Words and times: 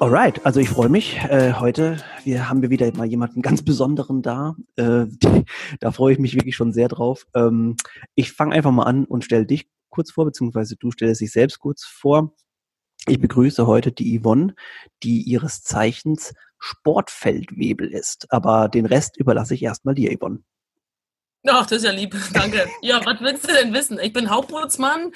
Alright, 0.00 0.46
also 0.46 0.60
ich 0.60 0.70
freue 0.70 0.88
mich. 0.88 1.18
Äh, 1.18 1.52
heute 1.60 2.02
wir 2.24 2.48
haben 2.48 2.62
wir 2.62 2.70
wieder 2.70 2.90
mal 2.96 3.06
jemanden 3.06 3.42
ganz 3.42 3.62
Besonderen 3.62 4.22
da. 4.22 4.56
Äh, 4.76 5.04
da 5.80 5.92
freue 5.92 6.14
ich 6.14 6.18
mich 6.18 6.34
wirklich 6.34 6.56
schon 6.56 6.72
sehr 6.72 6.88
drauf. 6.88 7.26
Ähm, 7.34 7.76
ich 8.14 8.32
fange 8.32 8.54
einfach 8.54 8.70
mal 8.70 8.84
an 8.84 9.04
und 9.04 9.26
stelle 9.26 9.44
dich 9.44 9.68
kurz 9.90 10.10
vor, 10.10 10.24
beziehungsweise 10.24 10.76
du 10.76 10.90
stellst 10.90 11.20
dich 11.20 11.32
selbst 11.32 11.58
kurz 11.58 11.84
vor. 11.84 12.34
Ich 13.08 13.20
begrüße 13.20 13.66
heute 13.66 13.92
die 13.92 14.18
Yvonne, 14.18 14.54
die 15.02 15.20
ihres 15.20 15.64
Zeichens 15.64 16.32
Sportfeldwebel 16.58 17.92
ist. 17.92 18.26
Aber 18.32 18.70
den 18.70 18.86
Rest 18.86 19.18
überlasse 19.18 19.52
ich 19.52 19.62
erstmal 19.62 19.94
dir, 19.94 20.16
Yvonne. 20.18 20.38
Ach, 21.46 21.66
das 21.66 21.78
ist 21.78 21.84
ja 21.84 21.92
lieb. 21.92 22.16
Danke. 22.32 22.66
Ja, 22.80 23.04
was 23.04 23.20
willst 23.20 23.46
du 23.46 23.52
denn 23.52 23.74
wissen? 23.74 23.98
Ich 24.00 24.14
bin 24.14 24.30
Hauptbootsmann, 24.30 25.12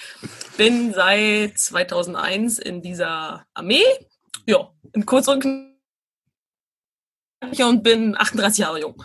bin 0.59 0.93
seit 0.93 1.57
2001 1.57 2.59
in 2.59 2.83
dieser 2.83 3.47
Armee 3.55 3.83
ja, 4.47 4.71
in 4.93 5.07
kurz 5.07 5.29
und 5.29 5.45
und 7.67 7.83
bin 7.83 8.17
38 8.17 8.59
Jahre 8.59 8.81
jung. 8.81 9.03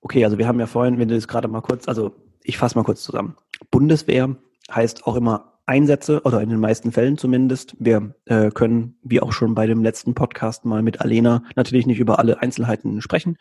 Okay, 0.00 0.24
also 0.24 0.36
wir 0.36 0.46
haben 0.46 0.60
ja 0.60 0.66
vorhin, 0.66 0.98
wenn 0.98 1.08
du 1.08 1.14
das 1.14 1.26
gerade 1.26 1.48
mal 1.48 1.62
kurz, 1.62 1.88
also 1.88 2.14
ich 2.42 2.58
fasse 2.58 2.76
mal 2.76 2.84
kurz 2.84 3.02
zusammen. 3.02 3.36
Bundeswehr 3.70 4.36
heißt 4.70 5.06
auch 5.06 5.16
immer 5.16 5.53
Einsätze 5.66 6.22
oder 6.24 6.42
in 6.42 6.50
den 6.50 6.60
meisten 6.60 6.92
Fällen 6.92 7.16
zumindest. 7.16 7.74
Wir 7.78 8.14
äh, 8.26 8.50
können, 8.50 8.98
wie 9.02 9.20
auch 9.20 9.32
schon 9.32 9.54
bei 9.54 9.66
dem 9.66 9.82
letzten 9.82 10.14
Podcast 10.14 10.64
mal 10.64 10.82
mit 10.82 11.00
Alena, 11.00 11.42
natürlich 11.56 11.86
nicht 11.86 12.00
über 12.00 12.18
alle 12.18 12.42
Einzelheiten 12.42 13.00
sprechen, 13.00 13.38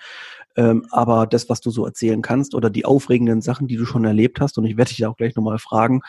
ähm, 0.56 0.86
aber 0.92 1.28
das, 1.28 1.50
was 1.50 1.60
du 1.60 1.70
so 1.70 1.86
erzählen 1.86 2.22
kannst 2.22 2.56
oder 2.56 2.70
die 2.70 2.86
aufregenden 2.86 3.42
Sachen, 3.42 3.68
die 3.68 3.76
du 3.76 3.86
schon 3.86 4.06
erlebt 4.06 4.40
hast, 4.40 4.58
und 4.58 4.66
ich 4.66 4.78
werde 4.78 4.90
dich 4.90 5.00
da 5.00 5.10
auch 5.10 5.18
gleich 5.18 5.36
nochmal 5.36 5.60
fragen, 5.60 6.02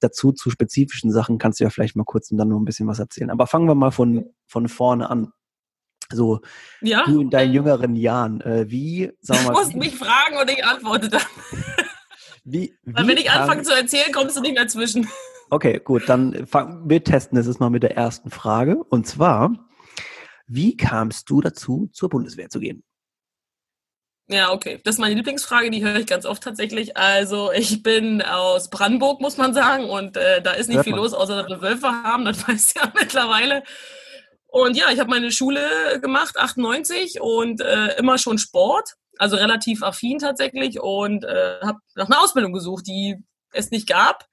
dazu 0.00 0.32
zu 0.32 0.50
spezifischen 0.50 1.10
Sachen 1.10 1.38
kannst 1.38 1.60
du 1.60 1.64
ja 1.64 1.70
vielleicht 1.70 1.96
mal 1.96 2.04
kurz 2.04 2.30
und 2.30 2.36
dann 2.36 2.48
noch 2.48 2.58
ein 2.58 2.66
bisschen 2.66 2.88
was 2.88 2.98
erzählen. 2.98 3.30
Aber 3.30 3.46
fangen 3.46 3.66
wir 3.66 3.74
mal 3.74 3.92
von, 3.92 4.26
von 4.46 4.68
vorne 4.68 5.08
an. 5.08 5.32
So, 6.12 6.40
ja? 6.82 7.04
du 7.06 7.22
in 7.22 7.30
deinen 7.30 7.54
jüngeren 7.54 7.96
Jahren, 7.96 8.42
äh, 8.42 8.66
wie, 8.68 9.10
sag 9.20 9.42
mal. 9.44 9.52
Du 9.52 9.58
musst 9.60 9.74
mich 9.74 9.96
fragen 9.96 10.36
und 10.38 10.50
ich 10.50 10.62
antworte 10.62 11.08
dann. 11.08 11.22
Wie, 12.44 12.74
wie 12.82 12.94
Weil 12.94 13.06
wenn 13.06 13.16
ich 13.16 13.30
anfange 13.30 13.62
zu 13.62 13.72
erzählen, 13.72 14.12
kommst 14.12 14.36
du 14.36 14.40
nicht 14.40 14.54
mehr 14.54 14.66
zwischen. 14.66 15.08
Okay, 15.52 15.82
gut, 15.84 16.08
dann 16.08 16.46
fang, 16.46 16.88
wir 16.88 17.04
testen 17.04 17.36
es 17.36 17.58
mal 17.58 17.68
mit 17.68 17.82
der 17.82 17.94
ersten 17.94 18.30
Frage. 18.30 18.82
Und 18.88 19.06
zwar, 19.06 19.52
wie 20.46 20.78
kamst 20.78 21.28
du 21.28 21.42
dazu, 21.42 21.90
zur 21.92 22.08
Bundeswehr 22.08 22.48
zu 22.48 22.58
gehen? 22.58 22.82
Ja, 24.28 24.50
okay. 24.50 24.80
Das 24.82 24.94
ist 24.94 24.98
meine 24.98 25.14
Lieblingsfrage, 25.14 25.70
die 25.70 25.84
höre 25.84 25.96
ich 25.96 26.06
ganz 26.06 26.24
oft 26.24 26.42
tatsächlich. 26.42 26.96
Also 26.96 27.52
ich 27.52 27.82
bin 27.82 28.22
aus 28.22 28.70
Brandenburg, 28.70 29.20
muss 29.20 29.36
man 29.36 29.52
sagen, 29.52 29.90
und 29.90 30.16
äh, 30.16 30.40
da 30.40 30.52
ist 30.52 30.68
nicht 30.68 30.76
Hört 30.76 30.84
viel 30.84 30.94
man. 30.94 31.02
los, 31.02 31.12
außer 31.12 31.42
dass 31.42 31.50
wir 31.50 31.60
Wölfe 31.60 32.02
haben, 32.02 32.24
das 32.24 32.48
weiß 32.48 32.72
ja 32.72 32.90
mittlerweile. 32.98 33.62
Und 34.46 34.74
ja, 34.74 34.86
ich 34.90 35.00
habe 35.00 35.10
meine 35.10 35.30
Schule 35.32 36.00
gemacht, 36.00 36.38
98, 36.38 37.20
und 37.20 37.60
äh, 37.60 37.98
immer 37.98 38.16
schon 38.16 38.38
Sport, 38.38 38.94
also 39.18 39.36
relativ 39.36 39.82
affin 39.82 40.18
tatsächlich, 40.18 40.80
und 40.80 41.24
äh, 41.24 41.60
habe 41.60 41.80
nach 41.94 42.06
einer 42.06 42.22
Ausbildung 42.22 42.54
gesucht, 42.54 42.86
die 42.86 43.18
es 43.52 43.70
nicht 43.70 43.86
gab. 43.86 44.31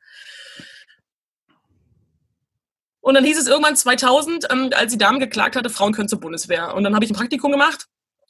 Und 3.01 3.13
dann 3.13 3.23
hieß 3.23 3.39
es 3.39 3.47
irgendwann 3.47 3.75
2000, 3.75 4.47
ähm, 4.51 4.69
als 4.75 4.91
die 4.91 4.97
Dame 4.97 5.19
geklagt 5.19 5.55
hatte, 5.55 5.69
Frauen 5.69 5.93
können 5.93 6.09
zur 6.09 6.19
Bundeswehr. 6.19 6.75
Und 6.75 6.83
dann 6.83 6.95
habe 6.95 7.05
ich 7.05 7.11
ein 7.11 7.15
Praktikum 7.15 7.51
gemacht. 7.51 7.87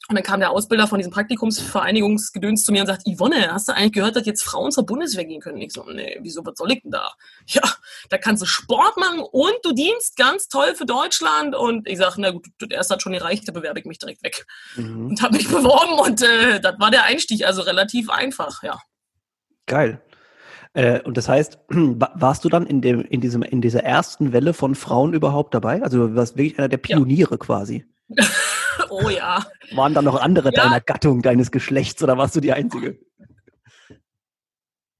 Und 0.08 0.16
dann 0.16 0.24
kam 0.24 0.40
der 0.40 0.50
Ausbilder 0.50 0.88
von 0.88 0.98
diesem 0.98 1.12
Praktikumsvereinigungsgedöns 1.12 2.64
zu 2.64 2.72
mir 2.72 2.80
und 2.80 2.88
sagt, 2.88 3.02
Yvonne, 3.06 3.52
hast 3.52 3.68
du 3.68 3.72
eigentlich 3.72 3.92
gehört, 3.92 4.16
dass 4.16 4.26
jetzt 4.26 4.42
Frauen 4.42 4.72
zur 4.72 4.84
Bundeswehr 4.84 5.24
gehen 5.24 5.40
können? 5.40 5.58
ich 5.58 5.72
so, 5.72 5.84
nee, 5.84 6.18
wieso, 6.22 6.44
was 6.44 6.54
soll 6.56 6.72
ich 6.72 6.82
denn 6.82 6.90
da? 6.90 7.12
Ja, 7.46 7.62
da 8.08 8.18
kannst 8.18 8.42
du 8.42 8.46
Sport 8.46 8.96
machen 8.96 9.20
und 9.20 9.54
du 9.62 9.72
dienst 9.72 10.16
ganz 10.16 10.48
toll 10.48 10.74
für 10.74 10.86
Deutschland. 10.86 11.54
Und 11.54 11.86
ich 11.86 11.98
sage, 11.98 12.14
na 12.18 12.30
gut, 12.30 12.46
der 12.60 12.78
erste 12.78 12.94
hat 12.94 13.02
schon 13.02 13.12
gereicht, 13.12 13.46
da 13.46 13.52
bewerbe 13.52 13.78
ich 13.78 13.86
mich 13.86 13.98
direkt 13.98 14.24
weg. 14.24 14.46
Mhm. 14.74 15.10
Und 15.10 15.22
habe 15.22 15.36
mich 15.36 15.48
beworben 15.50 16.00
und 16.00 16.22
äh, 16.22 16.60
das 16.60 16.74
war 16.78 16.90
der 16.90 17.04
Einstieg, 17.04 17.44
also 17.46 17.62
relativ 17.62 18.10
einfach, 18.10 18.62
ja. 18.62 18.80
Geil. 19.66 20.02
Äh, 20.72 21.00
und 21.02 21.16
das 21.16 21.28
heißt, 21.28 21.58
warst 21.68 22.44
du 22.44 22.48
dann 22.48 22.66
in, 22.66 22.80
dem, 22.80 23.02
in, 23.02 23.20
diesem, 23.20 23.42
in 23.42 23.60
dieser 23.60 23.82
ersten 23.82 24.32
Welle 24.32 24.54
von 24.54 24.74
Frauen 24.74 25.14
überhaupt 25.14 25.54
dabei? 25.54 25.82
Also 25.82 26.08
du 26.08 26.14
warst 26.14 26.36
wirklich 26.36 26.58
einer 26.58 26.68
der 26.68 26.78
Pioniere 26.78 27.32
ja. 27.32 27.36
quasi. 27.38 27.86
oh 28.90 29.08
ja. 29.08 29.44
Waren 29.72 29.94
da 29.94 30.02
noch 30.02 30.20
andere 30.20 30.52
ja. 30.52 30.64
deiner 30.64 30.80
Gattung, 30.80 31.22
deines 31.22 31.50
Geschlechts 31.50 32.02
oder 32.02 32.16
warst 32.18 32.36
du 32.36 32.40
die 32.40 32.52
Einzige? 32.52 32.98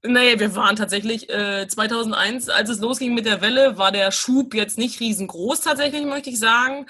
Nee, 0.02 0.38
wir 0.38 0.54
waren 0.56 0.76
tatsächlich 0.76 1.28
äh, 1.28 1.68
2001, 1.68 2.48
als 2.48 2.70
es 2.70 2.80
losging 2.80 3.12
mit 3.12 3.26
der 3.26 3.42
Welle, 3.42 3.76
war 3.76 3.92
der 3.92 4.10
Schub 4.12 4.54
jetzt 4.54 4.78
nicht 4.78 4.98
riesengroß 4.98 5.60
tatsächlich, 5.60 6.06
möchte 6.06 6.30
ich 6.30 6.38
sagen. 6.38 6.86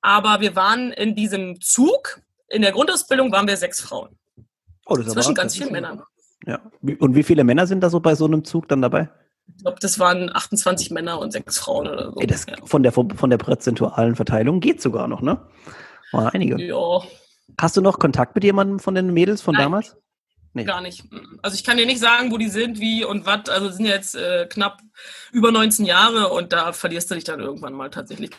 Aber 0.00 0.40
wir 0.40 0.54
waren 0.54 0.92
in 0.92 1.16
diesem 1.16 1.60
Zug, 1.60 2.20
in 2.48 2.62
der 2.62 2.70
Grundausbildung 2.70 3.32
waren 3.32 3.48
wir 3.48 3.56
sechs 3.56 3.80
Frauen. 3.80 4.16
Oh, 4.86 4.96
das 4.96 5.12
Zwischen 5.12 5.34
ganz 5.34 5.56
vielen 5.56 5.72
Männern. 5.72 6.02
Ja. 6.46 6.60
Und 6.98 7.14
wie 7.14 7.22
viele 7.22 7.44
Männer 7.44 7.66
sind 7.66 7.80
da 7.80 7.90
so 7.90 8.00
bei 8.00 8.14
so 8.14 8.26
einem 8.26 8.44
Zug 8.44 8.68
dann 8.68 8.82
dabei? 8.82 9.08
Ich 9.46 9.62
glaube, 9.62 9.78
das 9.80 9.98
waren 9.98 10.34
28 10.34 10.90
Männer 10.90 11.18
und 11.18 11.32
sechs 11.32 11.58
Frauen 11.58 11.86
oder 11.86 12.12
so. 12.12 12.20
Ey, 12.20 12.26
das 12.26 12.46
ja. 12.46 12.54
von, 12.64 12.82
der, 12.82 12.92
von 12.92 13.30
der 13.30 13.38
prozentualen 13.38 14.16
Verteilung 14.16 14.60
geht 14.60 14.80
sogar 14.80 15.06
noch, 15.06 15.20
ne? 15.20 15.46
Waren 16.12 16.28
einige. 16.28 16.62
Ja. 16.62 17.00
Hast 17.60 17.76
du 17.76 17.80
noch 17.80 17.98
Kontakt 17.98 18.34
mit 18.34 18.44
jemandem 18.44 18.78
von 18.78 18.94
den 18.94 19.12
Mädels 19.12 19.42
von 19.42 19.54
Nein. 19.54 19.64
damals? 19.64 19.96
Nee. 20.54 20.64
Gar 20.64 20.80
nicht. 20.80 21.04
Also 21.42 21.56
ich 21.56 21.64
kann 21.64 21.76
dir 21.76 21.86
nicht 21.86 21.98
sagen, 21.98 22.30
wo 22.30 22.38
die 22.38 22.48
sind, 22.48 22.78
wie 22.78 23.04
und 23.04 23.26
was. 23.26 23.48
Also 23.48 23.70
sind 23.70 23.86
jetzt 23.86 24.14
äh, 24.14 24.46
knapp 24.48 24.80
über 25.32 25.50
19 25.50 25.84
Jahre 25.84 26.28
und 26.28 26.52
da 26.52 26.72
verlierst 26.72 27.10
du 27.10 27.16
dich 27.16 27.24
dann 27.24 27.40
irgendwann 27.40 27.72
mal 27.72 27.90
tatsächlich. 27.90 28.30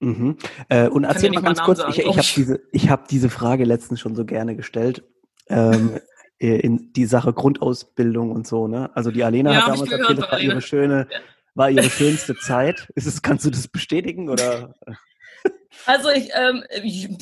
Mhm. 0.00 0.36
Äh, 0.68 0.88
und 0.88 1.04
erzähl 1.04 1.30
mal 1.30 1.42
ganz 1.42 1.60
kurz, 1.62 1.78
sagen, 1.78 1.92
ich, 1.92 1.98
ich 2.00 2.06
habe 2.06 2.28
diese, 2.36 2.90
hab 2.90 3.08
diese 3.08 3.30
Frage 3.30 3.64
letztens 3.64 4.00
schon 4.00 4.14
so 4.14 4.24
gerne 4.24 4.54
gestellt. 4.54 5.02
Ähm, 5.48 5.94
Äh, 5.94 6.00
in 6.40 6.92
die 6.94 7.06
Sache 7.06 7.32
Grundausbildung 7.32 8.32
und 8.32 8.46
so, 8.46 8.66
ne? 8.66 8.90
Also 8.94 9.10
die 9.10 9.24
Alena 9.24 9.52
ja, 9.52 9.62
hat 9.62 9.74
damals 9.74 9.92
erzählt, 9.92 10.18
das 10.18 10.30
war 10.30 10.40
ihre 10.40 10.62
schöne, 10.62 11.06
war 11.54 11.70
ihre 11.70 11.90
schönste 11.90 12.36
Zeit. 12.36 12.88
Ist 12.94 13.06
es, 13.06 13.20
kannst 13.22 13.44
du 13.44 13.50
das 13.50 13.68
bestätigen 13.68 14.30
oder? 14.30 14.74
Also 15.86 16.10
ich, 16.10 16.30
ähm, 16.34 16.64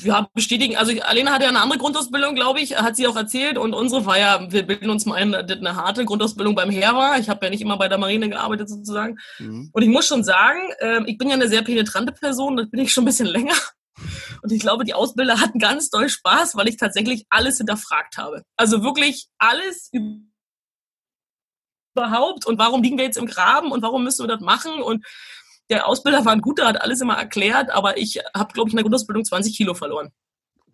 ja, 0.03 0.27
bestätigen. 0.33 0.75
Also 0.75 0.93
Alena 1.01 1.31
hatte 1.31 1.43
ja 1.43 1.49
eine 1.49 1.61
andere 1.61 1.79
Grundausbildung, 1.79 2.35
glaube 2.35 2.59
ich, 2.59 2.77
hat 2.77 2.95
sie 2.95 3.07
auch 3.07 3.15
erzählt. 3.15 3.57
Und 3.57 3.73
unsere 3.73 4.05
war 4.05 4.17
ja, 4.17 4.51
wir 4.51 4.63
bilden 4.63 4.89
uns 4.89 5.05
mal 5.05 5.15
ein, 5.15 5.33
eine 5.33 5.75
harte 5.75 6.05
Grundausbildung 6.05 6.55
beim 6.55 6.69
Heer 6.69 6.93
war. 6.93 7.19
Ich 7.19 7.29
habe 7.29 7.45
ja 7.45 7.49
nicht 7.49 7.61
immer 7.61 7.77
bei 7.77 7.87
der 7.87 7.97
Marine 7.97 8.29
gearbeitet 8.29 8.69
sozusagen. 8.69 9.17
Mhm. 9.37 9.69
Und 9.71 9.81
ich 9.81 9.89
muss 9.89 10.07
schon 10.07 10.23
sagen, 10.23 10.59
ähm, 10.79 11.05
ich 11.07 11.17
bin 11.17 11.29
ja 11.29 11.35
eine 11.35 11.47
sehr 11.47 11.61
penetrante 11.61 12.11
Person, 12.11 12.57
das 12.57 12.69
bin 12.69 12.81
ich 12.81 12.91
schon 12.91 13.03
ein 13.03 13.07
bisschen 13.07 13.27
länger. 13.27 13.55
Und 14.41 14.51
ich 14.51 14.59
glaube, 14.59 14.83
die 14.83 14.93
Ausbilder 14.93 15.39
hatten 15.39 15.59
ganz 15.59 15.89
doll 15.89 16.09
Spaß, 16.09 16.55
weil 16.55 16.67
ich 16.67 16.77
tatsächlich 16.77 17.25
alles 17.29 17.57
hinterfragt 17.57 18.17
habe. 18.17 18.43
Also 18.55 18.83
wirklich 18.83 19.27
alles 19.37 19.91
überhaupt 21.93 22.45
und 22.45 22.57
warum 22.57 22.81
liegen 22.81 22.97
wir 22.97 23.05
jetzt 23.05 23.17
im 23.17 23.25
Graben 23.25 23.71
und 23.71 23.81
warum 23.81 24.03
müssen 24.03 24.23
wir 24.23 24.35
das 24.35 24.41
machen 24.41 24.81
und 24.81 25.05
der 25.69 25.87
Ausbilder 25.87 26.25
war 26.25 26.31
ein 26.31 26.41
guter, 26.41 26.65
hat 26.65 26.81
alles 26.81 27.01
immer 27.01 27.17
erklärt, 27.17 27.69
aber 27.69 27.97
ich 27.97 28.19
habe, 28.35 28.53
glaube 28.53 28.69
ich, 28.69 28.73
in 28.73 28.77
der 28.77 28.83
Grundausbildung 28.83 29.23
20 29.23 29.55
Kilo 29.55 29.73
verloren. 29.75 30.11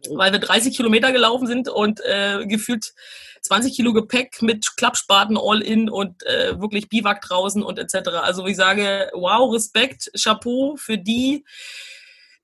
Weil 0.09 0.31
wir 0.31 0.39
30 0.39 0.75
Kilometer 0.75 1.11
gelaufen 1.11 1.47
sind 1.47 1.67
und 1.67 1.99
äh, 2.05 2.45
gefühlt 2.45 2.93
20 3.41 3.75
Kilo 3.75 3.91
Gepäck 3.91 4.41
mit 4.41 4.75
Klappspaten 4.77 5.37
all 5.37 5.61
in 5.61 5.89
und 5.89 6.23
äh, 6.25 6.59
wirklich 6.59 6.89
Biwak 6.89 7.21
draußen 7.21 7.61
und 7.63 7.79
etc. 7.79 8.09
Also 8.21 8.45
ich 8.45 8.55
sage, 8.55 9.09
wow, 9.13 9.53
Respekt, 9.53 10.11
Chapeau 10.15 10.75
für 10.77 10.97
die, 10.97 11.43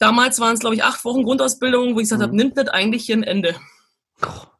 Damals 0.01 0.39
waren 0.39 0.55
es, 0.55 0.59
glaube 0.61 0.75
ich, 0.75 0.83
acht 0.83 1.05
Wochen 1.05 1.21
Grundausbildung, 1.21 1.93
wo 1.93 1.99
ich 1.99 2.05
gesagt 2.05 2.21
mhm. 2.21 2.23
habe, 2.23 2.35
nimmt 2.35 2.57
das 2.57 2.69
eigentlich 2.69 3.05
hier 3.05 3.15
ein 3.15 3.23
Ende. 3.23 3.55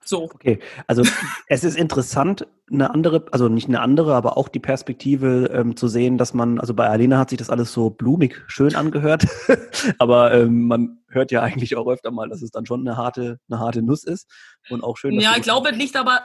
So. 0.04 0.26
Okay, 0.26 0.60
also 0.86 1.04
es 1.48 1.64
ist 1.64 1.76
interessant, 1.76 2.46
eine 2.72 2.92
andere, 2.92 3.26
also 3.32 3.50
nicht 3.50 3.68
eine 3.68 3.82
andere, 3.82 4.14
aber 4.14 4.38
auch 4.38 4.50
die 4.50 4.60
Perspektive 4.60 5.50
ähm, 5.52 5.76
zu 5.76 5.88
sehen, 5.88 6.20
dass 6.20 6.36
man, 6.36 6.60
also 6.60 6.76
bei 6.76 6.88
Alena 6.88 7.18
hat 7.18 7.32
sich 7.32 7.40
das 7.40 7.50
alles 7.50 7.74
so 7.74 7.90
blumig 7.90 8.40
schön 8.46 8.76
angehört, 8.76 9.26
aber 9.98 10.32
ähm, 10.32 10.68
man 10.68 11.00
hört 11.08 11.32
ja 11.32 11.42
eigentlich 11.42 11.76
auch 11.76 11.88
öfter 11.88 12.12
mal, 12.12 12.30
dass 12.30 12.44
es 12.44 12.52
dann 12.52 12.68
schon 12.68 12.82
eine 12.82 12.96
harte, 12.96 13.40
eine 13.50 13.60
harte 13.60 13.82
Nuss 13.82 14.04
ist 14.04 14.30
und 14.70 14.84
auch 14.84 14.98
schön. 14.98 15.20
Ja, 15.20 15.34
ich 15.38 15.44
glaube, 15.44 15.72
es 15.72 15.78
liegt 15.78 15.96
aber 15.96 16.22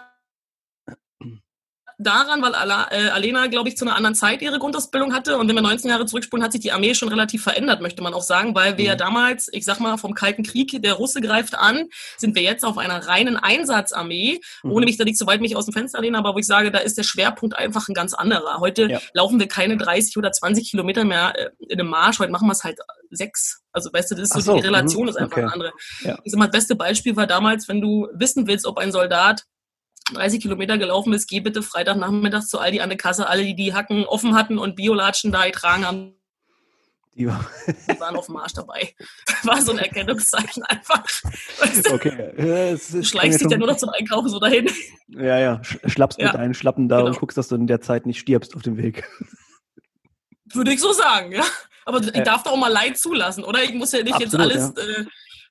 daran, 1.98 2.42
weil 2.42 2.54
Ala, 2.54 2.88
äh, 2.90 3.08
Alena, 3.08 3.46
glaube 3.46 3.68
ich, 3.68 3.76
zu 3.76 3.84
einer 3.84 3.96
anderen 3.96 4.14
Zeit 4.14 4.42
ihre 4.42 4.58
Grundausbildung 4.58 5.14
hatte. 5.14 5.38
Und 5.38 5.48
wenn 5.48 5.54
wir 5.54 5.62
19 5.62 5.90
Jahre 5.90 6.04
zurückspulen, 6.06 6.44
hat 6.44 6.52
sich 6.52 6.60
die 6.60 6.72
Armee 6.72 6.94
schon 6.94 7.08
relativ 7.08 7.42
verändert, 7.42 7.80
möchte 7.80 8.02
man 8.02 8.12
auch 8.12 8.22
sagen, 8.22 8.54
weil 8.54 8.76
wir 8.76 8.84
ja 8.84 8.94
mhm. 8.94 8.98
damals, 8.98 9.48
ich 9.52 9.64
sag 9.64 9.80
mal, 9.80 9.96
vom 9.96 10.14
Kalten 10.14 10.42
Krieg, 10.42 10.82
der 10.82 10.94
Russe 10.94 11.20
greift 11.20 11.54
an, 11.54 11.86
sind 12.18 12.34
wir 12.34 12.42
jetzt 12.42 12.64
auf 12.64 12.76
einer 12.76 13.06
reinen 13.06 13.36
Einsatzarmee, 13.36 14.40
mhm. 14.62 14.70
ohne 14.70 14.86
mich 14.86 14.98
da 14.98 15.04
nicht 15.04 15.18
so 15.18 15.26
weit 15.26 15.40
mich 15.40 15.56
aus 15.56 15.64
dem 15.64 15.72
Fenster 15.72 16.00
lehnen, 16.00 16.16
aber 16.16 16.34
wo 16.34 16.38
ich 16.38 16.46
sage, 16.46 16.70
da 16.70 16.78
ist 16.78 16.98
der 16.98 17.02
Schwerpunkt 17.02 17.56
einfach 17.56 17.88
ein 17.88 17.94
ganz 17.94 18.12
anderer. 18.12 18.60
Heute 18.60 18.90
ja. 18.90 19.00
laufen 19.14 19.40
wir 19.40 19.48
keine 19.48 19.76
30 19.76 20.16
oder 20.18 20.32
20 20.32 20.70
Kilometer 20.70 21.04
mehr 21.04 21.32
äh, 21.36 21.50
in 21.60 21.80
einem 21.80 21.88
Marsch, 21.88 22.18
heute 22.18 22.32
machen 22.32 22.46
wir 22.46 22.52
es 22.52 22.64
halt 22.64 22.78
sechs. 23.10 23.62
Also 23.72 23.90
weißt 23.92 24.10
du, 24.10 24.14
das 24.16 24.24
ist 24.24 24.32
so, 24.34 24.40
so 24.40 24.56
die 24.56 24.66
Relation 24.66 25.04
mhm. 25.04 25.08
ist 25.08 25.16
einfach 25.16 25.36
okay. 25.36 25.42
eine 25.42 25.52
andere. 25.52 25.72
Ja. 26.02 26.18
Ich 26.24 26.32
sag 26.32 26.38
mal, 26.38 26.46
das 26.46 26.56
beste 26.56 26.76
Beispiel 26.76 27.16
war 27.16 27.26
damals, 27.26 27.68
wenn 27.68 27.80
du 27.80 28.08
wissen 28.14 28.46
willst, 28.46 28.66
ob 28.66 28.78
ein 28.78 28.92
Soldat 28.92 29.44
30 30.14 30.40
Kilometer 30.40 30.78
gelaufen 30.78 31.12
ist, 31.12 31.28
geh 31.28 31.40
bitte 31.40 31.62
Freitagnachmittag 31.62 32.44
zu 32.44 32.58
Aldi 32.58 32.80
an 32.80 32.88
der 32.88 32.98
Kasse. 32.98 33.28
Alle, 33.28 33.44
die 33.44 33.56
die 33.56 33.74
Hacken 33.74 34.04
offen 34.04 34.34
hatten 34.34 34.58
und 34.58 34.76
Biolatschen 34.76 35.32
da 35.32 35.46
getragen 35.46 35.86
haben, 35.86 36.16
die 37.16 37.26
waren 37.26 38.16
auf 38.16 38.26
dem 38.26 38.34
Marsch 38.34 38.52
dabei. 38.52 38.94
War 39.42 39.62
so 39.62 39.72
ein 39.72 39.78
Erkennungszeichen 39.78 40.62
einfach. 40.64 41.02
Weißt 41.60 41.86
du? 41.86 41.94
Okay. 41.94 42.32
Ja, 42.36 42.76
du 42.76 43.02
schleichst 43.02 43.40
dich 43.40 43.50
ja 43.50 43.56
nur 43.56 43.68
noch 43.68 43.78
zum 43.78 43.88
Einkaufen 43.88 44.28
so 44.28 44.38
dahin. 44.38 44.68
Ja, 45.08 45.38
ja. 45.38 45.62
Schlappst 45.86 46.18
mit 46.18 46.26
ja. 46.26 46.32
deinen 46.34 46.52
Schlappen 46.52 46.90
da 46.90 46.98
genau. 46.98 47.08
und 47.08 47.18
guckst, 47.18 47.38
dass 47.38 47.48
du 47.48 47.54
in 47.54 47.66
der 47.66 47.80
Zeit 47.80 48.04
nicht 48.04 48.20
stirbst 48.20 48.54
auf 48.54 48.60
dem 48.60 48.76
Weg. 48.76 49.08
Würde 50.52 50.72
ich 50.72 50.80
so 50.80 50.92
sagen, 50.92 51.32
ja. 51.32 51.44
Aber 51.86 52.02
ich 52.02 52.22
darf 52.22 52.42
doch 52.42 52.52
auch 52.52 52.58
mal 52.58 52.70
Leid 52.70 52.98
zulassen, 52.98 53.44
oder? 53.44 53.62
Ich 53.62 53.72
muss 53.72 53.92
ja 53.92 54.02
nicht 54.02 54.14
Absolut, 54.14 54.52
jetzt 54.52 54.76
alles. 54.76 54.86
Ja. 54.86 55.02
Äh, 55.02 55.06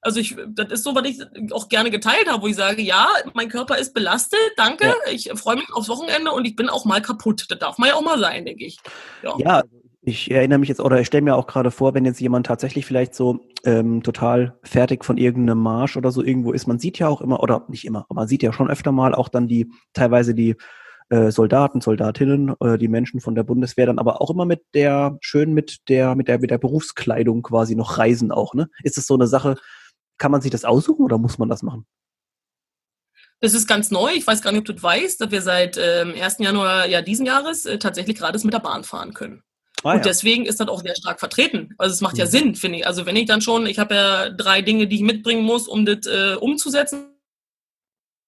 also 0.05 0.19
ich, 0.19 0.35
das 0.49 0.71
ist 0.71 0.83
so, 0.83 0.93
was 0.93 1.03
ich 1.05 1.19
auch 1.51 1.67
gerne 1.67 1.89
geteilt 1.89 2.29
habe, 2.29 2.43
wo 2.43 2.47
ich 2.47 2.55
sage, 2.55 2.81
ja, 2.81 3.07
mein 3.33 3.49
Körper 3.49 3.77
ist 3.77 3.95
belastet, 3.95 4.39
danke, 4.55 4.85
ja. 4.85 5.11
ich 5.11 5.31
freue 5.33 5.55
mich 5.55 5.73
aufs 5.73 5.89
Wochenende 5.89 6.31
und 6.31 6.45
ich 6.45 6.55
bin 6.55 6.69
auch 6.69 6.85
mal 6.85 7.01
kaputt. 7.01 7.47
Das 7.49 7.57
darf 7.57 7.79
man 7.79 7.89
ja 7.89 7.95
auch 7.95 8.03
mal 8.03 8.19
sein, 8.19 8.45
denke 8.45 8.65
ich. 8.65 8.77
Ja. 9.23 9.33
ja. 9.37 9.63
Ich 10.07 10.29
erinnere 10.29 10.59
mich 10.59 10.69
jetzt, 10.69 10.79
oder 10.81 10.99
ich 10.99 11.07
stelle 11.07 11.23
mir 11.23 11.35
auch 11.35 11.47
gerade 11.47 11.71
vor, 11.71 11.95
wenn 11.95 12.05
jetzt 12.05 12.21
jemand 12.21 12.45
tatsächlich 12.45 12.85
vielleicht 12.85 13.15
so 13.15 13.39
ähm, 13.65 14.03
total 14.03 14.55
fertig 14.61 15.03
von 15.03 15.17
irgendeinem 15.17 15.57
Marsch 15.57 15.97
oder 15.97 16.11
so 16.11 16.23
irgendwo 16.23 16.51
ist, 16.51 16.67
man 16.67 16.77
sieht 16.77 16.99
ja 16.99 17.07
auch 17.07 17.21
immer, 17.21 17.41
oder 17.41 17.65
nicht 17.69 17.85
immer, 17.85 18.05
aber 18.07 18.21
man 18.21 18.27
sieht 18.27 18.43
ja 18.43 18.53
schon 18.53 18.69
öfter 18.69 18.91
mal 18.91 19.15
auch 19.15 19.29
dann 19.29 19.47
die, 19.47 19.71
teilweise 19.93 20.35
die 20.35 20.57
äh, 21.09 21.31
Soldaten, 21.31 21.81
Soldatinnen, 21.81 22.53
äh, 22.59 22.77
die 22.77 22.87
Menschen 22.87 23.19
von 23.19 23.33
der 23.33 23.43
Bundeswehr 23.43 23.87
dann 23.87 23.97
aber 23.97 24.21
auch 24.21 24.29
immer 24.29 24.45
mit 24.45 24.61
der, 24.75 25.17
schön 25.21 25.53
mit 25.55 25.89
der, 25.89 26.13
mit 26.13 26.27
der, 26.27 26.37
mit 26.37 26.51
der 26.51 26.59
Berufskleidung 26.59 27.41
quasi 27.41 27.75
noch 27.75 27.97
reisen 27.97 28.31
auch, 28.31 28.53
ne? 28.53 28.69
Ist 28.83 28.99
es 28.99 29.07
so 29.07 29.15
eine 29.15 29.25
Sache, 29.25 29.55
kann 30.17 30.31
man 30.31 30.41
sich 30.41 30.51
das 30.51 30.65
aussuchen 30.65 31.03
oder 31.03 31.17
muss 31.17 31.37
man 31.37 31.49
das 31.49 31.63
machen? 31.63 31.85
Das 33.41 33.53
ist 33.53 33.67
ganz 33.67 33.91
neu. 33.91 34.11
Ich 34.13 34.25
weiß 34.25 34.41
gar 34.41 34.51
nicht, 34.51 34.59
ob 34.59 34.65
du 34.65 34.73
das 34.73 34.83
weißt, 34.83 35.21
dass 35.21 35.31
wir 35.31 35.41
seit 35.41 35.77
ähm, 35.77 36.13
1. 36.19 36.37
Januar 36.39 36.87
ja, 36.87 37.01
diesen 37.01 37.25
Jahres 37.25 37.65
äh, 37.65 37.77
tatsächlich 37.77 38.17
gerade 38.17 38.39
mit 38.43 38.53
der 38.53 38.59
Bahn 38.59 38.83
fahren 38.83 39.13
können. 39.13 39.43
Ah, 39.83 39.91
und 39.91 39.97
ja. 39.97 40.03
deswegen 40.03 40.45
ist 40.45 40.59
das 40.59 40.67
auch 40.67 40.81
sehr 40.81 40.95
stark 40.95 41.19
vertreten. 41.19 41.75
Also 41.77 41.93
es 41.93 42.01
macht 42.01 42.17
ja 42.17 42.25
mhm. 42.25 42.29
Sinn, 42.29 42.55
finde 42.55 42.79
ich. 42.79 42.87
Also 42.87 43.05
wenn 43.05 43.15
ich 43.15 43.25
dann 43.25 43.41
schon, 43.41 43.67
ich 43.67 43.77
habe 43.77 43.93
ja 43.93 44.29
drei 44.29 44.61
Dinge, 44.61 44.87
die 44.87 44.95
ich 44.95 45.01
mitbringen 45.01 45.43
muss, 45.43 45.67
um 45.67 45.85
das 45.85 46.07
äh, 46.07 46.35
umzusetzen, 46.35 47.14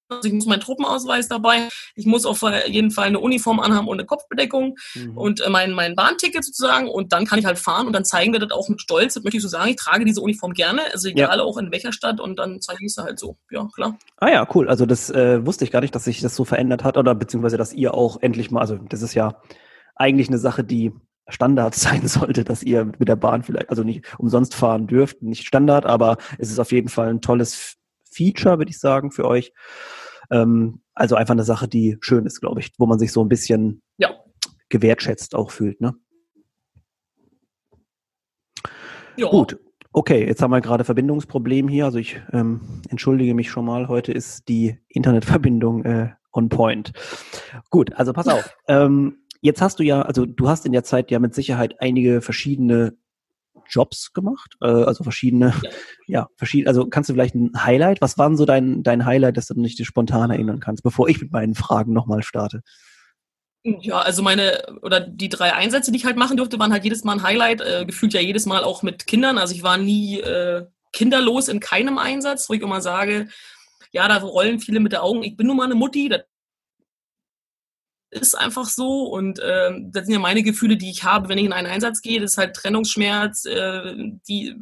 also 0.09 0.27
ich 0.27 0.33
muss 0.33 0.45
meinen 0.45 0.61
Truppenausweis 0.61 1.27
dabei. 1.27 1.69
Ich 1.95 2.05
muss 2.05 2.25
auf 2.25 2.41
jeden 2.67 2.91
Fall 2.91 3.07
eine 3.07 3.19
Uniform 3.19 3.59
anhaben 3.59 3.87
und 3.87 3.99
eine 3.99 4.05
Kopfbedeckung 4.05 4.75
mhm. 4.95 5.17
und 5.17 5.41
äh, 5.41 5.49
mein, 5.49 5.73
mein 5.73 5.95
Bahnticket 5.95 6.43
sozusagen. 6.43 6.87
Und 6.87 7.13
dann 7.13 7.25
kann 7.25 7.39
ich 7.39 7.45
halt 7.45 7.59
fahren 7.59 7.87
und 7.87 7.93
dann 7.93 8.05
zeigen 8.05 8.33
wir 8.33 8.39
das 8.39 8.51
auch 8.51 8.69
mit 8.69 8.81
Stolz. 8.81 9.15
Das 9.15 9.23
möchte 9.23 9.37
ich 9.37 9.43
so 9.43 9.49
sagen. 9.49 9.69
Ich 9.69 9.75
trage 9.75 10.05
diese 10.05 10.21
Uniform 10.21 10.53
gerne, 10.53 10.81
also 10.93 11.09
egal 11.09 11.37
ja. 11.37 11.43
auch 11.43 11.57
in 11.57 11.71
welcher 11.71 11.91
Stadt. 11.91 12.19
Und 12.19 12.37
dann 12.39 12.61
zeige 12.61 12.85
ich 12.85 12.91
es 12.91 12.97
halt 12.97 13.19
so. 13.19 13.37
Ja, 13.51 13.67
klar. 13.73 13.97
Ah 14.17 14.29
ja, 14.29 14.47
cool. 14.55 14.69
Also 14.69 14.85
das 14.85 15.09
äh, 15.09 15.45
wusste 15.45 15.65
ich 15.65 15.71
gar 15.71 15.81
nicht, 15.81 15.93
dass 15.95 16.05
sich 16.05 16.21
das 16.21 16.35
so 16.35 16.45
verändert 16.45 16.83
hat 16.83 16.97
oder 16.97 17.15
beziehungsweise, 17.15 17.57
dass 17.57 17.73
ihr 17.73 17.93
auch 17.93 18.21
endlich 18.21 18.51
mal, 18.51 18.61
also 18.61 18.77
das 18.77 19.01
ist 19.01 19.13
ja 19.13 19.41
eigentlich 19.95 20.27
eine 20.29 20.37
Sache, 20.37 20.63
die 20.63 20.93
Standard 21.27 21.75
sein 21.75 22.07
sollte, 22.07 22.43
dass 22.43 22.63
ihr 22.63 22.85
mit 22.85 23.07
der 23.07 23.15
Bahn 23.15 23.43
vielleicht, 23.43 23.69
also 23.69 23.83
nicht 23.83 24.05
umsonst 24.17 24.55
fahren 24.55 24.87
dürft, 24.87 25.21
nicht 25.21 25.45
Standard, 25.45 25.85
aber 25.85 26.17
es 26.37 26.49
ist 26.49 26.59
auf 26.59 26.71
jeden 26.71 26.89
Fall 26.89 27.09
ein 27.09 27.21
tolles 27.21 27.77
Feature, 28.17 28.57
würde 28.57 28.71
ich 28.71 28.79
sagen, 28.79 29.11
für 29.11 29.25
euch. 29.25 29.53
Ähm, 30.31 30.81
also 30.93 31.15
einfach 31.15 31.33
eine 31.33 31.43
Sache, 31.43 31.67
die 31.67 31.97
schön 32.01 32.25
ist, 32.25 32.41
glaube 32.41 32.59
ich, 32.59 32.71
wo 32.77 32.85
man 32.85 32.99
sich 32.99 33.11
so 33.11 33.23
ein 33.23 33.29
bisschen 33.29 33.81
ja. 33.97 34.09
gewertschätzt 34.69 35.35
auch 35.35 35.51
fühlt. 35.51 35.79
Ne? 35.79 35.93
Ja. 39.15 39.29
Gut. 39.29 39.57
Okay, 39.93 40.27
jetzt 40.27 40.41
haben 40.41 40.51
wir 40.51 40.61
gerade 40.61 40.83
Verbindungsproblem 40.83 41.67
hier. 41.67 41.85
Also 41.85 41.97
ich 41.97 42.21
ähm, 42.31 42.61
entschuldige 42.89 43.33
mich 43.33 43.49
schon 43.49 43.65
mal. 43.65 43.87
Heute 43.87 44.11
ist 44.11 44.47
die 44.47 44.77
Internetverbindung 44.89 45.85
äh, 45.85 46.09
on 46.31 46.49
point. 46.49 46.93
Gut, 47.69 47.93
also 47.93 48.13
pass 48.13 48.27
auf. 48.27 48.55
ähm, 48.67 49.23
jetzt 49.41 49.61
hast 49.61 49.79
du 49.79 49.83
ja, 49.83 50.03
also 50.03 50.25
du 50.25 50.49
hast 50.49 50.65
in 50.65 50.71
der 50.71 50.83
Zeit 50.83 51.09
ja 51.09 51.19
mit 51.19 51.33
Sicherheit 51.33 51.81
einige 51.81 52.21
verschiedene 52.21 52.95
Jobs 53.69 54.13
gemacht, 54.13 54.55
äh, 54.61 54.67
also 54.67 55.03
verschiedene, 55.03 55.53
ja. 55.63 55.69
ja, 56.07 56.27
verschiedene, 56.35 56.69
also 56.69 56.87
kannst 56.87 57.09
du 57.09 57.13
vielleicht 57.13 57.35
ein 57.35 57.51
Highlight, 57.63 58.01
was 58.01 58.17
war 58.17 58.27
denn 58.27 58.37
so 58.37 58.45
dein, 58.45 58.83
dein 58.83 59.05
Highlight, 59.05 59.37
das 59.37 59.47
du 59.47 59.59
nicht 59.59 59.83
spontan 59.85 60.31
erinnern 60.31 60.59
kannst, 60.59 60.83
bevor 60.83 61.09
ich 61.09 61.21
mit 61.21 61.31
meinen 61.31 61.55
Fragen 61.55 61.93
nochmal 61.93 62.23
starte? 62.23 62.61
Ja, 63.63 63.99
also 63.99 64.21
meine, 64.21 64.63
oder 64.81 65.01
die 65.01 65.29
drei 65.29 65.53
Einsätze, 65.53 65.91
die 65.91 65.97
ich 65.97 66.05
halt 66.05 66.15
machen 66.15 66.37
durfte, 66.37 66.59
waren 66.59 66.71
halt 66.71 66.85
jedes 66.85 67.03
Mal 67.03 67.13
ein 67.13 67.23
Highlight, 67.23 67.61
äh, 67.61 67.85
gefühlt 67.85 68.13
ja 68.13 68.21
jedes 68.21 68.45
Mal 68.45 68.63
auch 68.63 68.83
mit 68.83 69.07
Kindern, 69.07 69.37
also 69.37 69.53
ich 69.53 69.63
war 69.63 69.77
nie 69.77 70.19
äh, 70.19 70.65
kinderlos 70.93 71.47
in 71.47 71.59
keinem 71.59 71.97
Einsatz, 71.97 72.49
wo 72.49 72.53
ich 72.53 72.61
immer 72.61 72.81
sage, 72.81 73.27
ja, 73.91 74.07
da 74.07 74.17
rollen 74.17 74.59
viele 74.59 74.79
mit 74.79 74.93
den 74.93 74.99
Augen, 74.99 75.23
ich 75.23 75.35
bin 75.35 75.47
nun 75.47 75.57
mal 75.57 75.65
eine 75.65 75.75
Mutti, 75.75 76.09
das 76.09 76.21
ist 78.09 78.35
einfach 78.35 78.65
so 78.65 79.03
und 79.03 79.39
äh, 79.39 79.71
das 79.81 80.05
sind 80.05 80.13
ja 80.13 80.19
meine 80.19 80.43
Gefühle, 80.43 80.77
die 80.77 80.89
ich 80.89 81.03
habe, 81.03 81.29
wenn 81.29 81.37
ich 81.37 81.45
in 81.45 81.53
einen 81.53 81.67
Einsatz 81.67 82.01
gehe. 82.01 82.21
Das 82.21 82.31
ist 82.31 82.37
halt 82.37 82.55
Trennungsschmerz, 82.55 83.45
äh, 83.45 83.95
die 84.27 84.55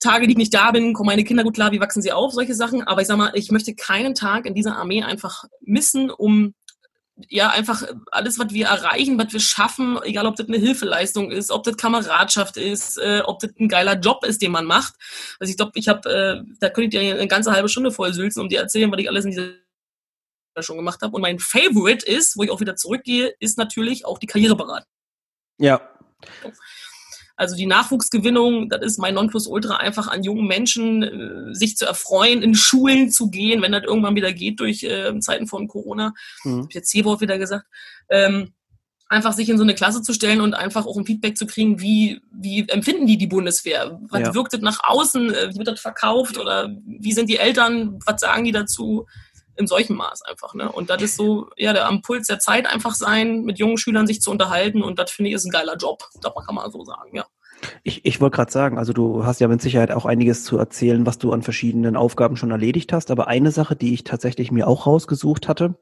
Tage, 0.00 0.26
die 0.26 0.32
ich 0.32 0.38
nicht 0.38 0.54
da 0.54 0.70
bin, 0.70 0.92
kommen 0.92 1.06
meine 1.06 1.24
Kinder 1.24 1.44
gut 1.44 1.54
klar, 1.54 1.72
wie 1.72 1.80
wachsen 1.80 2.02
sie 2.02 2.12
auf, 2.12 2.32
solche 2.32 2.54
Sachen. 2.54 2.82
Aber 2.82 3.00
ich 3.00 3.06
sag 3.06 3.16
mal, 3.16 3.32
ich 3.34 3.50
möchte 3.50 3.74
keinen 3.74 4.14
Tag 4.14 4.46
in 4.46 4.54
dieser 4.54 4.76
Armee 4.76 5.02
einfach 5.02 5.44
missen, 5.62 6.10
um 6.10 6.54
ja 7.28 7.50
einfach 7.50 7.84
alles, 8.10 8.38
was 8.38 8.50
wir 8.50 8.66
erreichen, 8.66 9.18
was 9.18 9.32
wir 9.32 9.40
schaffen, 9.40 9.98
egal 10.02 10.26
ob 10.26 10.36
das 10.36 10.48
eine 10.48 10.58
Hilfeleistung 10.58 11.30
ist, 11.30 11.50
ob 11.50 11.62
das 11.62 11.76
Kameradschaft 11.76 12.56
ist, 12.56 12.98
äh, 12.98 13.22
ob 13.24 13.38
das 13.38 13.52
ein 13.58 13.68
geiler 13.68 13.98
Job 13.98 14.24
ist, 14.24 14.42
den 14.42 14.52
man 14.52 14.64
macht. 14.64 14.94
Also 15.38 15.50
ich 15.50 15.56
glaube, 15.56 15.72
ich 15.76 15.88
habe, 15.88 16.08
äh, 16.10 16.42
da 16.58 16.70
könnte 16.70 16.96
ich 16.96 17.02
dir 17.02 17.14
eine 17.14 17.28
ganze 17.28 17.52
halbe 17.52 17.68
Stunde 17.68 17.92
voll 17.92 18.12
sülzen, 18.12 18.42
um 18.42 18.48
dir 18.48 18.60
erzählen, 18.60 18.90
was 18.90 18.98
ich 18.98 19.08
alles 19.08 19.24
in 19.24 19.30
dieser 19.30 19.52
schon 20.62 20.76
gemacht 20.76 21.02
habe. 21.02 21.14
Und 21.14 21.22
mein 21.22 21.38
Favorite 21.38 22.06
ist, 22.06 22.36
wo 22.36 22.42
ich 22.42 22.50
auch 22.50 22.60
wieder 22.60 22.76
zurückgehe, 22.76 23.34
ist 23.40 23.58
natürlich 23.58 24.06
auch 24.06 24.18
die 24.18 24.26
Karriereberatung. 24.26 24.88
Ja. 25.58 25.80
Also 27.36 27.56
die 27.56 27.66
Nachwuchsgewinnung, 27.66 28.68
das 28.68 28.82
ist 28.82 28.98
mein 28.98 29.14
Nonplusultra, 29.14 29.76
einfach 29.76 30.06
an 30.06 30.22
jungen 30.22 30.46
Menschen 30.46 31.02
äh, 31.02 31.54
sich 31.54 31.76
zu 31.76 31.84
erfreuen, 31.84 32.42
in 32.42 32.54
Schulen 32.54 33.10
zu 33.10 33.28
gehen, 33.28 33.60
wenn 33.60 33.72
das 33.72 33.82
irgendwann 33.82 34.14
wieder 34.14 34.32
geht 34.32 34.60
durch 34.60 34.84
äh, 34.84 35.18
Zeiten 35.18 35.48
von 35.48 35.66
Corona. 35.66 36.14
Mhm. 36.44 36.62
Hab 36.62 36.68
ich 36.68 36.74
jetzt 36.74 36.90
C-Wort 36.90 37.20
wieder 37.20 37.38
gesagt. 37.38 37.66
Ähm, 38.08 38.52
einfach 39.08 39.32
sich 39.32 39.48
in 39.48 39.58
so 39.58 39.64
eine 39.64 39.74
Klasse 39.74 40.02
zu 40.02 40.12
stellen 40.12 40.40
und 40.40 40.54
einfach 40.54 40.86
auch 40.86 40.96
ein 40.96 41.06
Feedback 41.06 41.36
zu 41.36 41.46
kriegen, 41.46 41.80
wie, 41.80 42.20
wie 42.32 42.68
empfinden 42.68 43.06
die 43.06 43.18
die 43.18 43.26
Bundeswehr? 43.26 44.00
Was 44.08 44.20
ja. 44.20 44.34
wirkt 44.34 44.52
das 44.52 44.60
nach 44.60 44.80
außen? 44.84 45.34
Äh, 45.34 45.50
wie 45.50 45.58
wird 45.58 45.68
das 45.68 45.80
verkauft? 45.80 46.38
Oder 46.38 46.74
wie 46.86 47.12
sind 47.12 47.28
die 47.28 47.38
Eltern? 47.38 47.98
Was 48.06 48.20
sagen 48.20 48.44
die 48.44 48.52
dazu? 48.52 49.06
In 49.56 49.66
solchem 49.66 49.96
Maß 49.96 50.22
einfach. 50.22 50.54
Ne? 50.54 50.70
Und 50.70 50.90
das 50.90 51.02
ist 51.02 51.16
so, 51.16 51.48
ja, 51.56 51.72
der 51.72 51.88
am 51.88 52.02
Puls 52.02 52.26
der 52.26 52.38
Zeit 52.38 52.66
einfach 52.66 52.94
sein, 52.94 53.44
mit 53.44 53.58
jungen 53.58 53.78
Schülern 53.78 54.06
sich 54.06 54.20
zu 54.20 54.30
unterhalten 54.30 54.82
und 54.82 54.98
das 54.98 55.10
finde 55.10 55.30
ich 55.30 55.34
ist 55.34 55.44
ein 55.44 55.50
geiler 55.50 55.76
Job. 55.76 56.04
Das 56.20 56.32
kann 56.46 56.54
man 56.54 56.70
so 56.70 56.84
sagen, 56.84 57.16
ja. 57.16 57.24
Ich, 57.82 58.04
ich 58.04 58.20
wollte 58.20 58.36
gerade 58.36 58.52
sagen, 58.52 58.78
also 58.78 58.92
du 58.92 59.24
hast 59.24 59.40
ja 59.40 59.48
mit 59.48 59.62
Sicherheit 59.62 59.90
auch 59.90 60.04
einiges 60.04 60.44
zu 60.44 60.58
erzählen, 60.58 61.06
was 61.06 61.18
du 61.18 61.32
an 61.32 61.42
verschiedenen 61.42 61.96
Aufgaben 61.96 62.36
schon 62.36 62.50
erledigt 62.50 62.92
hast. 62.92 63.10
Aber 63.10 63.28
eine 63.28 63.50
Sache, 63.52 63.76
die 63.76 63.94
ich 63.94 64.04
tatsächlich 64.04 64.50
mir 64.50 64.66
auch 64.66 64.86
rausgesucht 64.86 65.48
hatte, 65.48 65.76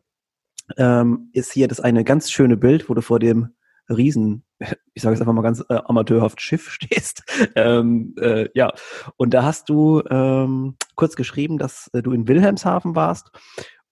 ähm, 0.76 1.30
ist 1.32 1.52
hier 1.52 1.68
das 1.68 1.80
eine 1.80 2.04
ganz 2.04 2.30
schöne 2.30 2.56
Bild, 2.56 2.88
wo 2.88 2.94
du 2.94 3.02
vor 3.02 3.18
dem 3.18 3.54
Riesen, 3.88 4.44
ich 4.94 5.02
sage 5.02 5.14
es 5.14 5.20
einfach 5.20 5.32
mal 5.32 5.42
ganz 5.42 5.64
äh, 5.68 5.80
amateurhaft, 5.84 6.40
Schiff 6.40 6.70
stehst. 6.70 7.22
ähm, 7.56 8.14
äh, 8.18 8.48
ja, 8.54 8.72
und 9.16 9.34
da 9.34 9.42
hast 9.42 9.68
du 9.68 10.02
ähm, 10.10 10.76
kurz 10.94 11.16
geschrieben, 11.16 11.58
dass 11.58 11.88
äh, 11.92 12.02
du 12.02 12.12
in 12.12 12.28
Wilhelmshaven 12.28 12.94
warst 12.94 13.30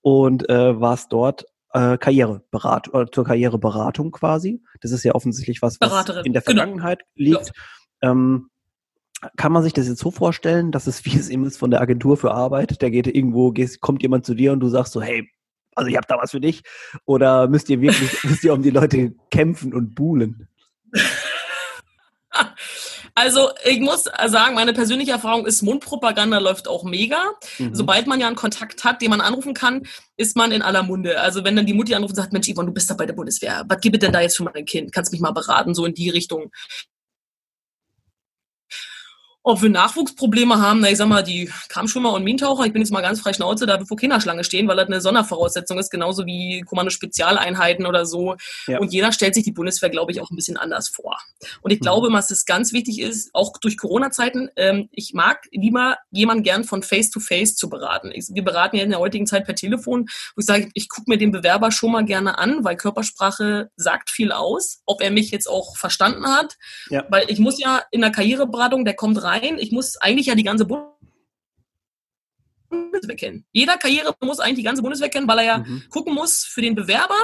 und 0.02 0.48
äh, 0.48 0.80
warst 0.80 1.12
dort 1.12 1.44
äh, 1.72 1.98
Karriereberat 1.98 2.92
oder 2.92 3.10
zur 3.10 3.24
Karriereberatung 3.24 4.10
quasi. 4.10 4.62
Das 4.80 4.90
ist 4.90 5.04
ja 5.04 5.14
offensichtlich 5.14 5.62
was, 5.62 5.80
was 5.80 6.08
in 6.24 6.32
der 6.32 6.42
genau. 6.42 6.62
Vergangenheit 6.62 7.02
genau. 7.14 7.38
liegt. 7.38 7.52
Ja. 8.02 8.10
Ähm, 8.10 8.50
kann 9.36 9.52
man 9.52 9.62
sich 9.62 9.74
das 9.74 9.86
jetzt 9.86 10.00
so 10.00 10.10
vorstellen, 10.10 10.72
dass 10.72 10.86
es 10.86 11.04
wie 11.04 11.16
es 11.16 11.28
eben 11.28 11.44
ist 11.44 11.58
von 11.58 11.70
der 11.70 11.80
Agentur 11.80 12.16
für 12.16 12.32
Arbeit, 12.32 12.80
der 12.82 12.90
geht 12.90 13.06
irgendwo, 13.06 13.52
gehst, 13.52 13.80
kommt 13.80 14.02
jemand 14.02 14.24
zu 14.24 14.34
dir 14.34 14.52
und 14.52 14.60
du 14.60 14.68
sagst 14.68 14.92
so, 14.92 15.02
hey, 15.02 15.28
also 15.74 15.88
ich 15.88 15.96
habe 15.96 16.06
da 16.08 16.18
was 16.18 16.30
für 16.30 16.40
dich? 16.40 16.62
Oder 17.04 17.48
müsst 17.48 17.68
ihr 17.70 17.80
wirklich, 17.80 18.10
müsst 18.24 18.44
ihr 18.44 18.52
um 18.52 18.62
die 18.62 18.70
Leute 18.70 19.14
kämpfen 19.30 19.74
und 19.74 19.94
buhlen? 19.94 20.48
Also 23.14 23.50
ich 23.64 23.80
muss 23.80 24.04
sagen, 24.04 24.54
meine 24.54 24.72
persönliche 24.72 25.12
Erfahrung 25.12 25.44
ist, 25.44 25.62
Mundpropaganda 25.62 26.38
läuft 26.38 26.68
auch 26.68 26.84
mega. 26.84 27.20
Mhm. 27.58 27.74
Sobald 27.74 28.06
man 28.06 28.20
ja 28.20 28.26
einen 28.26 28.36
Kontakt 28.36 28.84
hat, 28.84 29.02
den 29.02 29.10
man 29.10 29.20
anrufen 29.20 29.52
kann, 29.52 29.82
ist 30.16 30.36
man 30.36 30.52
in 30.52 30.62
aller 30.62 30.82
Munde. 30.82 31.20
Also 31.20 31.44
wenn 31.44 31.56
dann 31.56 31.66
die 31.66 31.74
Mutti 31.74 31.94
anruft 31.94 32.12
und 32.12 32.16
sagt, 32.16 32.32
Mensch, 32.32 32.48
Yvonne, 32.48 32.68
du 32.68 32.72
bist 32.72 32.88
da 32.88 32.94
bei 32.94 33.06
der 33.06 33.14
Bundeswehr. 33.14 33.64
Was 33.68 33.80
gibt 33.80 33.96
es 33.96 34.00
denn 34.00 34.12
da 34.12 34.20
jetzt 34.20 34.36
für 34.36 34.44
mein 34.44 34.64
Kind? 34.64 34.92
Kannst 34.92 35.12
mich 35.12 35.20
mal 35.20 35.32
beraten, 35.32 35.74
so 35.74 35.84
in 35.84 35.94
die 35.94 36.10
Richtung. 36.10 36.50
Ob 39.42 39.62
wir 39.62 39.70
Nachwuchsprobleme 39.70 40.60
haben, 40.60 40.80
na 40.80 40.90
ich 40.90 40.98
sag 40.98 41.08
mal, 41.08 41.22
die 41.22 41.50
Kampfschwimmer 41.70 42.12
und 42.12 42.24
Minentaucher, 42.24 42.66
ich 42.66 42.74
bin 42.74 42.82
jetzt 42.82 42.90
mal 42.90 43.00
ganz 43.00 43.20
frei 43.20 43.32
Schnauze, 43.32 43.64
da 43.64 43.78
wir 43.78 43.86
vor 43.86 43.96
Kinderschlange 43.96 44.44
stehen, 44.44 44.68
weil 44.68 44.76
das 44.76 44.86
eine 44.86 45.00
Sondervoraussetzung 45.00 45.78
ist, 45.78 45.90
genauso 45.90 46.26
wie 46.26 46.60
Kommando-Spezialeinheiten 46.60 47.86
oder 47.86 48.04
so. 48.04 48.36
Ja. 48.66 48.78
Und 48.78 48.92
jeder 48.92 49.12
stellt 49.12 49.34
sich 49.34 49.44
die 49.44 49.52
Bundeswehr, 49.52 49.88
glaube 49.88 50.12
ich, 50.12 50.20
auch 50.20 50.30
ein 50.30 50.36
bisschen 50.36 50.58
anders 50.58 50.90
vor. 50.90 51.16
Und 51.62 51.70
ich 51.70 51.80
mhm. 51.80 51.84
glaube, 51.84 52.12
was 52.12 52.30
es 52.30 52.44
ganz 52.44 52.74
wichtig 52.74 53.00
ist, 53.00 53.30
auch 53.32 53.56
durch 53.58 53.78
Corona-Zeiten, 53.78 54.50
ähm, 54.56 54.90
ich 54.92 55.14
mag 55.14 55.46
lieber 55.52 55.96
jemanden 56.10 56.42
gern 56.42 56.64
von 56.64 56.82
Face-to-Face 56.82 57.52
-face 57.52 57.56
zu 57.56 57.70
beraten. 57.70 58.10
Ich, 58.12 58.26
wir 58.30 58.44
beraten 58.44 58.76
ja 58.76 58.82
in 58.82 58.90
der 58.90 58.98
heutigen 58.98 59.26
Zeit 59.26 59.46
per 59.46 59.54
Telefon, 59.54 60.06
wo 60.34 60.40
ich 60.40 60.46
sage, 60.46 60.68
ich 60.74 60.90
gucke 60.90 61.10
mir 61.10 61.16
den 61.16 61.32
Bewerber 61.32 61.70
schon 61.70 61.92
mal 61.92 62.04
gerne 62.04 62.36
an, 62.36 62.62
weil 62.62 62.76
Körpersprache 62.76 63.70
sagt 63.76 64.10
viel 64.10 64.32
aus, 64.32 64.82
ob 64.84 65.00
er 65.00 65.10
mich 65.10 65.30
jetzt 65.30 65.48
auch 65.48 65.78
verstanden 65.78 66.26
hat. 66.26 66.58
Ja. 66.90 67.06
Weil 67.08 67.24
ich 67.28 67.38
muss 67.38 67.58
ja 67.58 67.82
in 67.90 68.02
der 68.02 68.10
Karriereberatung, 68.10 68.84
der 68.84 68.94
kommt 68.94 69.22
rein, 69.22 69.39
rein. 69.40 69.58
Ich 69.58 69.72
muss 69.72 69.96
eigentlich 69.96 70.26
ja 70.26 70.34
die 70.34 70.44
ganze 70.44 70.66
Bundeswehr 70.66 70.90
kennen. 73.16 73.44
Jeder 73.52 73.76
Karriere 73.76 74.14
muss 74.22 74.40
eigentlich 74.40 74.58
die 74.58 74.62
ganze 74.62 74.82
Bundeswehr 74.82 75.08
kennen, 75.08 75.28
weil 75.28 75.38
er 75.38 75.44
ja 75.44 75.58
mhm. 75.58 75.84
gucken 75.90 76.14
muss 76.14 76.44
für 76.44 76.62
den 76.62 76.74
Bewerber, 76.74 77.16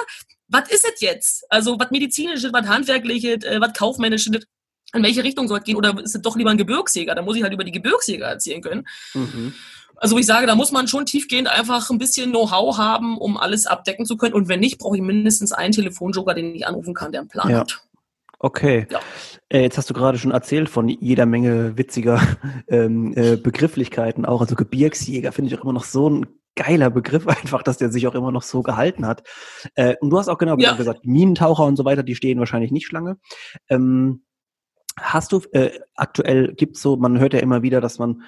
was 0.49 0.71
ist 0.71 0.85
es 0.85 1.01
jetzt? 1.01 1.45
Also 1.51 1.79
was 1.79 1.91
medizinisches, 1.91 2.53
was 2.53 2.67
handwerkliches, 2.67 3.45
äh, 3.45 3.61
was 3.61 3.73
kaufmännisches, 3.73 4.47
in 4.95 5.03
welche 5.03 5.25
Richtung 5.25 5.49
soll 5.49 5.59
es 5.59 5.65
gehen? 5.65 5.77
Oder 5.77 5.99
ist 6.01 6.15
es 6.15 6.23
doch 6.23 6.37
lieber 6.37 6.51
ein 6.51 6.59
Gebirgsjäger? 6.59 7.15
Da 7.15 7.23
muss 7.23 7.37
ich 7.37 7.43
halt 7.43 7.53
über 7.53 7.65
die 7.65 7.73
Gebirgsjäger 7.73 8.27
erzählen 8.27 8.63
können. 8.63 8.87
Mhm. 9.15 9.55
Also 9.97 10.19
ich 10.19 10.27
sage, 10.27 10.47
da 10.47 10.55
muss 10.55 10.73
man 10.73 10.89
schon 10.89 11.07
tiefgehend 11.07 11.49
einfach 11.49 11.91
ein 11.91 11.99
bisschen 11.99 12.31
Know-how 12.31 12.77
haben, 12.77 13.17
um 13.17 13.37
alles 13.37 13.67
abdecken 13.67 14.05
zu 14.05 14.17
können. 14.17 14.35
Und 14.35 14.49
wenn 14.49 14.61
nicht, 14.61 14.79
brauche 14.79 14.97
ich 14.97 15.03
mindestens 15.03 15.53
einen 15.53 15.73
Telefonjoker, 15.73 16.35
den 16.35 16.55
ich 16.55 16.67
anrufen 16.67 16.95
kann, 16.95 17.13
der 17.13 17.23
einen 17.23 17.29
Plan 17.29 17.51
ja. 17.51 17.61
hat. 17.61 17.83
Okay. 18.39 18.87
Ja. 18.91 19.01
Äh, 19.49 19.63
jetzt 19.63 19.79
hast 19.79 19.89
du 19.89 19.95
gerade 19.95 20.19
schon 20.19 20.33
erzählt 20.33 20.69
von 20.69 20.89
jeder 20.89 21.27
Menge 21.27 21.77
witziger 21.77 22.21
ähm, 22.69 23.15
äh, 23.17 23.37
Begrifflichkeiten 23.37 24.25
auch. 24.25 24.41
Also 24.41 24.55
Gebirgsjäger 24.55 25.33
finde 25.33 25.53
ich 25.53 25.59
auch 25.59 25.65
immer 25.65 25.73
noch 25.73 25.85
so 25.85 26.11
ein 26.11 26.27
geiler 26.57 26.91
Begriff 26.91 27.27
einfach, 27.29 27.63
dass 27.63 27.79
der 27.79 27.91
sich 27.91 28.07
auch 28.07 28.15
immer 28.15 28.33
noch 28.33 28.43
so 28.43 28.63
gehalten 28.63 29.07
hat. 29.07 29.23
Äh, 29.75 29.97
und 30.01 30.11
du 30.11 30.19
hast 30.19 30.29
auch 30.29 30.39
genau 30.39 30.57
ja. 30.59 30.75
gesagt, 30.75 31.07
Minentaucher 31.07 31.65
und 31.65 31.77
so 31.77 31.85
weiter, 31.85 32.03
die 32.03 32.15
stehen 32.15 32.39
wahrscheinlich 32.39 32.73
nicht 32.73 32.87
Schlange. 32.87 33.19
Ähm, 33.69 34.25
hast 34.99 35.33
du 35.33 35.43
äh, 35.53 35.79
aktuell 35.95 36.55
gibt's 36.55 36.81
so, 36.81 36.97
man 36.97 37.19
hört 37.19 37.35
ja 37.35 37.41
immer 37.41 37.63
wieder, 37.63 37.81
dass 37.81 37.99
man 37.99 38.23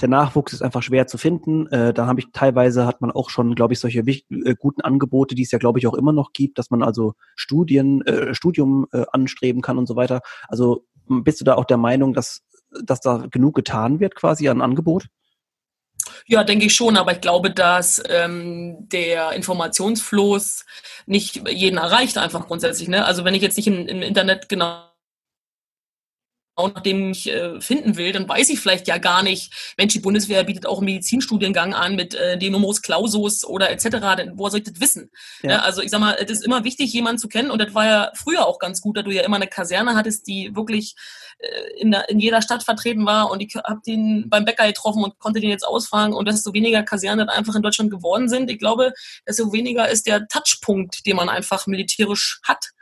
der 0.00 0.08
Nachwuchs 0.08 0.52
ist 0.52 0.62
einfach 0.62 0.82
schwer 0.82 1.06
zu 1.06 1.18
finden. 1.18 1.66
Äh, 1.68 1.92
da 1.92 2.06
habe 2.06 2.20
ich 2.20 2.26
teilweise 2.32 2.86
hat 2.86 3.00
man 3.00 3.10
auch 3.10 3.30
schon, 3.30 3.54
glaube 3.54 3.74
ich, 3.74 3.80
solche 3.80 4.00
äh, 4.00 4.54
guten 4.58 4.80
Angebote, 4.80 5.34
die 5.34 5.42
es 5.42 5.50
ja, 5.50 5.58
glaube 5.58 5.78
ich, 5.78 5.86
auch 5.86 5.94
immer 5.94 6.12
noch 6.12 6.32
gibt, 6.32 6.58
dass 6.58 6.70
man 6.70 6.82
also 6.82 7.14
Studien, 7.34 8.02
äh, 8.06 8.34
Studium 8.34 8.86
äh, 8.92 9.04
anstreben 9.12 9.62
kann 9.62 9.78
und 9.78 9.86
so 9.86 9.96
weiter. 9.96 10.20
Also 10.48 10.84
bist 11.06 11.40
du 11.40 11.44
da 11.44 11.54
auch 11.54 11.64
der 11.64 11.76
Meinung, 11.76 12.14
dass, 12.14 12.42
dass 12.82 13.00
da 13.00 13.26
genug 13.30 13.54
getan 13.54 14.00
wird 14.00 14.14
quasi 14.14 14.48
an 14.48 14.62
Angebot? 14.62 15.06
Ja, 16.26 16.44
denke 16.44 16.66
ich 16.66 16.74
schon, 16.74 16.96
aber 16.96 17.12
ich 17.12 17.20
glaube, 17.20 17.50
dass 17.50 18.02
ähm, 18.08 18.88
der 18.88 19.32
Informationsfluss 19.32 20.64
nicht 21.06 21.48
jeden 21.48 21.78
erreicht, 21.78 22.18
einfach 22.18 22.46
grundsätzlich. 22.46 22.88
Ne? 22.88 23.04
Also 23.04 23.24
wenn 23.24 23.34
ich 23.34 23.42
jetzt 23.42 23.56
nicht 23.56 23.66
im, 23.66 23.86
im 23.86 24.02
Internet 24.02 24.48
genau 24.48 24.84
nach 26.56 26.80
dem 26.82 27.10
ich 27.10 27.28
äh, 27.30 27.60
finden 27.60 27.96
will, 27.96 28.12
dann 28.12 28.28
weiß 28.28 28.48
ich 28.50 28.60
vielleicht 28.60 28.86
ja 28.86 28.98
gar 28.98 29.22
nicht, 29.22 29.74
Mensch, 29.76 29.92
die 29.92 30.00
Bundeswehr 30.00 30.44
bietet 30.44 30.66
auch 30.66 30.78
einen 30.78 30.86
Medizinstudiengang 30.86 31.74
an 31.74 31.96
mit 31.96 32.14
äh, 32.14 32.38
Denomos 32.38 32.82
Clausus 32.82 33.44
oder 33.44 33.70
etc. 33.70 33.88
Denn 34.16 34.32
woher 34.34 34.50
soll 34.50 34.60
ich 34.60 34.70
das 34.70 34.80
wissen? 34.80 35.10
Ja. 35.42 35.50
Ja, 35.50 35.58
also 35.60 35.82
ich 35.82 35.90
sag 35.90 36.00
mal, 36.00 36.16
es 36.18 36.30
ist 36.30 36.44
immer 36.44 36.64
wichtig, 36.64 36.92
jemanden 36.92 37.18
zu 37.18 37.28
kennen 37.28 37.50
und 37.50 37.60
das 37.60 37.74
war 37.74 37.86
ja 37.86 38.12
früher 38.14 38.46
auch 38.46 38.58
ganz 38.58 38.80
gut, 38.80 38.96
da 38.96 39.02
du 39.02 39.10
ja 39.10 39.22
immer 39.22 39.36
eine 39.36 39.46
Kaserne 39.46 39.94
hattest, 39.94 40.26
die 40.26 40.54
wirklich 40.54 40.94
äh, 41.38 41.80
in, 41.80 41.90
der, 41.90 42.08
in 42.08 42.18
jeder 42.18 42.42
Stadt 42.42 42.62
vertreten 42.62 43.04
war 43.06 43.30
und 43.30 43.40
ich 43.40 43.54
habe 43.56 43.80
den 43.86 44.28
beim 44.28 44.44
Bäcker 44.44 44.66
getroffen 44.66 45.02
und 45.02 45.18
konnte 45.18 45.40
den 45.40 45.50
jetzt 45.50 45.66
ausfragen 45.66 46.14
und 46.14 46.28
desto 46.28 46.52
weniger 46.52 46.82
Kasernen 46.82 47.28
einfach 47.28 47.54
in 47.54 47.62
Deutschland 47.62 47.90
geworden 47.90 48.28
sind. 48.28 48.50
Ich 48.50 48.58
glaube, 48.58 48.92
desto 49.26 49.52
weniger 49.52 49.88
ist 49.88 50.06
der 50.06 50.26
Touchpunkt, 50.28 51.06
den 51.06 51.16
man 51.16 51.28
einfach 51.28 51.66
militärisch 51.66 52.40
hat 52.44 52.73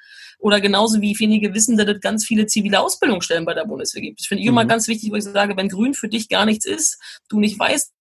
oder 0.42 0.60
genauso 0.60 1.00
wie 1.00 1.18
wenige 1.18 1.54
wissen, 1.54 1.76
dass 1.76 1.86
es 1.86 2.00
ganz 2.00 2.26
viele 2.26 2.46
zivile 2.46 2.80
Ausbildungsstellen 2.80 3.44
bei 3.44 3.54
der 3.54 3.64
Bundeswehr 3.64 4.02
gibt. 4.02 4.20
Das 4.20 4.26
finde 4.26 4.42
ich 4.42 4.48
mhm. 4.48 4.54
immer 4.54 4.64
ganz 4.64 4.88
wichtig, 4.88 5.12
wo 5.12 5.14
ich 5.14 5.22
sage, 5.24 5.56
wenn 5.56 5.68
Grün 5.68 5.94
für 5.94 6.08
dich 6.08 6.28
gar 6.28 6.44
nichts 6.44 6.66
ist, 6.66 7.00
du 7.28 7.38
nicht 7.38 7.58
weißt, 7.58 7.92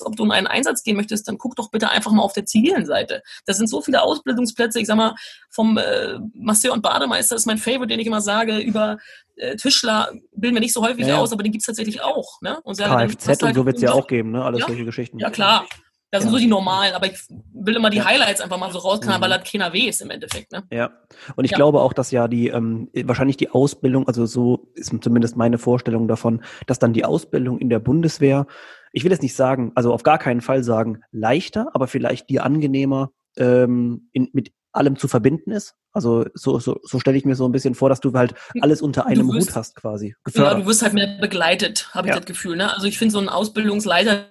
ob 0.00 0.16
du 0.16 0.24
in 0.24 0.32
einen 0.32 0.48
Einsatz 0.48 0.82
gehen 0.82 0.96
möchtest, 0.96 1.26
dann 1.28 1.38
guck 1.38 1.56
doch 1.56 1.70
bitte 1.70 1.88
einfach 1.88 2.10
mal 2.10 2.22
auf 2.22 2.32
der 2.32 2.44
zivilen 2.44 2.84
Seite. 2.84 3.22
Das 3.46 3.56
sind 3.56 3.68
so 3.68 3.80
viele 3.80 4.02
Ausbildungsplätze. 4.02 4.80
Ich 4.80 4.88
sag 4.88 4.96
mal, 4.96 5.14
vom 5.50 5.78
äh, 5.78 6.18
Masseur 6.34 6.72
und 6.72 6.82
Bademeister 6.82 7.36
ist 7.36 7.46
mein 7.46 7.58
Favorite, 7.58 7.86
den 7.86 8.00
ich 8.00 8.06
immer 8.06 8.20
sage, 8.20 8.58
über 8.58 8.98
äh, 9.36 9.56
Tischler 9.56 10.10
bilden 10.32 10.56
wir 10.56 10.60
nicht 10.60 10.74
so 10.74 10.84
häufig 10.84 11.06
ja. 11.06 11.16
aus, 11.16 11.32
aber 11.32 11.44
den 11.44 11.52
gibt's 11.52 11.66
tatsächlich 11.66 12.02
auch. 12.02 12.42
Ne? 12.42 12.60
Und 12.64 12.76
Kfz 12.76 13.28
und 13.28 13.42
halt 13.42 13.54
so 13.54 13.64
wird's 13.64 13.80
ja 13.80 13.92
auch 13.92 14.06
geben, 14.06 14.32
ne? 14.32 14.44
Alles 14.44 14.60
ja? 14.60 14.66
solche 14.66 14.84
Geschichten. 14.84 15.18
Ja, 15.18 15.30
klar. 15.30 15.66
Das 16.10 16.22
sind 16.22 16.30
so 16.30 16.38
die 16.38 16.46
normalen, 16.46 16.94
aber 16.94 17.06
ich 17.06 17.18
will 17.52 17.74
immer 17.74 17.90
die 17.90 17.98
ja. 17.98 18.04
Highlights 18.04 18.40
einfach 18.40 18.58
mal 18.58 18.70
so 18.70 18.78
rausknallen, 18.78 19.20
mhm. 19.20 19.24
weil 19.24 19.38
das 19.38 19.50
keiner 19.50 19.72
weh 19.72 19.88
ist 19.88 20.00
im 20.00 20.10
Endeffekt. 20.10 20.52
Ne? 20.52 20.62
Ja, 20.70 20.90
und 21.34 21.44
ich 21.44 21.50
ja. 21.50 21.56
glaube 21.56 21.80
auch, 21.80 21.92
dass 21.92 22.10
ja 22.10 22.28
die, 22.28 22.48
ähm, 22.48 22.88
wahrscheinlich 23.04 23.36
die 23.36 23.50
Ausbildung, 23.50 24.06
also 24.06 24.24
so 24.24 24.70
ist 24.74 24.92
zumindest 25.00 25.36
meine 25.36 25.58
Vorstellung 25.58 26.06
davon, 26.06 26.42
dass 26.66 26.78
dann 26.78 26.92
die 26.92 27.04
Ausbildung 27.04 27.58
in 27.58 27.68
der 27.68 27.80
Bundeswehr, 27.80 28.46
ich 28.92 29.04
will 29.04 29.10
jetzt 29.10 29.22
nicht 29.22 29.34
sagen, 29.34 29.72
also 29.74 29.92
auf 29.92 30.04
gar 30.04 30.18
keinen 30.18 30.40
Fall 30.40 30.62
sagen, 30.62 31.02
leichter, 31.10 31.70
aber 31.74 31.88
vielleicht 31.88 32.30
dir 32.30 32.44
angenehmer 32.44 33.10
ähm, 33.36 34.08
in, 34.12 34.28
mit 34.32 34.52
allem 34.72 34.96
zu 34.96 35.08
verbinden 35.08 35.50
ist. 35.50 35.74
Also 35.92 36.26
so, 36.34 36.58
so, 36.58 36.78
so 36.82 37.00
stelle 37.00 37.16
ich 37.16 37.24
mir 37.24 37.34
so 37.34 37.46
ein 37.48 37.52
bisschen 37.52 37.74
vor, 37.74 37.88
dass 37.88 38.00
du 38.00 38.12
halt 38.12 38.34
alles 38.60 38.82
unter 38.82 39.06
einem 39.06 39.32
wirst, 39.32 39.48
Hut 39.48 39.56
hast 39.56 39.76
quasi. 39.76 40.14
Gefördert. 40.24 40.52
Ja, 40.52 40.60
du 40.60 40.66
wirst 40.66 40.82
halt 40.82 40.92
mehr 40.92 41.18
begleitet, 41.20 41.88
habe 41.92 42.08
ich 42.08 42.14
ja. 42.14 42.20
das 42.20 42.26
Gefühl. 42.26 42.56
Ne? 42.56 42.72
Also 42.72 42.86
ich 42.86 42.98
finde 42.98 43.12
so 43.12 43.18
ein 43.18 43.30
Ausbildungsleiter 43.30 44.26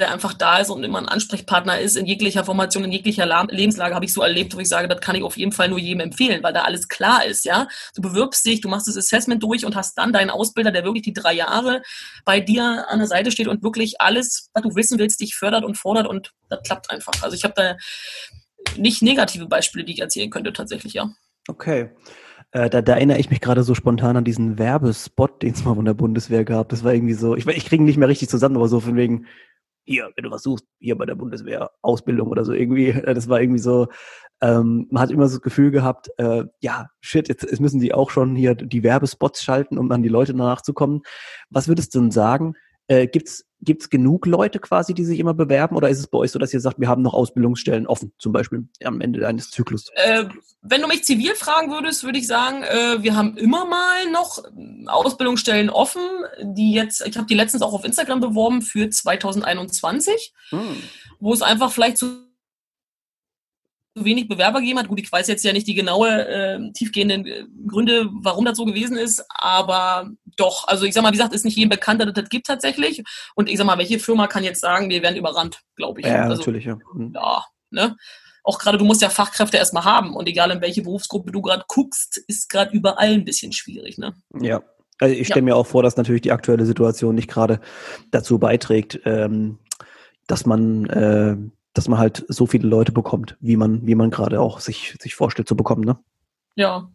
der 0.00 0.10
einfach 0.10 0.32
da 0.32 0.58
ist 0.58 0.70
und 0.70 0.82
immer 0.84 0.98
ein 0.98 1.08
Ansprechpartner 1.08 1.78
ist 1.78 1.96
in 1.96 2.06
jeglicher 2.06 2.44
Formation, 2.44 2.84
in 2.84 2.92
jeglicher 2.92 3.26
Lebenslage, 3.50 3.94
habe 3.94 4.06
ich 4.06 4.12
so 4.14 4.22
erlebt, 4.22 4.56
wo 4.56 4.60
ich 4.60 4.68
sage, 4.68 4.88
das 4.88 5.00
kann 5.00 5.16
ich 5.16 5.22
auf 5.22 5.36
jeden 5.36 5.52
Fall 5.52 5.68
nur 5.68 5.78
jedem 5.78 6.00
empfehlen, 6.00 6.42
weil 6.42 6.54
da 6.54 6.62
alles 6.62 6.88
klar 6.88 7.26
ist, 7.26 7.44
ja. 7.44 7.68
Du 7.94 8.00
bewirbst 8.00 8.44
dich, 8.46 8.62
du 8.62 8.68
machst 8.68 8.88
das 8.88 8.96
Assessment 8.96 9.42
durch 9.42 9.66
und 9.66 9.76
hast 9.76 9.98
dann 9.98 10.12
deinen 10.12 10.30
Ausbilder, 10.30 10.70
der 10.70 10.84
wirklich 10.84 11.02
die 11.02 11.12
drei 11.12 11.34
Jahre 11.34 11.82
bei 12.24 12.40
dir 12.40 12.86
an 12.88 13.00
der 13.00 13.08
Seite 13.08 13.30
steht 13.30 13.48
und 13.48 13.62
wirklich 13.62 14.00
alles, 14.00 14.48
was 14.54 14.62
du 14.62 14.74
wissen 14.74 14.98
willst, 14.98 15.20
dich 15.20 15.34
fördert 15.34 15.64
und 15.64 15.76
fordert 15.76 16.06
und 16.06 16.32
das 16.48 16.62
klappt 16.62 16.90
einfach. 16.90 17.12
Also 17.22 17.36
ich 17.36 17.44
habe 17.44 17.54
da 17.54 17.76
nicht 18.78 19.02
negative 19.02 19.46
Beispiele, 19.46 19.84
die 19.84 19.92
ich 19.92 20.00
erzählen 20.00 20.30
könnte, 20.30 20.54
tatsächlich, 20.54 20.94
ja. 20.94 21.10
Okay. 21.48 21.90
Äh, 22.52 22.70
da, 22.70 22.80
da 22.80 22.94
erinnere 22.94 23.18
ich 23.18 23.28
mich 23.28 23.40
gerade 23.40 23.62
so 23.62 23.74
spontan 23.74 24.16
an 24.16 24.24
diesen 24.24 24.58
Werbespot, 24.58 25.42
den 25.42 25.52
es 25.52 25.64
mal 25.64 25.74
von 25.74 25.84
der 25.84 25.94
Bundeswehr 25.94 26.44
gab. 26.44 26.70
Das 26.70 26.82
war 26.82 26.94
irgendwie 26.94 27.14
so, 27.14 27.36
ich, 27.36 27.46
ich 27.46 27.66
kriege 27.66 27.82
nicht 27.82 27.98
mehr 27.98 28.08
richtig 28.08 28.30
zusammen, 28.30 28.56
aber 28.56 28.68
so 28.68 28.80
von 28.80 28.96
wegen, 28.96 29.26
hier, 29.84 30.10
wenn 30.14 30.24
du 30.24 30.30
was 30.30 30.42
suchst, 30.42 30.66
hier 30.78 30.96
bei 30.96 31.06
der 31.06 31.14
Bundeswehr, 31.14 31.70
Ausbildung 31.82 32.28
oder 32.28 32.44
so 32.44 32.52
irgendwie. 32.52 32.92
Das 33.12 33.28
war 33.28 33.40
irgendwie 33.40 33.60
so, 33.60 33.88
ähm, 34.40 34.86
man 34.90 35.02
hat 35.02 35.10
immer 35.10 35.28
so 35.28 35.36
das 35.36 35.42
Gefühl 35.42 35.70
gehabt, 35.70 36.10
äh, 36.18 36.44
ja, 36.60 36.88
shit, 37.00 37.28
jetzt, 37.28 37.42
jetzt 37.42 37.60
müssen 37.60 37.80
sie 37.80 37.94
auch 37.94 38.10
schon 38.10 38.34
hier 38.34 38.54
die 38.54 38.82
Werbespots 38.82 39.42
schalten, 39.42 39.78
um 39.78 39.90
an 39.92 40.02
die 40.02 40.08
Leute 40.08 40.34
nachzukommen. 40.34 41.02
Was 41.50 41.68
würdest 41.68 41.94
du 41.94 42.00
denn 42.00 42.10
sagen? 42.10 42.54
Äh, 42.88 43.06
gibt's 43.06 43.44
gibt's 43.62 43.88
genug 43.88 44.26
Leute 44.26 44.58
quasi, 44.58 44.92
die 44.92 45.04
sich 45.04 45.18
immer 45.18 45.34
bewerben 45.34 45.76
oder 45.76 45.88
ist 45.88 46.00
es 46.00 46.08
bei 46.08 46.18
euch 46.18 46.32
so, 46.32 46.38
dass 46.38 46.52
ihr 46.52 46.60
sagt, 46.60 46.80
wir 46.80 46.88
haben 46.88 47.02
noch 47.02 47.14
Ausbildungsstellen 47.14 47.86
offen, 47.86 48.12
zum 48.18 48.32
Beispiel 48.32 48.68
am 48.84 49.00
Ende 49.00 49.26
eines 49.26 49.50
Zyklus? 49.50 49.88
Äh, 49.94 50.24
wenn 50.62 50.82
du 50.82 50.88
mich 50.88 51.04
zivil 51.04 51.34
fragen 51.34 51.70
würdest, 51.70 52.04
würde 52.04 52.18
ich 52.18 52.26
sagen, 52.26 52.62
äh, 52.64 53.02
wir 53.02 53.16
haben 53.16 53.36
immer 53.36 53.64
mal 53.64 54.10
noch 54.10 54.42
Ausbildungsstellen 54.86 55.70
offen, 55.70 56.02
die 56.42 56.72
jetzt, 56.72 57.06
ich 57.06 57.16
habe 57.16 57.26
die 57.26 57.34
letztens 57.34 57.62
auch 57.62 57.72
auf 57.72 57.84
Instagram 57.84 58.20
beworben 58.20 58.62
für 58.62 58.90
2021, 58.90 60.34
hm. 60.50 60.76
wo 61.20 61.32
es 61.32 61.42
einfach 61.42 61.70
vielleicht 61.70 61.98
zu 63.96 64.04
wenig 64.04 64.28
Bewerber 64.28 64.60
gegeben 64.60 64.78
hat. 64.78 64.88
Gut, 64.88 65.00
ich 65.00 65.10
weiß 65.10 65.28
jetzt 65.28 65.44
ja 65.44 65.52
nicht 65.52 65.66
die 65.66 65.74
genaue, 65.74 66.08
äh, 66.26 66.72
tiefgehenden 66.72 67.26
Gründe, 67.66 68.08
warum 68.12 68.44
das 68.44 68.56
so 68.56 68.64
gewesen 68.64 68.96
ist, 68.96 69.24
aber 69.28 70.10
doch, 70.36 70.66
also 70.66 70.84
ich 70.84 70.94
sag 70.94 71.02
mal, 71.02 71.12
wie 71.12 71.16
gesagt, 71.16 71.34
ist 71.34 71.44
nicht 71.44 71.56
jedem 71.56 71.70
bekannt, 71.70 72.00
dass 72.00 72.08
es 72.08 72.14
das 72.14 72.28
gibt 72.28 72.46
tatsächlich. 72.46 73.02
Und 73.34 73.48
ich 73.48 73.58
sag 73.58 73.66
mal, 73.66 73.78
welche 73.78 73.98
Firma 73.98 74.26
kann 74.26 74.44
jetzt 74.44 74.60
sagen, 74.60 74.88
wir 74.88 75.02
werden 75.02 75.16
überrannt, 75.16 75.60
glaube 75.76 76.00
ich. 76.00 76.06
Ja, 76.06 76.22
also, 76.22 76.36
natürlich, 76.36 76.64
ja. 76.64 76.78
Mhm. 76.94 77.12
Ja, 77.14 77.44
ne? 77.70 77.96
Auch 78.44 78.58
gerade, 78.58 78.78
du 78.78 78.84
musst 78.84 79.02
ja 79.02 79.08
Fachkräfte 79.08 79.56
erstmal 79.56 79.84
haben. 79.84 80.16
Und 80.16 80.28
egal 80.28 80.50
in 80.50 80.60
welche 80.60 80.82
Berufsgruppe 80.82 81.30
du 81.30 81.42
gerade 81.42 81.64
guckst, 81.68 82.16
ist 82.26 82.48
gerade 82.48 82.72
überall 82.72 83.12
ein 83.12 83.24
bisschen 83.24 83.52
schwierig, 83.52 83.98
ne? 83.98 84.14
Ja. 84.40 84.62
Also 84.98 85.14
ich 85.14 85.26
stelle 85.26 85.40
ja. 85.40 85.44
mir 85.44 85.56
auch 85.56 85.66
vor, 85.66 85.82
dass 85.82 85.96
natürlich 85.96 86.22
die 86.22 86.32
aktuelle 86.32 86.64
Situation 86.64 87.14
nicht 87.14 87.28
gerade 87.28 87.60
dazu 88.10 88.38
beiträgt, 88.38 89.00
ähm, 89.04 89.58
dass 90.26 90.46
man 90.46 90.86
äh, 90.86 91.36
dass 91.74 91.88
man 91.88 91.98
halt 91.98 92.24
so 92.28 92.46
viele 92.46 92.68
Leute 92.68 92.92
bekommt, 92.92 93.36
wie 93.40 93.56
man, 93.56 93.86
wie 93.86 93.94
man 93.94 94.10
gerade 94.10 94.40
auch 94.40 94.60
sich, 94.60 94.96
sich 95.00 95.14
vorstellt 95.14 95.48
zu 95.48 95.56
bekommen, 95.56 95.84
ne? 95.84 95.98
Ja. 96.54 96.90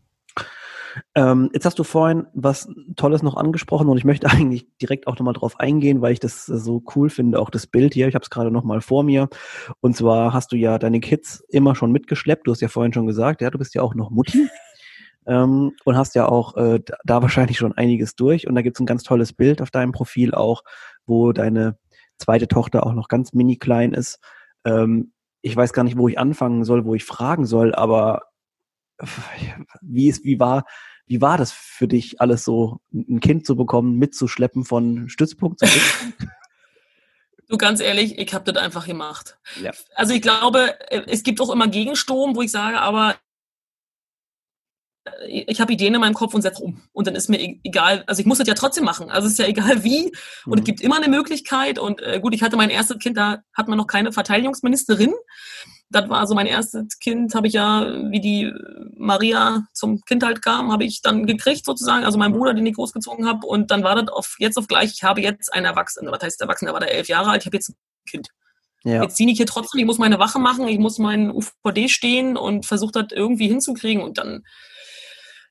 Ähm, 1.15 1.49
jetzt 1.53 1.65
hast 1.65 1.77
du 1.77 1.83
vorhin 1.83 2.27
was 2.33 2.67
Tolles 2.95 3.21
noch 3.21 3.35
angesprochen 3.35 3.87
und 3.87 3.97
ich 3.97 4.05
möchte 4.05 4.27
eigentlich 4.29 4.67
direkt 4.81 5.07
auch 5.07 5.17
nochmal 5.17 5.33
drauf 5.33 5.59
eingehen, 5.59 6.01
weil 6.01 6.13
ich 6.13 6.19
das 6.19 6.45
so 6.45 6.83
cool 6.95 7.09
finde, 7.09 7.39
auch 7.39 7.49
das 7.49 7.67
Bild 7.67 7.93
hier. 7.93 8.07
Ich 8.07 8.15
habe 8.15 8.23
es 8.23 8.29
gerade 8.29 8.51
nochmal 8.51 8.81
vor 8.81 9.03
mir. 9.03 9.29
Und 9.81 9.95
zwar 9.95 10.33
hast 10.33 10.51
du 10.51 10.55
ja 10.55 10.77
deine 10.79 10.99
Kids 10.99 11.43
immer 11.49 11.75
schon 11.75 11.91
mitgeschleppt. 11.91 12.47
Du 12.47 12.51
hast 12.51 12.61
ja 12.61 12.67
vorhin 12.67 12.93
schon 12.93 13.07
gesagt, 13.07 13.41
ja, 13.41 13.49
du 13.49 13.57
bist 13.57 13.75
ja 13.75 13.81
auch 13.81 13.95
noch 13.95 14.09
Mutti. 14.09 14.47
Ähm, 15.29 15.73
und 15.83 15.97
hast 15.97 16.15
ja 16.15 16.29
auch 16.29 16.55
äh, 16.55 16.79
da 17.03 17.21
wahrscheinlich 17.21 17.57
schon 17.57 17.73
einiges 17.73 18.15
durch. 18.15 18.47
Und 18.47 18.55
da 18.55 18.61
gibt 18.61 18.77
es 18.77 18.79
ein 18.79 18.85
ganz 18.85 19.03
tolles 19.03 19.33
Bild 19.33 19.61
auf 19.61 19.71
deinem 19.71 19.91
Profil 19.91 20.33
auch, 20.33 20.63
wo 21.05 21.33
deine 21.33 21.77
zweite 22.17 22.47
Tochter 22.47 22.85
auch 22.85 22.93
noch 22.93 23.09
ganz 23.09 23.33
mini 23.33 23.57
klein 23.57 23.93
ist. 23.93 24.21
Ähm, 24.67 25.13
ich 25.41 25.55
weiß 25.55 25.73
gar 25.73 25.83
nicht, 25.83 25.97
wo 25.97 26.07
ich 26.07 26.19
anfangen 26.19 26.65
soll, 26.65 26.85
wo 26.85 26.93
ich 26.93 27.05
fragen 27.05 27.45
soll, 27.45 27.73
aber 27.73 28.23
wie 29.81 30.07
ist, 30.07 30.23
wie 30.25 30.39
war, 30.39 30.65
wie 31.05 31.21
war 31.21 31.37
das 31.37 31.51
für 31.51 31.87
dich, 31.87 32.19
alles 32.19 32.43
so 32.43 32.79
ein 32.91 33.19
Kind 33.19 33.45
zu 33.45 33.55
bekommen, 33.55 33.97
mitzuschleppen 33.97 34.65
von 34.65 35.09
Stützpunkt 35.09 35.59
zu 35.59 35.67
Stützpunkt? 35.67 36.27
Du 37.49 37.55
ganz 37.55 37.79
ehrlich, 37.79 38.17
ich 38.17 38.33
habe 38.33 38.51
das 38.51 38.61
einfach 38.61 38.85
gemacht. 38.85 39.39
Ja. 39.63 39.71
Also 39.95 40.13
ich 40.13 40.21
glaube, 40.21 40.75
es 40.89 41.23
gibt 41.23 41.39
auch 41.39 41.49
immer 41.49 41.69
Gegensturm, 41.69 42.35
wo 42.35 42.41
ich 42.41 42.51
sage, 42.51 42.81
aber 42.81 43.15
ich 45.27 45.59
habe 45.61 45.73
Ideen 45.73 45.93
in 45.93 46.01
meinem 46.01 46.13
Kopf 46.13 46.33
und 46.33 46.41
setze 46.41 46.61
um. 46.61 46.81
Und 46.93 47.07
dann 47.07 47.15
ist 47.15 47.29
mir 47.29 47.39
e-, 47.39 47.59
egal, 47.63 48.03
also 48.07 48.19
ich 48.19 48.25
muss 48.25 48.37
das 48.37 48.47
ja 48.47 48.53
trotzdem 48.53 48.83
machen. 48.83 49.09
Also 49.09 49.27
es 49.27 49.33
ist 49.33 49.39
ja 49.39 49.47
egal 49.47 49.83
wie. 49.83 50.11
Und 50.45 50.53
mhm. 50.53 50.59
es 50.59 50.63
gibt 50.63 50.81
immer 50.81 50.97
eine 50.97 51.07
Möglichkeit. 51.07 51.79
Und 51.79 52.01
äh, 52.01 52.19
gut, 52.19 52.33
ich 52.33 52.43
hatte 52.43 52.57
mein 52.57 52.69
erstes 52.69 52.99
Kind, 52.99 53.17
da 53.17 53.43
hat 53.53 53.67
man 53.67 53.77
noch 53.77 53.87
keine 53.87 54.11
Verteidigungsministerin. 54.11 55.13
Das 55.89 56.09
war 56.09 56.27
so 56.27 56.35
mein 56.35 56.47
erstes 56.47 56.99
Kind, 56.99 57.33
habe 57.33 57.47
ich 57.47 57.53
ja, 57.53 57.87
wie 58.11 58.19
die 58.19 58.51
Maria 58.97 59.67
zum 59.73 60.01
Kind 60.01 60.23
halt 60.23 60.41
kam, 60.41 60.71
habe 60.71 60.83
ich 60.83 61.01
dann 61.01 61.25
gekriegt 61.25 61.65
sozusagen. 61.65 62.03
Also 62.03 62.17
mein 62.17 62.33
Bruder, 62.33 62.53
den 62.53 62.65
ich 62.65 62.75
großgezogen 62.75 63.25
habe. 63.25 63.47
Und 63.47 63.71
dann 63.71 63.83
war 63.83 63.95
das 63.95 64.09
auf 64.13 64.35
jetzt 64.39 64.57
auf 64.57 64.67
gleich, 64.67 64.91
ich 64.93 65.03
habe 65.03 65.21
jetzt 65.21 65.53
einen 65.53 65.65
Erwachsenen. 65.65 66.11
Was 66.11 66.21
heißt 66.21 66.41
Erwachsener? 66.41 66.71
Der 66.71 66.73
war 66.73 66.81
da 66.81 66.87
elf 66.87 67.07
Jahre 67.07 67.29
alt. 67.29 67.41
Ich 67.41 67.45
habe 67.45 67.55
jetzt 67.55 67.69
ein 67.69 67.75
Kind. 68.09 68.29
Ja. 68.83 69.03
Jetzt 69.03 69.17
ziehe 69.17 69.29
ich 69.29 69.37
hier 69.37 69.45
trotzdem, 69.45 69.79
ich 69.79 69.85
muss 69.85 69.97
meine 69.97 70.19
Wache 70.19 70.39
machen, 70.39 70.67
ich 70.67 70.79
muss 70.79 70.97
meinen 70.97 71.31
UVD 71.31 71.89
stehen 71.89 72.37
und 72.37 72.65
versuche 72.65 72.91
das 72.93 73.07
irgendwie 73.11 73.47
hinzukriegen. 73.47 74.01
Und 74.01 74.17
dann 74.17 74.43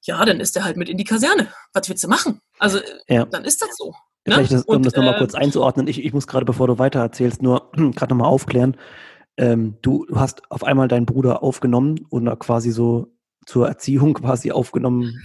ja, 0.07 0.25
dann 0.25 0.41
ist 0.41 0.57
er 0.57 0.65
halt 0.65 0.77
mit 0.77 0.89
in 0.89 0.97
die 0.97 1.05
Kaserne. 1.05 1.49
Was 1.73 1.89
willst 1.89 2.05
du 2.05 2.09
machen? 2.09 2.41
Also, 2.59 2.79
ja. 3.09 3.25
dann 3.27 3.45
ist 3.45 3.61
das 3.63 3.77
so. 3.77 3.95
Ne? 4.27 4.35
Vielleicht, 4.35 4.53
das, 4.53 4.65
um 4.65 4.77
und, 4.77 4.87
das 4.87 4.95
nochmal 4.95 5.15
äh, 5.15 5.19
kurz 5.19 5.35
einzuordnen, 5.35 5.87
ich, 5.89 6.05
ich 6.05 6.13
muss 6.13 6.27
gerade, 6.27 6.45
bevor 6.45 6.67
du 6.67 6.79
weiter 6.79 7.01
erzählst, 7.01 7.43
nur 7.43 7.71
gerade 7.77 8.15
nochmal 8.15 8.29
aufklären. 8.29 8.77
Ähm, 9.37 9.77
du 9.83 10.07
hast 10.15 10.51
auf 10.51 10.65
einmal 10.65 10.89
deinen 10.89 11.07
Bruder 11.07 11.43
aufgenommen 11.43 12.07
und 12.09 12.27
quasi 12.39 12.71
so 12.71 13.13
zur 13.45 13.69
Erziehung 13.69 14.15
quasi 14.15 14.51
aufgenommen, 14.51 15.23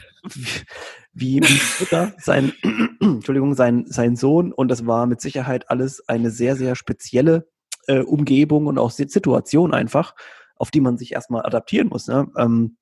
wie, 1.13 1.41
wie 1.41 1.59
Mutter, 1.79 2.13
sein, 2.19 2.53
Entschuldigung, 2.99 3.55
sein, 3.55 3.85
sein 3.87 4.15
Sohn. 4.15 4.51
Und 4.51 4.67
das 4.69 4.85
war 4.85 5.07
mit 5.07 5.21
Sicherheit 5.21 5.69
alles 5.69 6.07
eine 6.07 6.29
sehr, 6.29 6.55
sehr 6.55 6.75
spezielle 6.75 7.47
äh, 7.87 7.99
Umgebung 7.99 8.67
und 8.67 8.77
auch 8.77 8.91
Situation 8.91 9.73
einfach, 9.73 10.15
auf 10.55 10.69
die 10.69 10.81
man 10.81 10.97
sich 10.97 11.13
erstmal 11.13 11.45
adaptieren 11.45 11.87
muss. 11.87 12.07
Ne? 12.07 12.27
Ähm, 12.37 12.77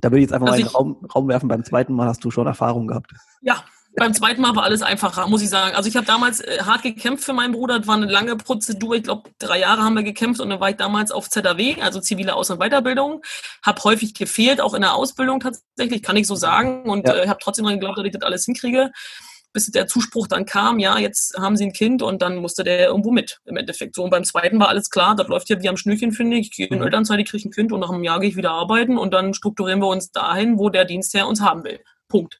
da 0.00 0.10
würde 0.10 0.18
ich 0.18 0.22
jetzt 0.22 0.32
einfach 0.32 0.48
also 0.48 0.60
mal 0.60 0.60
in 0.60 0.66
den 0.66 0.74
Raum, 0.74 1.06
Raum 1.14 1.28
werfen. 1.28 1.48
Beim 1.48 1.64
zweiten 1.64 1.94
Mal 1.94 2.08
hast 2.08 2.24
du 2.24 2.30
schon 2.30 2.46
Erfahrung 2.46 2.86
gehabt. 2.86 3.12
Ja, 3.40 3.64
beim 3.96 4.12
zweiten 4.12 4.42
Mal 4.42 4.54
war 4.54 4.64
alles 4.64 4.82
einfacher, 4.82 5.26
muss 5.26 5.40
ich 5.40 5.48
sagen. 5.48 5.74
Also 5.74 5.88
ich 5.88 5.96
habe 5.96 6.06
damals 6.06 6.40
äh, 6.40 6.58
hart 6.60 6.82
gekämpft 6.82 7.24
für 7.24 7.32
meinen 7.32 7.52
Bruder. 7.52 7.78
Das 7.78 7.88
war 7.88 7.96
eine 7.96 8.06
lange 8.06 8.36
Prozedur. 8.36 8.94
Ich 8.94 9.04
glaube, 9.04 9.30
drei 9.38 9.60
Jahre 9.60 9.82
haben 9.82 9.94
wir 9.94 10.02
gekämpft 10.02 10.40
und 10.40 10.50
dann 10.50 10.60
war 10.60 10.68
ich 10.68 10.76
damals 10.76 11.10
auf 11.10 11.30
ZAW, 11.30 11.80
also 11.80 12.00
zivile 12.00 12.34
Aus- 12.34 12.50
und 12.50 12.58
Weiterbildung. 12.58 13.22
Habe 13.64 13.82
häufig 13.84 14.12
gefehlt, 14.12 14.60
auch 14.60 14.74
in 14.74 14.82
der 14.82 14.94
Ausbildung 14.94 15.40
tatsächlich, 15.40 16.02
kann 16.02 16.16
ich 16.16 16.26
so 16.26 16.34
sagen. 16.34 16.90
Und 16.90 17.08
ja. 17.08 17.14
äh, 17.14 17.28
habe 17.28 17.38
trotzdem 17.42 17.64
daran 17.64 17.80
geglaubt, 17.80 17.98
dass 17.98 18.04
ich 18.04 18.12
das 18.12 18.22
alles 18.22 18.44
hinkriege. 18.44 18.92
Bis 19.56 19.70
der 19.70 19.86
Zuspruch 19.86 20.26
dann 20.26 20.44
kam, 20.44 20.78
ja, 20.78 20.98
jetzt 20.98 21.34
haben 21.38 21.56
sie 21.56 21.64
ein 21.64 21.72
Kind 21.72 22.02
und 22.02 22.20
dann 22.20 22.36
musste 22.36 22.62
der 22.62 22.88
irgendwo 22.88 23.10
mit 23.10 23.40
im 23.46 23.56
Endeffekt. 23.56 23.94
So, 23.94 24.04
und 24.04 24.10
beim 24.10 24.22
zweiten 24.22 24.60
war 24.60 24.68
alles 24.68 24.90
klar, 24.90 25.16
das 25.16 25.28
läuft 25.28 25.48
ja 25.48 25.62
wie 25.62 25.68
am 25.70 25.78
Schnürchen, 25.78 26.12
finde 26.12 26.36
ich. 26.36 26.48
Ich 26.48 26.56
gehe 26.56 26.66
in 26.66 26.76
mhm. 26.76 26.84
Elternzeit, 26.84 27.18
ich 27.20 27.30
kriege 27.30 27.48
ein 27.48 27.52
Kind 27.52 27.72
und 27.72 27.80
nach 27.80 27.88
einem 27.88 28.04
Jahr 28.04 28.20
gehe 28.20 28.28
ich 28.28 28.36
wieder 28.36 28.50
arbeiten 28.50 28.98
und 28.98 29.14
dann 29.14 29.32
strukturieren 29.32 29.80
wir 29.80 29.88
uns 29.88 30.12
dahin, 30.12 30.58
wo 30.58 30.68
der 30.68 30.84
Dienstherr 30.84 31.26
uns 31.26 31.40
haben 31.40 31.64
will. 31.64 31.80
Punkt. 32.06 32.38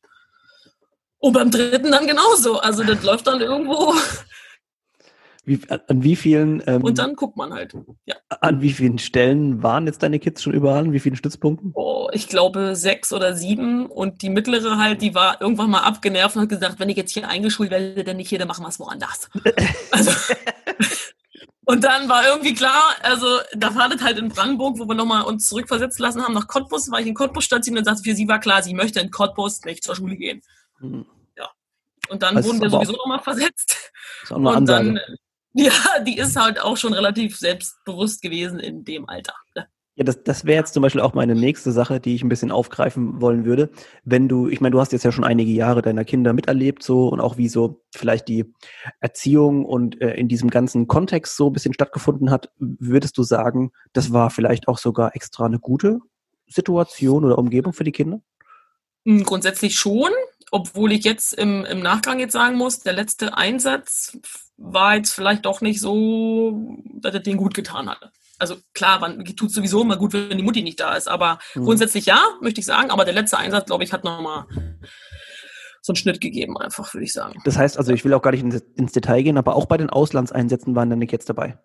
Und 1.19 1.33
beim 1.33 1.51
dritten 1.51 1.91
dann 1.91 2.07
genauso. 2.07 2.59
Also 2.61 2.85
das 2.85 3.03
läuft 3.03 3.27
dann 3.29 3.41
irgendwo. 3.41 3.95
Wie, 5.47 5.61
an 5.71 6.03
wie 6.03 6.17
vielen 6.17 6.61
ähm, 6.67 6.83
und 6.83 6.99
dann 6.99 7.15
guckt 7.15 7.37
man 7.37 7.55
halt. 7.55 7.73
Ja. 8.05 8.17
An 8.41 8.61
wie 8.61 8.73
vielen 8.73 8.99
Stellen 8.99 9.63
waren 9.63 9.87
jetzt 9.87 10.03
deine 10.03 10.19
Kids 10.19 10.43
schon 10.43 10.53
überall? 10.53 10.81
An 10.81 10.93
wie 10.93 10.99
vielen 10.99 11.15
Stützpunkten? 11.15 11.71
Oh, 11.75 12.09
ich 12.13 12.27
glaube 12.27 12.75
sechs 12.75 13.13
oder 13.13 13.35
sieben. 13.37 13.87
Und 13.87 14.23
die 14.23 14.29
mittlere 14.29 14.77
halt, 14.77 15.03
die 15.03 15.15
war 15.15 15.41
irgendwann 15.41 15.71
mal 15.71 15.83
abgenervt 15.83 16.35
und 16.35 16.43
hat 16.43 16.49
gesagt, 16.49 16.81
wenn 16.81 16.89
ich 16.89 16.97
jetzt 16.97 17.13
hier 17.13 17.29
eingeschult 17.29 17.71
werde, 17.71 18.03
dann 18.03 18.17
nicht 18.17 18.29
hier, 18.29 18.41
dann 18.41 18.49
machen 18.49 18.65
wir 18.65 18.71
es 18.71 18.81
woanders. 18.81 19.31
also, 19.93 20.11
und 21.69 21.83
dann 21.83 22.09
war 22.09 22.25
irgendwie 22.27 22.55
klar, 22.55 22.95
also 23.03 23.27
da 23.55 23.75
war 23.75 23.89
das 23.89 24.01
halt 24.01 24.19
in 24.19 24.29
Brandenburg, 24.29 24.79
wo 24.79 24.87
wir 24.87 24.95
nochmal 24.95 25.23
uns 25.23 25.49
zurückversetzt 25.49 25.99
lassen 25.99 26.23
haben 26.23 26.35
nach 26.35 26.47
Cottbus, 26.47 26.91
war 26.91 27.01
ich 27.01 27.07
in 27.07 27.15
Cottbus 27.15 27.45
stationiert 27.45 27.87
und 27.87 27.93
sagte, 27.93 28.09
für 28.09 28.17
sie 28.17 28.29
war 28.29 28.39
klar, 28.39 28.63
sie 28.63 28.73
möchte 28.73 29.01
in 29.01 29.11
Cottbus 29.11 29.65
nicht 29.65 29.83
zur 29.83 29.97
Schule 29.97 30.17
gehen. 30.17 30.43
Mhm. 30.79 31.07
Ja. 31.37 31.51
Und 32.09 32.23
dann 32.23 32.37
das 32.37 32.47
wurden 32.47 32.61
wir 32.61 32.71
sowieso 32.71 32.93
nochmal 32.93 33.21
versetzt. 33.21 33.93
Ist 34.23 34.33
auch 34.33 34.37
eine 34.37 34.49
und 34.49 34.57
Ansage. 34.57 34.95
dann, 34.95 35.17
ja, 35.57 35.73
die 36.07 36.19
ist 36.19 36.37
halt 36.37 36.61
auch 36.61 36.77
schon 36.77 36.93
relativ 36.93 37.37
selbstbewusst 37.37 38.23
gewesen 38.23 38.59
in 38.59 38.85
dem 38.85 39.09
Alter. 39.09 39.35
Ne? 39.55 39.67
Ja, 39.99 40.05
das, 40.05 40.23
das 40.23 40.45
wäre 40.45 40.59
jetzt 40.59 40.75
zum 40.75 40.83
Beispiel 40.83 41.01
auch 41.01 41.15
meine 41.15 41.35
nächste 41.35 41.73
Sache, 41.73 42.01
die 42.01 42.15
ich 42.15 42.23
ein 42.23 42.29
bisschen 42.29 42.53
aufgreifen 42.53 43.23
wollen 43.23 43.47
würde. 43.47 43.71
Wenn 44.05 44.29
du, 44.29 44.47
ich 44.49 44.61
meine, 44.61 44.73
du 44.73 44.81
hast 44.81 44.93
jetzt 44.93 45.05
ja 45.05 45.13
schon 45.13 45.25
einige 45.25 45.51
Jahre 45.51 45.81
deiner 45.81 46.05
Kinder 46.05 46.35
miterlebt, 46.35 46.83
so 46.83 47.09
und 47.09 47.21
auch 47.21 47.39
wie 47.39 47.49
so 47.49 47.83
vielleicht 47.95 48.29
die 48.29 48.53
Erziehung 49.01 49.65
und 49.65 49.99
äh, 50.03 50.13
in 50.13 50.29
diesem 50.29 50.51
ganzen 50.51 50.87
Kontext 50.87 51.35
so 51.37 51.49
ein 51.49 51.55
bisschen 51.55 51.73
stattgefunden 51.73 52.31
hat, 52.31 52.51
würdest 52.59 53.17
du 53.17 53.23
sagen, 53.23 53.73
das 53.95 54.13
war 54.13 54.29
vielleicht 54.29 54.69
auch 54.69 54.77
sogar 54.77 55.17
extra 55.17 55.47
eine 55.47 55.59
gute 55.59 56.01
Situation 56.47 57.25
oder 57.25 57.39
Umgebung 57.39 57.73
für 57.73 57.85
die 57.85 57.93
Kinder? 57.93 58.21
Hm, 59.07 59.23
grundsätzlich 59.23 59.79
schon, 59.79 60.11
obwohl 60.51 60.93
ich 60.93 61.05
jetzt 61.05 61.33
im, 61.35 61.65
im 61.65 61.81
Nachgang 61.81 62.21
jetzt 62.21 62.33
sagen 62.33 62.57
muss, 62.57 62.81
der 62.81 62.93
letzte 62.93 63.37
Einsatz 63.37 64.19
war 64.57 64.97
jetzt 64.97 65.13
vielleicht 65.13 65.45
doch 65.45 65.61
nicht 65.61 65.81
so, 65.81 66.79
dass 67.01 67.15
er 67.15 67.21
den 67.21 67.37
gut 67.37 67.55
getan 67.55 67.89
hatte. 67.89 68.11
Also 68.39 68.57
klar, 68.75 69.01
man 69.01 69.25
tut 69.25 69.51
sowieso 69.51 69.83
immer 69.83 69.97
gut, 69.97 70.13
wenn 70.13 70.37
die 70.37 70.45
Mutti 70.45 70.63
nicht 70.63 70.81
da 70.81 70.95
ist, 70.95 71.09
aber 71.09 71.39
mhm. 71.55 71.65
grundsätzlich 71.65 72.07
ja, 72.07 72.23
möchte 72.41 72.61
ich 72.61 72.67
sagen. 72.67 72.91
Aber 72.91 73.05
der 73.05 73.15
letzte 73.15 73.39
Einsatz, 73.39 73.67
glaube 73.67 73.85
ich, 73.85 73.93
hat 73.93 74.05
nochmal 74.05 74.47
so 75.83 75.93
einen 75.93 75.97
Schnitt 75.97 76.21
gegeben, 76.21 76.59
einfach, 76.59 76.93
würde 76.93 77.05
ich 77.05 77.13
sagen. 77.13 77.41
Das 77.45 77.57
heißt 77.57 77.79
also, 77.79 77.93
ich 77.93 78.05
will 78.05 78.13
auch 78.13 78.23
gar 78.23 78.33
nicht 78.33 78.43
ins, 78.43 78.63
ins 78.75 78.93
Detail 78.93 79.23
gehen, 79.23 79.39
aber 79.39 79.55
auch 79.55 79.67
bei 79.67 79.77
den 79.77 79.89
Auslandseinsätzen 79.89 80.75
waren 80.75 80.91
dann 80.91 80.99
nicht 80.99 81.13
jetzt 81.13 81.29
dabei. 81.29 81.59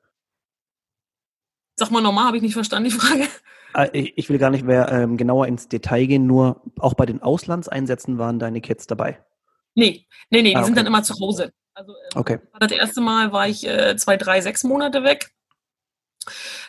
Sag 1.76 1.92
mal 1.92 2.02
nochmal, 2.02 2.26
habe 2.26 2.38
ich 2.38 2.44
nicht 2.44 2.54
verstanden, 2.54 2.90
die 2.90 2.96
Frage. 2.96 3.28
Ah, 3.74 3.88
ich 3.94 4.30
will 4.30 4.38
gar 4.38 4.50
nicht 4.50 4.66
mehr 4.66 4.92
ähm, 4.92 5.18
genauer 5.18 5.48
ins 5.48 5.68
Detail 5.68 6.06
gehen, 6.06 6.28
nur 6.28 6.62
auch 6.80 6.94
bei 6.94 7.06
den 7.06 7.22
Auslandseinsätzen 7.22 8.18
waren 8.18 8.40
deine 8.40 8.62
Kids 8.62 8.88
dabei. 8.88 9.24
Nee, 9.76 10.06
nee, 10.30 10.42
nee, 10.42 10.50
die 10.50 10.56
ah, 10.56 10.60
okay. 10.60 10.66
sind 10.66 10.78
dann 10.78 10.88
immer 10.88 11.04
zu 11.04 11.18
Hause. 11.20 11.54
Also 11.74 11.94
ähm, 11.94 12.20
okay. 12.20 12.40
das 12.60 12.72
erste 12.72 13.02
Mal 13.02 13.32
war 13.32 13.48
ich 13.48 13.66
äh, 13.68 13.96
zwei, 13.96 14.18
drei, 14.18 14.42
sechs 14.42 14.64
Monate 14.64 15.04
weg. 15.04 15.32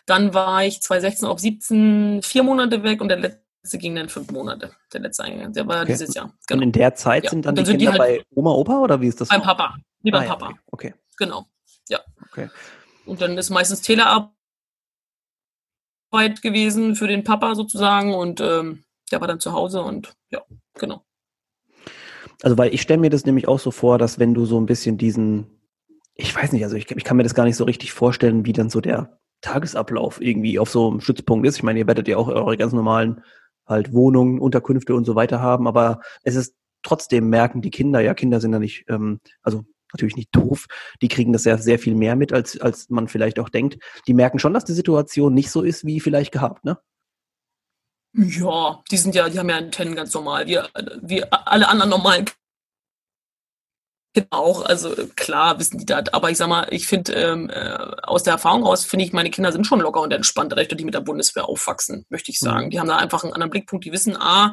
Dann 0.06 0.34
war 0.34 0.64
ich 0.64 0.80
2016 0.80 1.28
auf 1.28 1.38
17 1.38 2.20
vier 2.22 2.42
Monate 2.42 2.82
weg 2.82 3.00
und 3.00 3.08
der 3.08 3.18
letzte 3.18 3.78
ging 3.78 3.94
dann 3.94 4.08
fünf 4.08 4.30
Monate. 4.30 4.72
Der 4.92 5.00
letzte 5.00 5.24
Eingang, 5.24 5.52
der 5.52 5.66
war 5.66 5.82
okay. 5.82 5.92
dieses 5.92 6.14
Jahr. 6.14 6.32
Genau. 6.46 6.58
Und 6.58 6.62
in 6.62 6.72
der 6.72 6.94
Zeit 6.94 7.24
ja. 7.24 7.30
sind 7.30 7.44
dann, 7.44 7.54
dann 7.54 7.64
die 7.64 7.70
sind 7.70 7.78
Kinder 7.78 7.92
die 7.92 7.98
halt 7.98 8.22
bei 8.22 8.36
Oma, 8.36 8.52
Opa 8.52 8.78
oder 8.78 9.00
wie 9.00 9.08
ist 9.08 9.20
das? 9.20 9.28
Beim 9.28 9.42
Papa. 9.42 9.76
Wie 10.02 10.10
beim 10.10 10.22
ah, 10.22 10.24
ja, 10.24 10.34
Papa. 10.34 10.54
Okay. 10.70 10.94
Genau. 11.16 11.46
Ja. 11.88 12.00
Okay. 12.30 12.48
Und 13.04 13.20
dann 13.20 13.36
ist 13.36 13.50
meistens 13.50 13.82
Telearbeit 13.82 14.30
gewesen 16.42 16.94
für 16.94 17.08
den 17.08 17.24
Papa 17.24 17.54
sozusagen 17.54 18.14
und 18.14 18.40
ähm, 18.40 18.84
der 19.10 19.20
war 19.20 19.28
dann 19.28 19.40
zu 19.40 19.52
Hause 19.52 19.82
und 19.82 20.12
ja, 20.30 20.42
genau. 20.78 21.04
Also, 22.42 22.58
weil 22.58 22.74
ich 22.74 22.82
stelle 22.82 23.00
mir 23.00 23.10
das 23.10 23.24
nämlich 23.24 23.48
auch 23.48 23.58
so 23.58 23.70
vor, 23.70 23.98
dass 23.98 24.18
wenn 24.18 24.34
du 24.34 24.44
so 24.44 24.60
ein 24.60 24.66
bisschen 24.66 24.98
diesen, 24.98 25.46
ich 26.14 26.34
weiß 26.34 26.52
nicht, 26.52 26.64
also 26.64 26.76
ich, 26.76 26.90
ich 26.90 27.04
kann 27.04 27.16
mir 27.16 27.22
das 27.22 27.34
gar 27.34 27.44
nicht 27.44 27.56
so 27.56 27.64
richtig 27.64 27.92
vorstellen, 27.92 28.44
wie 28.44 28.52
dann 28.52 28.70
so 28.70 28.80
der 28.80 29.18
Tagesablauf 29.42 30.20
irgendwie 30.20 30.58
auf 30.58 30.70
so 30.70 30.90
einem 30.90 31.00
Stützpunkt 31.00 31.46
ist. 31.46 31.56
Ich 31.56 31.62
meine, 31.62 31.78
ihr 31.78 31.86
werdet 31.86 32.08
ja 32.08 32.16
auch 32.16 32.28
eure 32.28 32.56
ganz 32.56 32.72
normalen 32.72 33.22
halt 33.66 33.92
Wohnungen, 33.92 34.40
Unterkünfte 34.40 34.94
und 34.94 35.04
so 35.04 35.14
weiter 35.14 35.40
haben, 35.40 35.68
aber 35.68 36.00
es 36.24 36.34
ist 36.34 36.56
trotzdem 36.82 37.28
merken 37.28 37.62
die 37.62 37.70
Kinder, 37.70 38.00
ja, 38.00 38.14
Kinder 38.14 38.40
sind 38.40 38.52
ja 38.52 38.58
nicht, 38.58 38.84
ähm, 38.88 39.20
also 39.42 39.64
natürlich 39.92 40.16
nicht 40.16 40.34
doof, 40.34 40.66
die 41.00 41.08
kriegen 41.08 41.32
das 41.32 41.44
ja 41.44 41.58
sehr 41.58 41.78
viel 41.78 41.94
mehr 41.94 42.16
mit, 42.16 42.32
als, 42.32 42.60
als 42.60 42.90
man 42.90 43.08
vielleicht 43.08 43.38
auch 43.38 43.48
denkt. 43.48 43.78
Die 44.06 44.14
merken 44.14 44.38
schon, 44.38 44.54
dass 44.54 44.64
die 44.64 44.72
Situation 44.72 45.34
nicht 45.34 45.50
so 45.50 45.62
ist, 45.62 45.84
wie 45.84 46.00
vielleicht 46.00 46.32
gehabt, 46.32 46.64
ne? 46.64 46.78
Ja, 48.14 48.82
die 48.90 48.98
sind 48.98 49.14
ja, 49.14 49.28
die 49.28 49.38
haben 49.38 49.48
ja 49.48 49.56
Antennen 49.56 49.94
ganz 49.94 50.12
normal, 50.12 50.46
wie, 50.46 50.58
wie 51.00 51.24
alle 51.24 51.68
anderen 51.68 51.90
normalen 51.90 52.26
Kinder 52.26 52.36
auch. 54.30 54.64
Also 54.64 54.94
klar 55.16 55.58
wissen 55.58 55.78
die 55.78 55.86
das, 55.86 56.12
aber 56.12 56.30
ich 56.30 56.36
sag 56.36 56.48
mal, 56.48 56.66
ich 56.70 56.86
finde 56.86 57.12
ähm, 57.14 57.48
äh, 57.48 57.78
aus 58.02 58.22
der 58.22 58.34
Erfahrung 58.34 58.64
raus, 58.64 58.84
finde 58.84 59.06
ich, 59.06 59.14
meine 59.14 59.30
Kinder 59.30 59.52
sind 59.52 59.66
schon 59.66 59.80
locker 59.80 60.02
und 60.02 60.12
entspannt, 60.12 60.54
recht, 60.54 60.78
die 60.78 60.84
mit 60.84 60.94
der 60.94 61.00
Bundeswehr 61.00 61.48
aufwachsen, 61.48 62.04
möchte 62.10 62.30
ich 62.30 62.38
sagen. 62.38 62.66
Mhm. 62.66 62.70
Die 62.70 62.80
haben 62.80 62.88
da 62.88 62.96
einfach 62.96 63.24
einen 63.24 63.32
anderen 63.32 63.50
Blickpunkt, 63.50 63.86
die 63.86 63.92
wissen, 63.92 64.16
ah, 64.16 64.52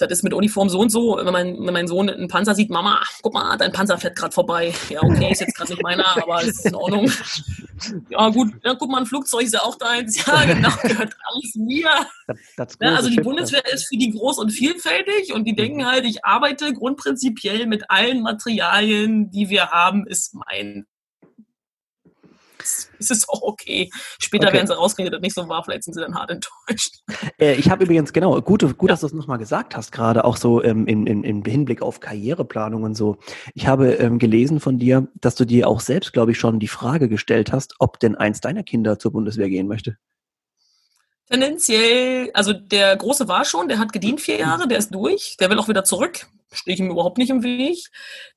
das 0.00 0.10
ist 0.10 0.22
mit 0.22 0.34
Uniform 0.34 0.68
so 0.68 0.80
und 0.80 0.90
so. 0.90 1.18
Wenn 1.22 1.32
mein, 1.32 1.66
wenn 1.66 1.74
mein 1.74 1.88
Sohn 1.88 2.08
einen 2.08 2.28
Panzer 2.28 2.54
sieht, 2.54 2.70
Mama, 2.70 3.00
guck 3.22 3.34
mal, 3.34 3.56
dein 3.56 3.72
Panzer 3.72 3.98
fährt 3.98 4.16
gerade 4.16 4.32
vorbei. 4.32 4.72
Ja, 4.88 5.02
okay, 5.02 5.30
ist 5.30 5.40
jetzt 5.40 5.56
gerade 5.56 5.72
nicht 5.72 5.82
meiner, 5.82 6.06
aber 6.22 6.42
ist 6.42 6.66
in 6.66 6.74
Ordnung. 6.74 7.10
Ja, 8.08 8.28
gut, 8.28 8.52
ja, 8.64 8.74
guck 8.74 8.90
mal, 8.90 8.98
ein 8.98 9.06
Flugzeug 9.06 9.44
ist 9.44 9.54
ja 9.54 9.60
auch 9.60 9.76
deins. 9.76 10.24
Ja, 10.24 10.44
genau, 10.44 10.70
gehört 10.82 11.16
alles 11.24 11.54
mir. 11.54 11.90
Das, 12.56 12.76
ja, 12.80 12.94
also 12.94 13.10
die 13.10 13.20
Bundeswehr 13.20 13.64
ist 13.72 13.88
für 13.88 13.96
die 13.96 14.10
groß 14.10 14.38
und 14.38 14.50
vielfältig 14.50 15.32
und 15.32 15.44
die 15.44 15.54
denken 15.54 15.86
halt, 15.86 16.04
ich 16.04 16.24
arbeite 16.24 16.72
grundprinzipiell 16.72 17.66
mit 17.66 17.90
allen 17.90 18.22
Materialien, 18.22 19.30
die 19.30 19.48
wir 19.48 19.70
haben, 19.70 20.06
ist 20.06 20.34
mein 20.34 20.86
ist 23.10 23.10
es 23.10 23.28
auch 23.28 23.42
okay. 23.42 23.90
Später 24.18 24.48
okay. 24.48 24.56
werden 24.56 24.66
sie 24.66 24.76
rauskriegen, 24.76 25.10
dass 25.10 25.18
das 25.18 25.22
nicht 25.22 25.34
so 25.34 25.48
war, 25.48 25.64
vielleicht 25.64 25.84
sind 25.84 25.94
sie 25.94 26.00
dann 26.00 26.14
hart 26.14 26.30
enttäuscht. 26.30 26.96
Äh, 27.38 27.54
ich 27.54 27.70
habe 27.70 27.84
übrigens, 27.84 28.12
genau, 28.12 28.40
gut, 28.40 28.62
gut 28.76 28.88
ja. 28.88 28.92
dass 28.92 29.00
du 29.00 29.06
es 29.06 29.12
nochmal 29.12 29.38
gesagt 29.38 29.76
hast, 29.76 29.92
gerade 29.92 30.24
auch 30.24 30.36
so 30.36 30.62
ähm, 30.62 30.86
in, 30.86 31.06
in, 31.06 31.24
in 31.24 31.42
Hinblick 31.42 31.80
auf 31.80 32.00
Karriereplanung 32.00 32.82
und 32.82 32.94
so. 32.94 33.18
Ich 33.54 33.66
habe 33.66 33.94
ähm, 33.94 34.18
gelesen 34.18 34.60
von 34.60 34.78
dir, 34.78 35.08
dass 35.20 35.36
du 35.36 35.44
dir 35.44 35.68
auch 35.68 35.80
selbst, 35.80 36.12
glaube 36.12 36.32
ich, 36.32 36.38
schon 36.38 36.60
die 36.60 36.68
Frage 36.68 37.08
gestellt 37.08 37.52
hast, 37.52 37.74
ob 37.78 37.98
denn 37.98 38.14
eins 38.14 38.40
deiner 38.40 38.62
Kinder 38.62 38.98
zur 38.98 39.12
Bundeswehr 39.12 39.48
gehen 39.48 39.68
möchte. 39.68 39.96
Tendenziell, 41.30 42.30
also 42.34 42.52
der 42.52 42.96
Große 42.96 43.28
war 43.28 43.44
schon, 43.44 43.68
der 43.68 43.78
hat 43.78 43.92
gedient 43.92 44.20
vier 44.20 44.38
Jahre, 44.38 44.68
der 44.68 44.78
ist 44.78 44.94
durch, 44.94 45.36
der 45.38 45.48
will 45.48 45.58
auch 45.58 45.68
wieder 45.68 45.84
zurück 45.84 46.26
stehe 46.52 46.74
ich 46.74 46.80
ihm 46.80 46.90
überhaupt 46.90 47.18
nicht 47.18 47.30
im 47.30 47.42
Weg. 47.42 47.78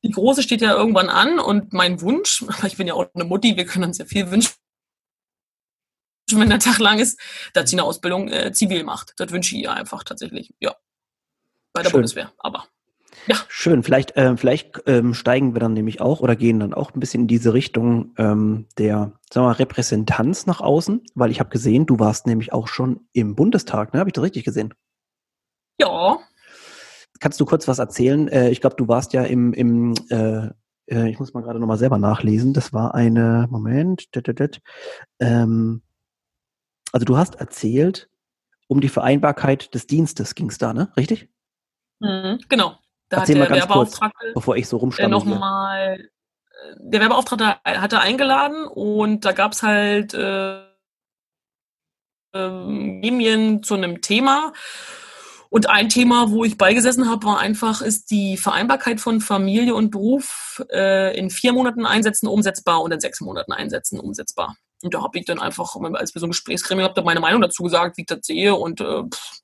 Die 0.03 0.11
große 0.11 0.43
steht 0.43 0.61
ja 0.61 0.75
irgendwann 0.75 1.09
an 1.09 1.39
und 1.39 1.73
mein 1.73 2.01
Wunsch, 2.01 2.43
aber 2.47 2.67
ich 2.67 2.77
bin 2.77 2.87
ja 2.87 2.93
auch 2.93 3.05
eine 3.13 3.23
Mutti, 3.23 3.57
wir 3.57 3.65
können 3.65 3.85
uns 3.85 3.97
ja 3.97 4.05
viel 4.05 4.31
wünschen, 4.31 4.53
wenn 6.31 6.49
der 6.49 6.59
Tag 6.59 6.79
lang 6.79 6.99
ist, 6.99 7.19
dass 7.53 7.69
sie 7.69 7.75
eine 7.75 7.83
Ausbildung 7.83 8.29
äh, 8.29 8.51
zivil 8.51 8.83
macht. 8.83 9.13
Das 9.17 9.31
wünsche 9.31 9.55
ich 9.55 9.63
ihr 9.63 9.73
einfach 9.73 10.03
tatsächlich, 10.03 10.53
ja. 10.59 10.75
Bei 11.73 11.81
der 11.81 11.89
Schön. 11.89 11.99
Bundeswehr, 11.99 12.31
aber. 12.37 12.67
Ja. 13.27 13.37
Schön, 13.47 13.83
vielleicht, 13.83 14.17
äh, 14.17 14.35
vielleicht 14.35 14.81
ähm, 14.85 15.13
steigen 15.13 15.55
wir 15.55 15.59
dann 15.59 15.73
nämlich 15.73 16.01
auch 16.01 16.19
oder 16.19 16.35
gehen 16.35 16.59
dann 16.59 16.73
auch 16.73 16.93
ein 16.93 16.99
bisschen 16.99 17.21
in 17.21 17.27
diese 17.27 17.53
Richtung 17.53 18.13
ähm, 18.17 18.67
der 18.77 19.13
sagen 19.31 19.45
wir 19.45 19.49
mal, 19.49 19.51
Repräsentanz 19.53 20.45
nach 20.45 20.61
außen, 20.61 21.01
weil 21.15 21.31
ich 21.31 21.39
habe 21.39 21.49
gesehen, 21.49 21.85
du 21.85 21.99
warst 21.99 22.27
nämlich 22.27 22.53
auch 22.53 22.67
schon 22.67 23.07
im 23.13 23.35
Bundestag, 23.35 23.93
ne? 23.93 23.99
Habe 23.99 24.09
ich 24.09 24.13
das 24.13 24.23
richtig 24.23 24.43
gesehen? 24.43 24.73
Ja, 25.79 26.19
Kannst 27.23 27.39
du 27.39 27.45
kurz 27.45 27.69
was 27.69 27.79
erzählen? 27.79 28.27
Äh, 28.27 28.49
ich 28.49 28.59
glaube, 28.59 28.75
du 28.75 28.89
warst 28.89 29.13
ja 29.13 29.23
im, 29.23 29.53
im 29.53 29.93
äh, 30.09 30.49
äh, 30.87 31.09
ich 31.09 31.19
muss 31.19 31.33
mal 31.33 31.41
gerade 31.41 31.57
nochmal 31.57 31.77
selber 31.77 31.97
nachlesen. 31.97 32.51
Das 32.51 32.73
war 32.73 32.93
eine, 32.95 33.47
Moment, 33.49 34.09
ähm, 35.21 35.81
also 36.91 37.05
du 37.05 37.15
hast 37.15 37.35
erzählt, 37.35 38.09
um 38.67 38.81
die 38.81 38.89
Vereinbarkeit 38.89 39.73
des 39.73 39.87
Dienstes 39.87 40.35
ging 40.35 40.49
es 40.49 40.57
da, 40.57 40.73
ne? 40.73 40.91
Richtig? 40.97 41.29
Mhm, 42.01 42.39
genau. 42.49 42.77
Da 43.07 43.19
Erzähl 43.19 43.39
hat 43.39 43.51
der 43.51 43.55
Werbeauftragte 43.55 44.17
kurz, 44.19 44.33
bevor 44.33 44.57
ich 44.57 44.67
so 44.67 44.75
rumstamme. 44.75 45.09
Nochmal, 45.09 46.09
der 46.77 46.99
Werbeauftragte 46.99 47.55
hatte 47.63 48.01
eingeladen 48.01 48.67
und 48.67 49.23
da 49.23 49.31
gab 49.31 49.53
es 49.53 49.63
halt 49.63 50.13
äh, 50.13 50.61
ähm, 52.33 53.01
Gremien 53.01 53.63
zu 53.63 53.75
einem 53.75 54.01
Thema 54.01 54.51
und 55.53 55.69
ein 55.69 55.87
Thema, 55.87 56.31
wo 56.31 56.43
ich 56.43 56.57
beigesessen 56.57 57.07
habe, 57.07 57.27
war 57.27 57.39
einfach, 57.39 57.83
ist 57.83 58.09
die 58.09 58.37
Vereinbarkeit 58.37 58.99
von 58.99 59.21
Familie 59.21 59.75
und 59.75 59.91
Beruf 59.91 60.63
äh, 60.71 61.15
in 61.15 61.29
vier 61.29 61.53
Monaten 61.53 61.85
einsetzen 61.85 62.25
umsetzbar 62.25 62.81
und 62.81 62.91
in 62.91 62.99
sechs 62.99 63.21
Monaten 63.21 63.51
einsetzen 63.51 63.99
umsetzbar. 63.99 64.55
Und 64.81 64.95
da 64.95 65.03
habe 65.03 65.19
ich 65.19 65.25
dann 65.25 65.37
einfach, 65.37 65.75
als 65.93 66.15
wir 66.15 66.21
so 66.21 66.25
ein 66.25 66.31
Gesprächsgremium 66.31 66.87
habt, 66.87 67.05
meine 67.05 67.19
Meinung 67.19 67.39
dazu 67.39 67.61
gesagt, 67.61 67.97
wie 67.97 68.01
ich 68.01 68.07
das 68.07 68.21
sehe. 68.23 68.55
Und 68.55 68.81
äh, 68.81 69.03
pff, 69.03 69.41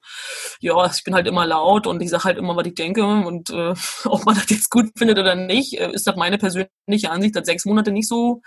ja, 0.62 0.84
ich 0.88 1.04
bin 1.04 1.14
halt 1.14 1.28
immer 1.28 1.46
laut 1.46 1.86
und 1.86 2.02
ich 2.02 2.10
sage 2.10 2.24
halt 2.24 2.40
immer, 2.40 2.56
was 2.56 2.66
ich 2.66 2.74
denke. 2.74 3.06
Und 3.06 3.52
äh, 3.52 3.76
ob 4.06 4.26
man 4.26 4.34
das 4.34 4.50
jetzt 4.50 4.72
gut 4.72 4.88
findet 4.98 5.20
oder 5.20 5.36
nicht, 5.36 5.80
äh, 5.80 5.92
ist 5.92 6.08
das 6.08 6.16
meine 6.16 6.40
persönliche 6.40 7.12
Ansicht, 7.12 7.36
dass 7.36 7.46
sechs 7.46 7.66
Monate 7.66 7.92
nicht 7.92 8.08
so 8.08 8.42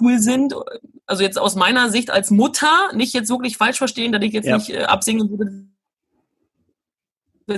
cool 0.00 0.20
sind. 0.20 0.54
Also 1.04 1.24
jetzt 1.24 1.36
aus 1.36 1.56
meiner 1.56 1.90
Sicht 1.90 2.12
als 2.12 2.30
Mutter, 2.30 2.92
nicht 2.94 3.12
jetzt 3.12 3.28
wirklich 3.28 3.56
falsch 3.56 3.78
verstehen, 3.78 4.12
dass 4.12 4.22
ich 4.22 4.32
jetzt 4.32 4.46
ja. 4.46 4.56
nicht 4.56 4.70
äh, 4.70 4.84
absingen 4.84 5.28
würde, 5.30 5.66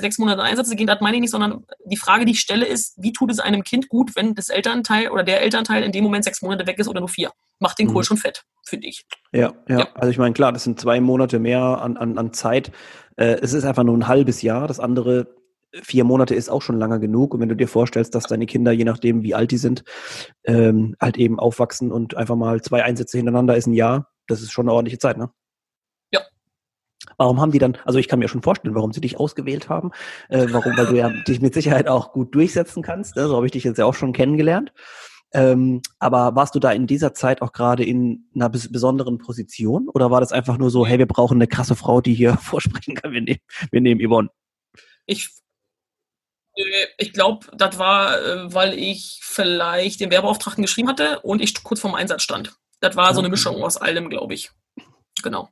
sechs 0.00 0.18
Monate 0.18 0.42
Einsätze 0.42 0.76
gehen, 0.76 0.86
das 0.86 1.00
meine 1.00 1.16
ich 1.16 1.20
nicht, 1.20 1.30
sondern 1.30 1.64
die 1.84 1.96
Frage, 1.96 2.24
die 2.24 2.32
ich 2.32 2.40
stelle, 2.40 2.66
ist, 2.66 2.94
wie 2.96 3.12
tut 3.12 3.30
es 3.30 3.40
einem 3.40 3.62
Kind 3.62 3.88
gut, 3.88 4.16
wenn 4.16 4.34
das 4.34 4.48
Elternteil 4.48 5.10
oder 5.10 5.22
der 5.22 5.42
Elternteil 5.42 5.82
in 5.82 5.92
dem 5.92 6.04
Moment 6.04 6.24
sechs 6.24 6.42
Monate 6.42 6.66
weg 6.66 6.78
ist 6.78 6.88
oder 6.88 7.00
nur 7.00 7.08
vier? 7.08 7.30
Macht 7.58 7.78
den 7.78 7.88
Kohl 7.88 8.02
mhm. 8.02 8.04
schon 8.04 8.16
fett, 8.16 8.44
finde 8.64 8.88
ich. 8.88 9.04
Ja, 9.32 9.52
ja, 9.68 9.78
ja, 9.78 9.88
Also 9.94 10.10
ich 10.10 10.18
meine, 10.18 10.34
klar, 10.34 10.52
das 10.52 10.64
sind 10.64 10.80
zwei 10.80 11.00
Monate 11.00 11.38
mehr 11.38 11.60
an, 11.60 11.96
an, 11.96 12.18
an 12.18 12.32
Zeit. 12.32 12.72
Äh, 13.16 13.38
es 13.40 13.52
ist 13.52 13.64
einfach 13.64 13.84
nur 13.84 13.96
ein 13.96 14.08
halbes 14.08 14.42
Jahr. 14.42 14.66
Das 14.66 14.80
andere 14.80 15.28
vier 15.82 16.04
Monate 16.04 16.34
ist 16.34 16.50
auch 16.50 16.62
schon 16.62 16.78
lange 16.78 17.00
genug. 17.00 17.34
Und 17.34 17.40
wenn 17.40 17.48
du 17.48 17.56
dir 17.56 17.68
vorstellst, 17.68 18.14
dass 18.14 18.24
deine 18.24 18.46
Kinder, 18.46 18.72
je 18.72 18.84
nachdem, 18.84 19.22
wie 19.22 19.34
alt 19.34 19.50
die 19.50 19.58
sind, 19.58 19.84
ähm, 20.44 20.96
halt 21.00 21.16
eben 21.16 21.38
aufwachsen 21.38 21.90
und 21.90 22.16
einfach 22.16 22.36
mal 22.36 22.60
zwei 22.60 22.84
Einsätze 22.84 23.16
hintereinander 23.16 23.56
ist 23.56 23.66
ein 23.66 23.74
Jahr, 23.74 24.10
das 24.26 24.42
ist 24.42 24.52
schon 24.52 24.66
eine 24.66 24.74
ordentliche 24.74 24.98
Zeit, 24.98 25.16
ne? 25.16 25.30
Warum 27.22 27.40
haben 27.40 27.52
die 27.52 27.60
dann, 27.60 27.78
also 27.84 28.00
ich 28.00 28.08
kann 28.08 28.18
mir 28.18 28.26
schon 28.26 28.42
vorstellen, 28.42 28.74
warum 28.74 28.92
sie 28.92 29.00
dich 29.00 29.16
ausgewählt 29.16 29.68
haben. 29.68 29.92
Äh, 30.28 30.48
warum, 30.50 30.76
weil 30.76 30.86
du 30.86 30.96
ja 30.96 31.08
dich 31.08 31.40
mit 31.40 31.54
Sicherheit 31.54 31.86
auch 31.86 32.12
gut 32.12 32.34
durchsetzen 32.34 32.82
kannst. 32.82 33.14
Ne? 33.14 33.28
So 33.28 33.36
habe 33.36 33.46
ich 33.46 33.52
dich 33.52 33.62
jetzt 33.62 33.78
ja 33.78 33.84
auch 33.84 33.94
schon 33.94 34.12
kennengelernt. 34.12 34.72
Ähm, 35.32 35.82
aber 36.00 36.34
warst 36.34 36.56
du 36.56 36.58
da 36.58 36.72
in 36.72 36.88
dieser 36.88 37.14
Zeit 37.14 37.40
auch 37.40 37.52
gerade 37.52 37.84
in 37.84 38.28
einer 38.34 38.48
bes 38.48 38.72
besonderen 38.72 39.18
Position 39.18 39.88
oder 39.88 40.10
war 40.10 40.20
das 40.20 40.32
einfach 40.32 40.58
nur 40.58 40.70
so, 40.70 40.84
hey, 40.84 40.98
wir 40.98 41.06
brauchen 41.06 41.36
eine 41.36 41.46
krasse 41.46 41.76
Frau, 41.76 42.00
die 42.00 42.12
hier 42.12 42.36
vorsprechen 42.42 42.96
kann, 42.96 43.12
wir 43.12 43.20
nehmen, 43.20 43.40
wir 43.70 43.80
nehmen 43.80 44.04
Yvonne? 44.04 44.28
Ich, 45.06 45.30
äh, 46.56 46.86
ich 46.98 47.12
glaube, 47.12 47.46
das 47.56 47.78
war, 47.78 48.20
äh, 48.20 48.52
weil 48.52 48.76
ich 48.76 49.20
vielleicht 49.22 50.00
den 50.00 50.10
Werbeauftragten 50.10 50.62
geschrieben 50.62 50.88
hatte 50.88 51.20
und 51.20 51.40
ich 51.40 51.62
kurz 51.62 51.78
vorm 51.78 51.94
Einsatz 51.94 52.24
stand. 52.24 52.56
Das 52.80 52.96
war 52.96 53.14
so 53.14 53.20
eine 53.20 53.28
Mischung 53.28 53.62
aus 53.62 53.76
allem, 53.76 54.10
glaube 54.10 54.34
ich. 54.34 54.50
Genau. 55.22 55.48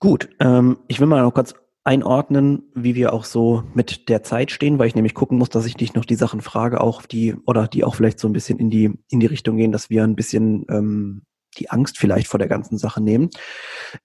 Gut, 0.00 0.30
ähm, 0.40 0.78
ich 0.88 0.98
will 0.98 1.06
mal 1.06 1.22
noch 1.22 1.34
kurz 1.34 1.54
einordnen, 1.84 2.70
wie 2.74 2.94
wir 2.94 3.12
auch 3.12 3.24
so 3.24 3.64
mit 3.74 4.08
der 4.08 4.22
Zeit 4.22 4.50
stehen, 4.50 4.78
weil 4.78 4.86
ich 4.86 4.94
nämlich 4.94 5.14
gucken 5.14 5.36
muss, 5.36 5.50
dass 5.50 5.66
ich 5.66 5.74
dich 5.74 5.92
noch 5.92 6.06
die 6.06 6.14
Sachen 6.14 6.40
frage, 6.40 6.80
auch 6.80 7.02
die 7.02 7.34
oder 7.46 7.68
die 7.68 7.84
auch 7.84 7.94
vielleicht 7.94 8.18
so 8.18 8.26
ein 8.26 8.32
bisschen 8.32 8.58
in 8.58 8.70
die 8.70 8.98
in 9.08 9.20
die 9.20 9.26
Richtung 9.26 9.58
gehen, 9.58 9.72
dass 9.72 9.90
wir 9.90 10.02
ein 10.04 10.16
bisschen 10.16 10.64
ähm, 10.70 11.22
die 11.58 11.68
Angst 11.68 11.98
vielleicht 11.98 12.28
vor 12.28 12.38
der 12.38 12.48
ganzen 12.48 12.78
Sache 12.78 13.02
nehmen. 13.02 13.28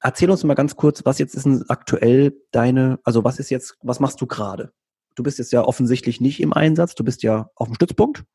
Erzähl 0.01 0.29
uns 0.29 0.43
mal 0.43 0.55
ganz 0.55 0.75
kurz, 0.75 1.05
was 1.05 1.17
jetzt 1.17 1.33
ist 1.33 1.45
denn 1.45 1.63
aktuell 1.69 2.33
deine, 2.51 2.99
also 3.03 3.23
was 3.23 3.39
ist 3.39 3.49
jetzt, 3.49 3.77
was 3.81 4.01
machst 4.01 4.19
du 4.19 4.25
gerade? 4.25 4.73
Du 5.15 5.23
bist 5.23 5.39
jetzt 5.39 5.53
ja 5.53 5.63
offensichtlich 5.63 6.19
nicht 6.19 6.41
im 6.41 6.51
Einsatz, 6.51 6.95
du 6.95 7.05
bist 7.05 7.23
ja 7.23 7.49
auf 7.55 7.67
dem 7.67 7.75
Stützpunkt. 7.75 8.25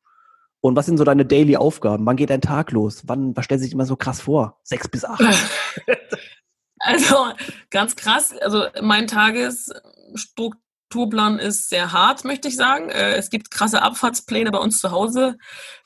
Und 0.61 0.75
was 0.75 0.85
sind 0.85 0.97
so 0.97 1.03
deine 1.03 1.25
Daily 1.25 1.57
Aufgaben? 1.57 2.05
Wann 2.05 2.15
geht 2.15 2.29
dein 2.29 2.41
Tag 2.41 2.71
los? 2.71 3.03
Wann, 3.05 3.35
was 3.35 3.45
stellt 3.45 3.61
sich 3.61 3.73
immer 3.73 3.85
so 3.85 3.95
krass 3.95 4.21
vor? 4.21 4.59
Sechs 4.63 4.87
bis 4.87 5.05
acht? 5.05 5.21
Also 6.83 7.31
ganz 7.69 7.95
krass. 7.95 8.33
Also 8.41 8.65
mein 8.81 9.05
Tagesstrukturplan 9.07 11.39
ist 11.39 11.69
sehr 11.69 11.93
hart, 11.93 12.25
möchte 12.25 12.47
ich 12.47 12.55
sagen. 12.55 12.89
Äh, 12.89 13.15
es 13.15 13.29
gibt 13.29 13.51
krasse 13.51 13.81
Abfahrtspläne 13.81 14.51
bei 14.51 14.59
uns 14.59 14.79
zu 14.79 14.91
Hause. 14.91 15.37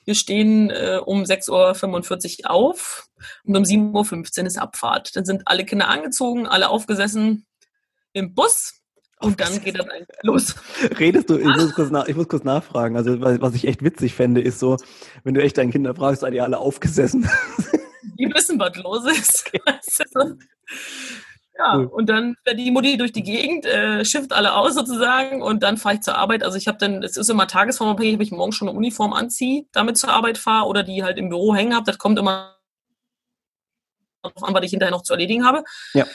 Wir 0.06 0.16
stehen 0.16 0.70
äh, 0.70 1.00
um 1.04 1.24
6.45 1.24 2.44
Uhr 2.44 2.52
auf 2.52 3.08
und 3.44 3.58
um 3.58 3.64
7.15 3.64 4.40
Uhr 4.40 4.48
ist 4.48 4.58
Abfahrt. 4.58 5.16
Dann 5.16 5.26
sind 5.26 5.44
alle 5.46 5.66
Kinder 5.66 5.90
angezogen, 5.90 6.48
alle 6.48 6.70
aufgesessen 6.70 7.46
im 8.14 8.34
Bus. 8.34 8.82
Und 9.22 9.40
dann 9.40 9.62
geht 9.62 9.80
das 9.80 9.90
eigentlich 9.90 10.08
los. 10.24 10.56
Redest 11.00 11.30
du, 11.30 11.38
ich 11.38 11.46
muss, 11.46 11.74
kurz 11.74 11.90
nach, 11.90 12.08
ich 12.08 12.16
muss 12.16 12.28
kurz 12.28 12.44
nachfragen. 12.44 12.98
Also, 12.98 13.20
was 13.22 13.56
ich 13.56 13.66
echt 13.66 13.84
witzig 13.84 14.14
fände, 14.14 14.42
ist 14.42 14.60
so, 14.60 14.78
wenn 15.24 15.34
du 15.34 15.42
echt 15.42 15.58
deinen 15.58 15.72
Kindern 15.72 15.96
fragst, 15.96 16.22
seid 16.22 16.34
ihr 16.34 16.44
alle 16.44 16.60
aufgesessen? 16.60 17.28
Die 18.18 18.34
wissen, 18.34 18.60
was 18.60 18.76
los 18.78 19.06
ist. 19.06 19.52
Ja, 21.58 21.78
cool. 21.78 21.86
und 21.86 22.08
dann 22.08 22.36
fährt 22.44 22.60
die 22.60 22.70
Mutti 22.70 22.98
durch 22.98 23.14
die 23.14 23.24
Gegend, 23.24 23.66
äh, 23.66 24.04
schifft 24.04 24.34
alle 24.34 24.56
aus 24.56 24.74
sozusagen 24.74 25.42
und 25.42 25.64
dann 25.64 25.78
fahre 25.78 25.96
ich 25.96 26.02
zur 26.02 26.18
Arbeit. 26.18 26.44
Also 26.44 26.58
ich 26.58 26.68
habe 26.68 26.78
dann, 26.78 27.02
es 27.02 27.16
ist 27.16 27.30
immer 27.30 27.48
tagesformabhängig, 27.48 28.16
ob 28.16 28.22
ich 28.22 28.32
morgen 28.32 28.52
schon 28.52 28.68
eine 28.68 28.78
Uniform 28.78 29.14
anziehe, 29.14 29.66
damit 29.72 29.98
zur 29.98 30.10
Arbeit 30.10 30.38
fahre 30.38 30.68
oder 30.68 30.84
die 30.84 31.04
halt 31.04 31.18
im 31.18 31.30
Büro 31.30 31.56
hängen 31.56 31.74
habe. 31.74 31.86
Das 31.86 31.98
kommt 31.98 32.20
immer 32.20 32.58
darauf 34.22 34.44
an, 34.44 34.54
was 34.54 34.66
ich 34.66 34.72
hinterher 34.72 34.92
noch 34.92 35.04
zu 35.04 35.14
erledigen 35.14 35.46
habe. 35.46 35.64
Ja. 35.94 36.06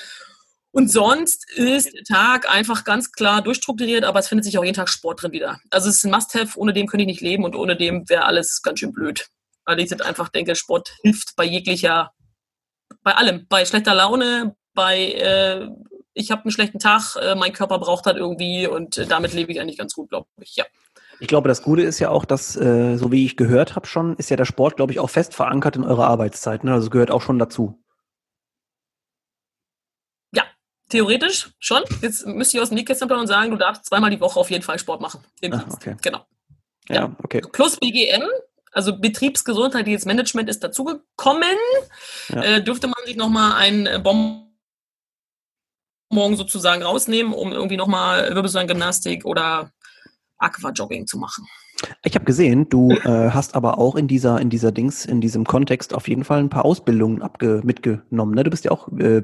Und 0.73 0.91
sonst 0.91 1.51
ist 1.57 1.95
der 1.95 2.05
Tag 2.05 2.51
einfach 2.51 2.85
ganz 2.85 3.11
klar 3.11 3.41
durchstrukturiert, 3.43 4.05
aber 4.05 4.21
es 4.21 4.29
findet 4.29 4.45
sich 4.45 4.59
auch 4.59 4.65
jeden 4.65 4.77
Tag 4.77 4.89
Sport 4.89 5.23
drin 5.23 5.33
wieder. 5.33 5.59
Also 5.71 5.89
es 5.89 5.97
ist 5.97 6.05
ein 6.05 6.13
Must-Have, 6.13 6.59
ohne 6.59 6.73
dem 6.73 6.87
könnte 6.87 7.03
ich 7.03 7.09
nicht 7.09 7.23
leben 7.23 7.45
und 7.45 7.57
ohne 7.57 7.77
dem 7.77 8.09
wäre 8.09 8.25
alles 8.25 8.63
ganz 8.63 8.81
schön 8.81 8.93
blöd. 8.93 9.31
Weil 9.71 9.81
ich 9.81 10.05
einfach 10.05 10.29
denke, 10.29 10.57
Sport 10.57 10.93
hilft 11.03 11.37
bei 11.37 11.45
jeglicher 11.45 12.13
bei 13.03 13.15
allem, 13.15 13.47
bei 13.49 13.65
schlechter 13.65 13.95
Laune, 13.95 14.57
bei 14.75 15.13
äh, 15.13 15.69
ich 16.13 16.31
habe 16.33 16.43
einen 16.43 16.51
schlechten 16.51 16.81
Tag, 16.81 17.17
äh, 17.17 17.35
mein 17.37 17.53
Körper 17.53 17.79
braucht 17.79 18.07
das 18.07 18.17
irgendwie 18.17 18.67
und 18.67 18.99
äh, 18.99 19.07
damit 19.07 19.33
lebe 19.33 19.53
ich 19.53 19.61
eigentlich 19.61 19.79
ganz 19.79 19.95
gut, 19.95 20.09
glaube 20.09 20.27
ich. 20.41 20.57
Ja. 20.57 20.65
Ich 21.21 21.29
glaube, 21.29 21.49
das 21.49 21.63
Gute 21.63 21.83
ist 21.83 21.99
ja 21.99 22.11
auch, 22.11 22.25
dass, 22.25 22.57
äh, 22.57 22.97
so 22.97 23.13
wie 23.13 23.25
ich 23.25 23.37
gehört 23.37 23.77
habe 23.77 23.87
schon, 23.87 24.17
ist 24.17 24.29
ja 24.31 24.37
der 24.37 24.45
Sport, 24.45 24.77
glaube 24.77 24.93
ich, 24.93 24.99
auch 24.99 25.11
fest 25.11 25.35
verankert 25.35 25.77
in 25.77 25.85
eurer 25.85 26.09
Arbeitszeit. 26.09 26.65
Ne? 26.65 26.73
Also 26.73 26.91
gehört 26.91 27.11
auch 27.11 27.23
schon 27.23 27.39
dazu. 27.39 27.81
Ja, 30.35 30.45
Theoretisch 30.89 31.51
schon. 31.59 31.83
Jetzt 32.01 32.27
müsste 32.27 32.57
ich 32.57 32.63
aus 32.63 32.71
dem 32.71 32.77
Nähkästchen 32.77 33.07
planen 33.07 33.23
und 33.23 33.29
sagen, 33.29 33.51
du 33.51 33.57
darfst 33.57 33.85
zweimal 33.85 34.11
die 34.11 34.21
Woche 34.21 34.41
auf 34.41 34.51
jeden 34.51 34.65
Fall 34.65 34.79
Sport 34.79 35.01
machen. 35.01 35.23
Im 35.41 35.53
Dienst. 35.53 35.75
okay. 35.75 35.97
Genau. 36.03 36.25
Ja, 36.89 37.15
okay. 37.23 37.43
Plus 37.53 37.77
BGM, 37.77 38.25
also 38.73 38.99
betriebsgesundheitliches 38.99 40.05
Management 40.05 40.49
ist 40.49 40.63
dazugekommen. 40.63 41.57
Ja. 42.29 42.43
Äh, 42.43 42.63
dürfte 42.63 42.87
man 42.87 43.05
sich 43.05 43.17
nochmal 43.17 43.55
ein 43.55 43.87
äh, 43.87 44.01
Bonbon 44.03 44.47
sozusagen 46.37 46.83
rausnehmen, 46.83 47.33
um 47.33 47.53
irgendwie 47.53 47.77
nochmal 47.77 48.35
Wirbelsäulengymnastik 48.35 49.25
oder 49.25 49.73
Aquajogging 50.39 51.07
zu 51.07 51.19
machen. 51.19 51.47
Ich 52.05 52.15
habe 52.15 52.25
gesehen, 52.25 52.69
du 52.69 52.91
äh, 52.91 53.31
hast 53.31 53.55
aber 53.55 53.79
auch 53.79 53.97
in 53.97 54.07
dieser, 54.07 54.41
in 54.41 54.51
dieser 54.51 54.73
Dings, 54.73 55.07
in 55.07 55.21
diesem 55.21 55.45
Kontext 55.45 55.95
auf 55.95 56.09
jeden 56.09 56.25
Fall 56.25 56.41
ein 56.41 56.51
paar 56.51 56.65
Ausbildungen 56.65 57.23
abge 57.23 57.63
mitgenommen. 57.65 58.35
Ne? 58.35 58.45
Du 58.45 58.51
bist 58.51 58.65
ja 58.65 58.71
auch 58.71 58.89
äh, 58.99 59.23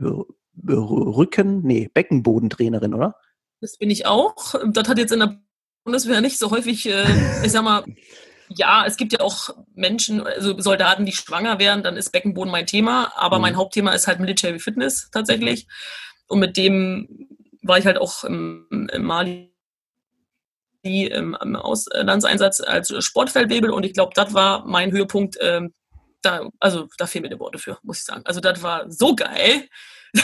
Rücken, 0.67 1.63
nee, 1.63 1.91
Beckenbodentrainerin, 1.93 2.95
oder? 2.95 3.17
Das 3.61 3.77
bin 3.77 3.91
ich 3.91 4.07
auch. 4.07 4.55
Das 4.73 4.89
hat 4.89 4.99
jetzt 4.99 5.13
in 5.13 5.21
der 5.21 5.39
Bundeswehr 5.85 6.21
nicht 6.21 6.39
so 6.39 6.51
häufig, 6.51 6.89
äh, 6.89 7.05
ich 7.45 7.53
sag 7.53 7.63
mal, 7.63 7.85
ja, 8.57 8.85
es 8.87 8.97
gibt 8.97 9.13
ja 9.13 9.21
auch 9.21 9.51
Menschen, 9.75 10.27
also 10.27 10.59
Soldaten, 10.59 11.05
die 11.05 11.13
schwanger 11.13 11.59
werden, 11.59 11.83
dann 11.83 11.97
ist 11.97 12.11
Beckenboden 12.11 12.51
mein 12.51 12.67
Thema, 12.67 13.13
aber 13.17 13.37
Mhm. 13.37 13.43
mein 13.43 13.57
Hauptthema 13.57 13.93
ist 13.93 14.07
halt 14.07 14.19
Military 14.21 14.59
Fitness 14.59 15.11
tatsächlich. 15.11 15.67
Und 16.27 16.41
mit 16.41 16.57
dem 16.57 17.29
war 17.63 17.79
ich 17.79 17.87
halt 17.87 17.99
auch 17.99 18.25
im, 18.25 18.89
im 18.93 19.03
Mali 19.05 19.53
im, 20.83 21.37
im 21.43 21.57
Auslandseinsatz 21.57 22.61
als 22.61 22.93
Sportfeldwebel 23.05 23.71
und 23.71 23.85
ich 23.85 23.93
glaube, 23.93 24.13
das 24.15 24.35
war 24.35 24.65
mein 24.67 24.93
Höhepunkt. 24.93 25.37
Ähm, 25.41 25.75
da, 26.23 26.49
also 26.61 26.89
da 26.99 27.07
fehlen 27.07 27.23
mir 27.23 27.31
die 27.31 27.41
Worte 27.41 27.59
für, 27.59 27.79
muss 27.83 27.99
ich 27.99 28.05
sagen. 28.05 28.23
Also 28.25 28.41
das 28.41 28.63
war 28.63 28.91
so 28.91 29.15
geil, 29.17 29.69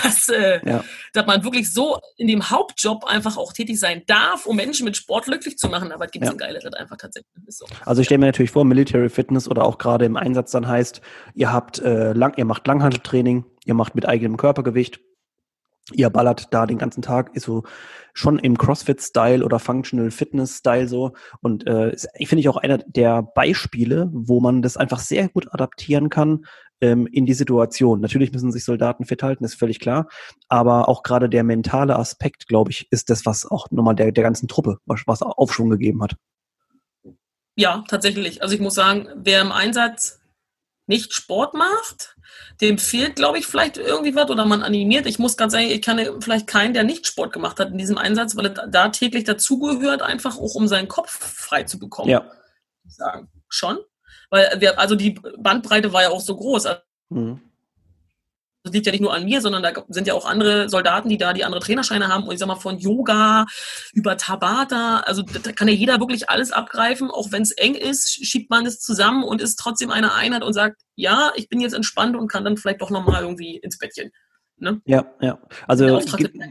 dass, 0.02 0.28
äh, 0.28 0.60
Ja. 0.64 0.84
dass 1.12 1.26
man 1.26 1.44
wirklich 1.44 1.72
so 1.72 1.98
in 2.16 2.26
dem 2.28 2.50
Hauptjob 2.50 3.04
einfach 3.04 3.36
auch 3.36 3.52
tätig 3.52 3.78
sein 3.78 4.02
darf, 4.06 4.46
um 4.46 4.56
Menschen 4.56 4.84
mit 4.84 4.96
Sport 4.96 5.24
glücklich 5.26 5.58
zu 5.58 5.68
machen. 5.68 5.92
Aber 5.92 6.04
es 6.06 6.10
gibt 6.10 6.24
Ja. 6.24 6.30
ein 6.32 6.38
geileres 6.38 6.72
einfach 6.74 6.96
tatsächlich. 6.96 7.32
Ist 7.46 7.58
so. 7.58 7.66
Also 7.84 8.00
ich 8.00 8.06
stelle 8.06 8.18
mir 8.18 8.26
natürlich 8.26 8.50
vor, 8.50 8.64
Military 8.64 9.08
Fitness 9.08 9.48
oder 9.48 9.64
auch 9.64 9.78
gerade 9.78 10.04
im 10.04 10.16
Einsatz 10.16 10.50
dann 10.52 10.66
heißt, 10.66 11.00
ihr 11.34 11.52
habt 11.52 11.78
äh, 11.80 12.12
lang, 12.12 12.34
ihr 12.36 12.44
macht 12.44 12.66
Langhanteltraining, 12.66 13.44
ihr 13.64 13.74
macht 13.74 13.94
mit 13.94 14.06
eigenem 14.08 14.36
Körpergewicht, 14.36 15.00
ihr 15.92 16.10
ballert 16.10 16.48
da 16.52 16.66
den 16.66 16.78
ganzen 16.78 17.02
Tag, 17.02 17.34
ist 17.34 17.44
so 17.44 17.64
schon 18.14 18.38
im 18.38 18.58
CrossFit-Style 18.58 19.44
oder 19.44 19.58
Functional 19.58 20.10
Fitness-Style 20.10 20.86
so. 20.86 21.12
Und 21.40 21.66
äh, 21.66 21.96
ich 22.16 22.28
finde 22.28 22.40
ich 22.40 22.48
auch 22.48 22.56
einer 22.56 22.78
der 22.78 23.22
Beispiele, 23.22 24.10
wo 24.12 24.40
man 24.40 24.62
das 24.62 24.76
einfach 24.76 25.00
sehr 25.00 25.28
gut 25.28 25.52
adaptieren 25.52 26.08
kann 26.08 26.44
ähm, 26.80 27.06
in 27.06 27.26
die 27.26 27.34
Situation. 27.34 28.00
Natürlich 28.00 28.32
müssen 28.32 28.52
sich 28.52 28.64
Soldaten 28.64 29.06
fit 29.06 29.22
halten, 29.22 29.44
ist 29.44 29.54
völlig 29.54 29.80
klar. 29.80 30.08
Aber 30.48 30.88
auch 30.88 31.02
gerade 31.02 31.28
der 31.28 31.44
mentale 31.44 31.96
Aspekt, 31.96 32.46
glaube 32.46 32.70
ich, 32.70 32.86
ist 32.90 33.10
das, 33.10 33.26
was 33.26 33.50
auch 33.50 33.70
nochmal 33.70 33.94
der, 33.94 34.12
der 34.12 34.24
ganzen 34.24 34.48
Truppe, 34.48 34.78
was, 34.86 35.02
was 35.06 35.22
Aufschwung 35.22 35.70
gegeben 35.70 36.02
hat. 36.02 36.16
Ja, 37.56 37.84
tatsächlich. 37.88 38.42
Also 38.42 38.54
ich 38.54 38.60
muss 38.60 38.74
sagen, 38.74 39.08
wer 39.16 39.40
im 39.40 39.52
Einsatz 39.52 40.21
nicht 40.92 41.14
Sport 41.14 41.54
macht, 41.54 42.16
dem 42.60 42.78
fehlt, 42.78 43.16
glaube 43.16 43.38
ich, 43.38 43.46
vielleicht 43.46 43.78
irgendwie 43.78 44.14
was 44.14 44.30
oder 44.30 44.44
man 44.44 44.62
animiert. 44.62 45.06
Ich 45.06 45.18
muss 45.18 45.36
ganz 45.36 45.54
ehrlich, 45.54 45.72
ich 45.72 45.82
kann 45.82 45.98
vielleicht 46.20 46.46
keinen, 46.46 46.74
der 46.74 46.84
nicht 46.84 47.06
Sport 47.06 47.32
gemacht 47.32 47.58
hat 47.58 47.70
in 47.70 47.78
diesem 47.78 47.98
Einsatz, 47.98 48.36
weil 48.36 48.46
es 48.46 48.60
da 48.68 48.88
täglich 48.90 49.24
dazugehört, 49.24 50.02
einfach 50.02 50.36
auch 50.36 50.54
um 50.54 50.68
seinen 50.68 50.88
Kopf 50.88 51.10
frei 51.10 51.64
zu 51.64 51.78
bekommen. 51.78 52.10
Ja. 52.10 52.30
ich 52.84 52.94
sagen. 52.94 53.28
Schon. 53.48 53.78
Weil 54.30 54.60
wir, 54.60 54.78
also 54.78 54.94
die 54.94 55.18
Bandbreite 55.38 55.92
war 55.92 56.02
ja 56.02 56.10
auch 56.10 56.20
so 56.20 56.36
groß. 56.36 56.68
Mhm. 57.08 57.40
Das 58.64 58.72
liegt 58.72 58.86
ja 58.86 58.92
nicht 58.92 59.00
nur 59.00 59.12
an 59.12 59.24
mir, 59.24 59.40
sondern 59.40 59.62
da 59.62 59.72
sind 59.88 60.06
ja 60.06 60.14
auch 60.14 60.24
andere 60.24 60.68
Soldaten, 60.68 61.08
die 61.08 61.18
da 61.18 61.32
die 61.32 61.44
andere 61.44 61.60
Trainerscheine 61.60 62.08
haben. 62.08 62.24
Und 62.24 62.32
ich 62.32 62.38
sag 62.38 62.46
mal, 62.46 62.54
von 62.56 62.78
Yoga 62.78 63.44
über 63.92 64.16
Tabata, 64.16 65.00
also 65.00 65.22
da 65.22 65.52
kann 65.52 65.66
ja 65.68 65.74
jeder 65.74 65.98
wirklich 65.98 66.30
alles 66.30 66.52
abgreifen. 66.52 67.10
Auch 67.10 67.32
wenn 67.32 67.42
es 67.42 67.50
eng 67.52 67.74
ist, 67.74 68.24
schiebt 68.24 68.50
man 68.50 68.64
es 68.64 68.80
zusammen 68.80 69.24
und 69.24 69.40
ist 69.40 69.56
trotzdem 69.56 69.90
eine 69.90 70.14
Einheit 70.14 70.44
und 70.44 70.52
sagt, 70.52 70.82
ja, 70.94 71.32
ich 71.34 71.48
bin 71.48 71.60
jetzt 71.60 71.72
entspannt 71.74 72.16
und 72.16 72.28
kann 72.28 72.44
dann 72.44 72.56
vielleicht 72.56 72.80
doch 72.80 72.90
nochmal 72.90 73.22
irgendwie 73.22 73.56
ins 73.56 73.78
Bettchen. 73.78 74.12
Ne? 74.58 74.80
Ja, 74.84 75.06
ja. 75.20 75.40
Also 75.66 75.86
Der 75.86 75.96
Auftrag 75.96 76.18
gibt- 76.18 76.34
wird 76.34 76.50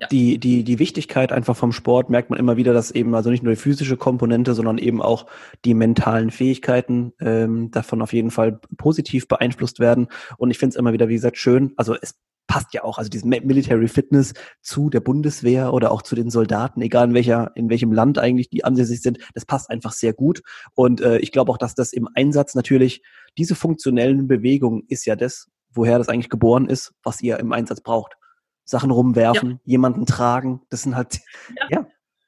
Ja. 0.00 0.08
die, 0.08 0.38
die, 0.38 0.64
die 0.64 0.78
Wichtigkeit 0.78 1.30
einfach 1.30 1.56
vom 1.56 1.72
Sport 1.72 2.10
merkt 2.10 2.30
man 2.30 2.38
immer 2.38 2.56
wieder, 2.56 2.72
dass 2.72 2.90
eben 2.90 3.14
also 3.14 3.30
nicht 3.30 3.42
nur 3.42 3.52
die 3.52 3.60
physische 3.60 3.96
Komponente, 3.96 4.54
sondern 4.54 4.78
eben 4.78 5.00
auch 5.00 5.26
die 5.64 5.74
mentalen 5.74 6.30
Fähigkeiten 6.30 7.12
ähm, 7.20 7.70
davon 7.70 8.02
auf 8.02 8.12
jeden 8.12 8.30
Fall 8.30 8.60
positiv 8.76 9.28
beeinflusst 9.28 9.78
werden. 9.78 10.08
Und 10.36 10.50
ich 10.50 10.58
finde 10.58 10.74
es 10.74 10.76
immer 10.76 10.92
wieder, 10.92 11.08
wie 11.08 11.14
gesagt, 11.14 11.38
schön. 11.38 11.72
Also 11.76 11.94
es 12.00 12.14
passt 12.46 12.74
ja 12.74 12.84
auch, 12.84 12.98
also 12.98 13.08
diese 13.08 13.26
Military 13.26 13.88
Fitness 13.88 14.34
zu 14.60 14.90
der 14.90 15.00
Bundeswehr 15.00 15.72
oder 15.72 15.90
auch 15.90 16.02
zu 16.02 16.14
den 16.14 16.30
Soldaten, 16.30 16.80
egal 16.82 17.08
in 17.08 17.14
welcher, 17.14 17.52
in 17.54 17.70
welchem 17.70 17.92
Land 17.92 18.18
eigentlich 18.18 18.50
die 18.50 18.64
ansässig 18.64 19.00
sind, 19.00 19.18
das 19.34 19.46
passt 19.46 19.70
einfach 19.70 19.92
sehr 19.92 20.12
gut. 20.12 20.42
Und 20.74 21.00
äh, 21.00 21.18
ich 21.18 21.32
glaube 21.32 21.50
auch, 21.52 21.58
dass 21.58 21.74
das 21.74 21.92
im 21.92 22.08
Einsatz 22.14 22.54
natürlich, 22.54 23.02
diese 23.38 23.54
funktionellen 23.54 24.26
Bewegungen 24.28 24.84
ist 24.88 25.06
ja 25.06 25.16
das, 25.16 25.48
woher 25.72 25.98
das 25.98 26.08
eigentlich 26.08 26.30
geboren 26.30 26.68
ist, 26.68 26.92
was 27.02 27.20
ihr 27.22 27.38
im 27.38 27.52
Einsatz 27.52 27.80
braucht. 27.80 28.16
Sachen 28.64 28.90
rumwerfen, 28.90 29.60
jemanden 29.64 30.06
tragen, 30.06 30.62
das 30.70 30.82
sind 30.82 30.96
halt, 30.96 31.20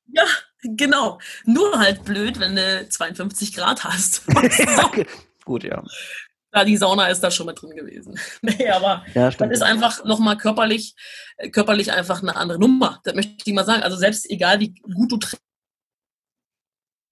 Ja, 0.09 0.25
genau. 0.63 1.19
Nur 1.45 1.79
halt 1.79 2.05
blöd, 2.05 2.41
wenn 2.41 2.57
du 2.57 2.89
52 2.89 3.55
Grad 3.55 3.85
hast. 3.85 4.23
so, 4.27 5.05
gut, 5.45 5.65
ja. 5.65 5.83
ja, 6.55 6.65
die 6.65 6.77
Sauna 6.77 7.09
ist 7.09 7.21
da 7.21 7.31
schon 7.31 7.47
mit 7.47 7.61
drin 7.61 7.77
gewesen. 7.77 8.19
nee, 8.43 8.69
aber 8.69 9.05
Ja, 9.15 9.31
Das 9.31 9.51
ist 9.51 9.63
einfach 9.63 10.05
nochmal 10.05 10.37
körperlich, 10.37 10.95
äh, 11.37 11.51
körperlich 11.51 11.93
einfach 11.93 12.23
eine 12.23 12.37
andere 12.37 12.59
Nummer. 12.59 13.01
Das 13.05 13.15
möchte 13.15 13.37
ich 13.45 13.53
mal 13.55 13.65
sagen. 13.65 13.83
Also 13.83 13.97
selbst 13.97 14.29
egal, 14.31 14.61
wie 14.61 14.75
gut 14.75 15.13
du 15.13 15.19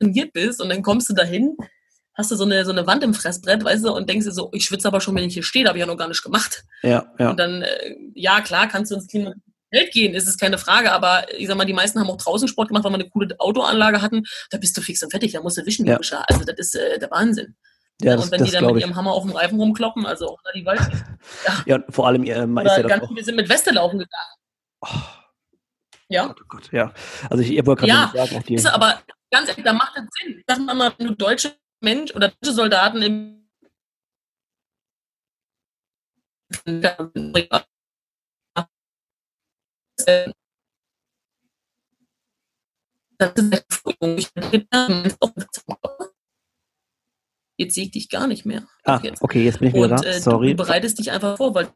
trainiert 0.00 0.32
bist 0.32 0.60
und 0.60 0.68
dann 0.68 0.82
kommst 0.82 1.08
du 1.08 1.14
dahin, 1.14 1.56
hast 2.14 2.30
du 2.30 2.36
so 2.36 2.44
eine, 2.44 2.64
so 2.64 2.70
eine 2.72 2.86
Wand 2.86 3.02
im 3.04 3.14
Fressbrett, 3.14 3.64
weißt 3.64 3.84
du, 3.84 3.92
und 3.92 4.08
denkst 4.08 4.26
dir 4.26 4.32
so, 4.32 4.50
ich 4.52 4.64
schwitze 4.64 4.88
aber 4.88 5.00
schon, 5.00 5.14
wenn 5.16 5.24
ich 5.24 5.34
hier 5.34 5.42
stehe, 5.42 5.64
da 5.64 5.68
habe 5.70 5.78
ich 5.78 5.82
ja 5.82 5.86
noch 5.86 5.96
gar 5.98 6.08
nicht 6.08 6.22
gemacht. 6.22 6.64
ja, 6.82 7.06
ja. 7.18 7.30
Und 7.30 7.38
dann, 7.38 7.62
äh, 7.62 7.96
ja 8.14 8.40
klar, 8.40 8.68
kannst 8.68 8.90
du 8.90 8.96
ins 8.96 9.06
Klima 9.08 9.34
Welt 9.70 9.92
gehen, 9.92 10.14
ist 10.14 10.28
es 10.28 10.38
keine 10.38 10.56
Frage, 10.56 10.92
aber 10.92 11.26
ich 11.36 11.48
sag 11.48 11.56
mal, 11.56 11.64
die 11.64 11.72
meisten 11.72 11.98
haben 11.98 12.08
auch 12.08 12.16
draußen 12.16 12.46
Sport 12.46 12.68
gemacht, 12.68 12.84
weil 12.84 12.92
wir 12.92 13.00
eine 13.00 13.10
coole 13.10 13.34
Autoanlage 13.40 14.00
hatten. 14.02 14.22
Da 14.50 14.58
bist 14.58 14.76
du 14.76 14.80
fix 14.80 15.02
und 15.02 15.10
fertig, 15.10 15.32
da 15.32 15.40
musst 15.42 15.56
du 15.58 15.66
wischen, 15.66 15.84
Ja. 15.86 15.98
ja. 16.00 16.24
Also 16.28 16.44
das 16.44 16.54
ist 16.58 16.76
äh, 16.76 16.98
der 17.00 17.10
Wahnsinn. 17.10 17.56
ja, 18.00 18.14
das, 18.14 18.24
und 18.24 18.30
wenn 18.30 18.38
das 18.38 18.50
die 18.50 18.54
dann 18.54 18.66
mit 18.66 18.76
ich. 18.76 18.82
ihrem 18.82 18.94
Hammer 18.94 19.10
auf 19.12 19.24
dem 19.24 19.32
Reifen 19.32 19.58
rumkloppen, 19.58 20.06
also 20.06 20.28
auch 20.28 20.38
da 20.44 20.52
die 20.52 20.64
Wald. 20.64 20.80
Ja, 21.66 21.76
und 21.76 21.84
vor 21.92 22.06
allem, 22.06 22.22
äh, 22.22 22.46
man 22.46 22.64
ist 22.66 22.72
Oder 22.72 22.82
ja 22.82 22.88
dann 22.88 22.90
ganz 23.00 23.02
auch, 23.04 23.08
viele 23.08 23.24
sind 23.24 23.34
mit 23.34 23.48
Weste 23.48 23.70
laufen 23.72 23.98
gegangen. 23.98 24.32
oh, 24.82 24.88
Ja. 26.08 26.26
Gott, 26.28 26.40
oh 26.40 26.44
Gott, 26.48 26.68
ja. 26.72 26.92
Also 27.30 27.42
ich, 27.42 27.50
ich 27.56 27.66
wollte 27.66 27.80
gerade 27.86 27.92
Ja, 27.92 28.12
sagen, 28.14 28.36
auch 28.36 28.42
die, 28.44 28.54
Ist 28.54 28.66
aber 28.66 29.00
ganz 29.32 29.48
ehrlich, 29.48 29.64
da 29.64 29.72
macht 29.72 29.96
das 29.96 30.04
Sinn. 30.22 30.42
Sag 30.46 30.58
mal, 30.60 30.92
wenn 30.98 31.08
du 31.08 31.14
deutsche 31.16 31.52
Mensch 31.84 32.14
oder 32.14 32.28
deutsche 32.28 32.52
Soldaten 32.52 33.02
im 33.02 33.44
Jetzt 47.56 47.74
sehe 47.74 47.84
ich 47.84 47.90
dich 47.92 48.08
gar 48.08 48.26
nicht 48.26 48.44
mehr. 48.44 48.66
ah, 48.84 49.00
Jetzt. 49.02 49.22
okay, 49.22 49.44
jetzt 49.44 49.60
bin 49.60 49.68
ich 49.68 49.74
wieder 49.74 49.84
Und 49.84 50.04
da, 50.04 50.08
äh, 50.08 50.20
sorry. 50.20 50.50
du 50.50 50.56
bereitest 50.56 50.98
dich 50.98 51.12
einfach 51.12 51.36
vor, 51.36 51.54
weil 51.54 51.68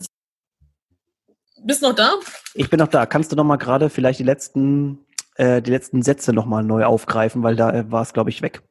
bist 1.62 1.82
noch 1.82 1.94
da? 1.94 2.14
Ich 2.54 2.70
bin 2.70 2.78
noch 2.78 2.88
da. 2.88 3.06
Kannst 3.06 3.32
du 3.32 3.36
noch 3.36 3.44
mal 3.44 3.56
gerade 3.56 3.90
vielleicht 3.90 4.18
die 4.20 4.24
letzten, 4.24 5.04
äh, 5.36 5.60
die 5.62 5.70
letzten 5.70 6.02
Sätze 6.02 6.32
noch 6.32 6.46
mal 6.46 6.62
neu 6.62 6.84
aufgreifen, 6.84 7.42
weil 7.42 7.56
da 7.56 7.72
äh, 7.72 7.90
war 7.90 8.02
es, 8.02 8.12
glaube 8.12 8.30
ich, 8.30 8.42
weg. 8.42 8.62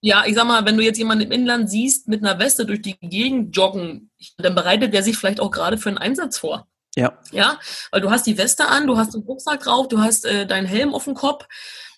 Ja, 0.00 0.24
ich 0.26 0.34
sag 0.34 0.46
mal, 0.46 0.64
wenn 0.64 0.76
du 0.76 0.82
jetzt 0.84 0.98
jemanden 0.98 1.24
im 1.24 1.32
Inland 1.32 1.68
siehst 1.68 2.06
mit 2.08 2.24
einer 2.24 2.38
Weste 2.38 2.64
durch 2.66 2.82
die 2.82 2.96
Gegend 3.00 3.56
joggen, 3.56 4.10
dann 4.36 4.54
bereitet 4.54 4.94
der 4.94 5.02
sich 5.02 5.16
vielleicht 5.16 5.40
auch 5.40 5.50
gerade 5.50 5.76
für 5.78 5.88
einen 5.88 5.98
Einsatz 5.98 6.38
vor. 6.38 6.68
Ja, 6.96 7.18
Ja, 7.32 7.58
weil 7.90 8.00
du 8.00 8.10
hast 8.10 8.26
die 8.26 8.38
Weste 8.38 8.68
an, 8.68 8.86
du 8.86 8.96
hast 8.96 9.14
den 9.14 9.22
Rucksack 9.22 9.60
drauf, 9.60 9.88
du 9.88 10.00
hast 10.00 10.24
äh, 10.24 10.46
deinen 10.46 10.66
Helm 10.66 10.94
auf 10.94 11.04
dem 11.04 11.14
Kopf, 11.14 11.46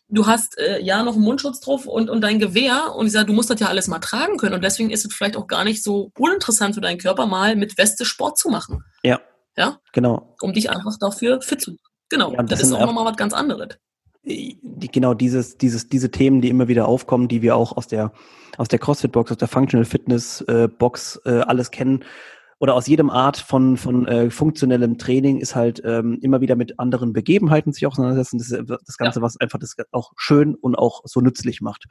du 0.08 0.26
hast 0.26 0.58
äh, 0.58 0.80
ja 0.80 1.02
noch 1.02 1.14
einen 1.14 1.22
Mundschutz 1.24 1.60
drauf 1.60 1.86
und, 1.86 2.10
und 2.10 2.20
dein 2.22 2.38
Gewehr. 2.38 2.94
Und 2.96 3.06
ich 3.06 3.12
sage, 3.12 3.26
du 3.26 3.32
musst 3.32 3.50
das 3.50 3.60
ja 3.60 3.68
alles 3.68 3.86
mal 3.86 3.98
tragen 4.00 4.36
können. 4.38 4.54
Und 4.54 4.64
deswegen 4.64 4.90
ist 4.90 5.04
es 5.06 5.14
vielleicht 5.14 5.36
auch 5.36 5.46
gar 5.46 5.64
nicht 5.64 5.82
so 5.82 6.10
uninteressant 6.18 6.74
für 6.74 6.80
deinen 6.80 6.98
Körper, 6.98 7.26
mal 7.26 7.54
mit 7.56 7.76
Weste 7.78 8.04
Sport 8.04 8.38
zu 8.38 8.48
machen, 8.48 8.82
ja. 9.02 9.20
Ja? 9.56 9.78
Genau. 9.92 10.36
um 10.40 10.52
dich 10.54 10.70
einfach 10.70 10.96
dafür 10.98 11.40
fit 11.42 11.60
zu 11.60 11.72
machen. 11.72 11.80
Genau, 12.08 12.32
Ja, 12.32 12.42
das 12.42 12.60
das, 12.60 12.68
ist 12.68 12.72
auch- 12.72 12.86
nochmal 12.86 13.04
was 13.04 13.16
ganz 13.16 13.32
anderes. 13.34 13.68
Die, 14.22 14.58
genau 14.92 15.14
dieses, 15.14 15.56
dieses, 15.56 15.88
diese 15.88 16.10
Themen, 16.10 16.40
die 16.40 16.48
immer 16.50 16.68
wieder 16.68 16.86
aufkommen, 16.86 17.28
die 17.28 17.42
wir 17.42 17.56
auch 17.56 17.76
aus 17.76 17.86
der, 17.86 18.12
aus 18.58 18.68
der 18.68 18.78
CrossFit-Box, 18.78 19.32
aus 19.32 19.38
der 19.38 19.48
Functional 19.48 19.84
Fitness-Box 19.84 21.22
äh, 21.24 21.40
alles 21.40 21.70
kennen 21.70 22.04
oder 22.58 22.74
aus 22.74 22.86
jedem 22.86 23.08
Art 23.08 23.38
von, 23.38 23.78
von 23.78 24.06
äh, 24.06 24.30
funktionellem 24.30 24.98
Training 24.98 25.38
ist 25.38 25.56
halt 25.56 25.80
ähm, 25.84 26.18
immer 26.20 26.42
wieder 26.42 26.56
mit 26.56 26.78
anderen 26.78 27.14
Begebenheiten 27.14 27.72
sich 27.72 27.86
auseinandersetzen. 27.86 28.38
Das 28.38 28.50
ist 28.50 28.70
das 28.86 28.96
Ganze, 28.98 29.22
was 29.22 29.40
einfach 29.40 29.58
das 29.58 29.74
auch 29.92 30.12
schön 30.16 30.54
und 30.54 30.74
auch 30.76 31.00
so 31.04 31.20
nützlich 31.20 31.62
macht. 31.62 31.86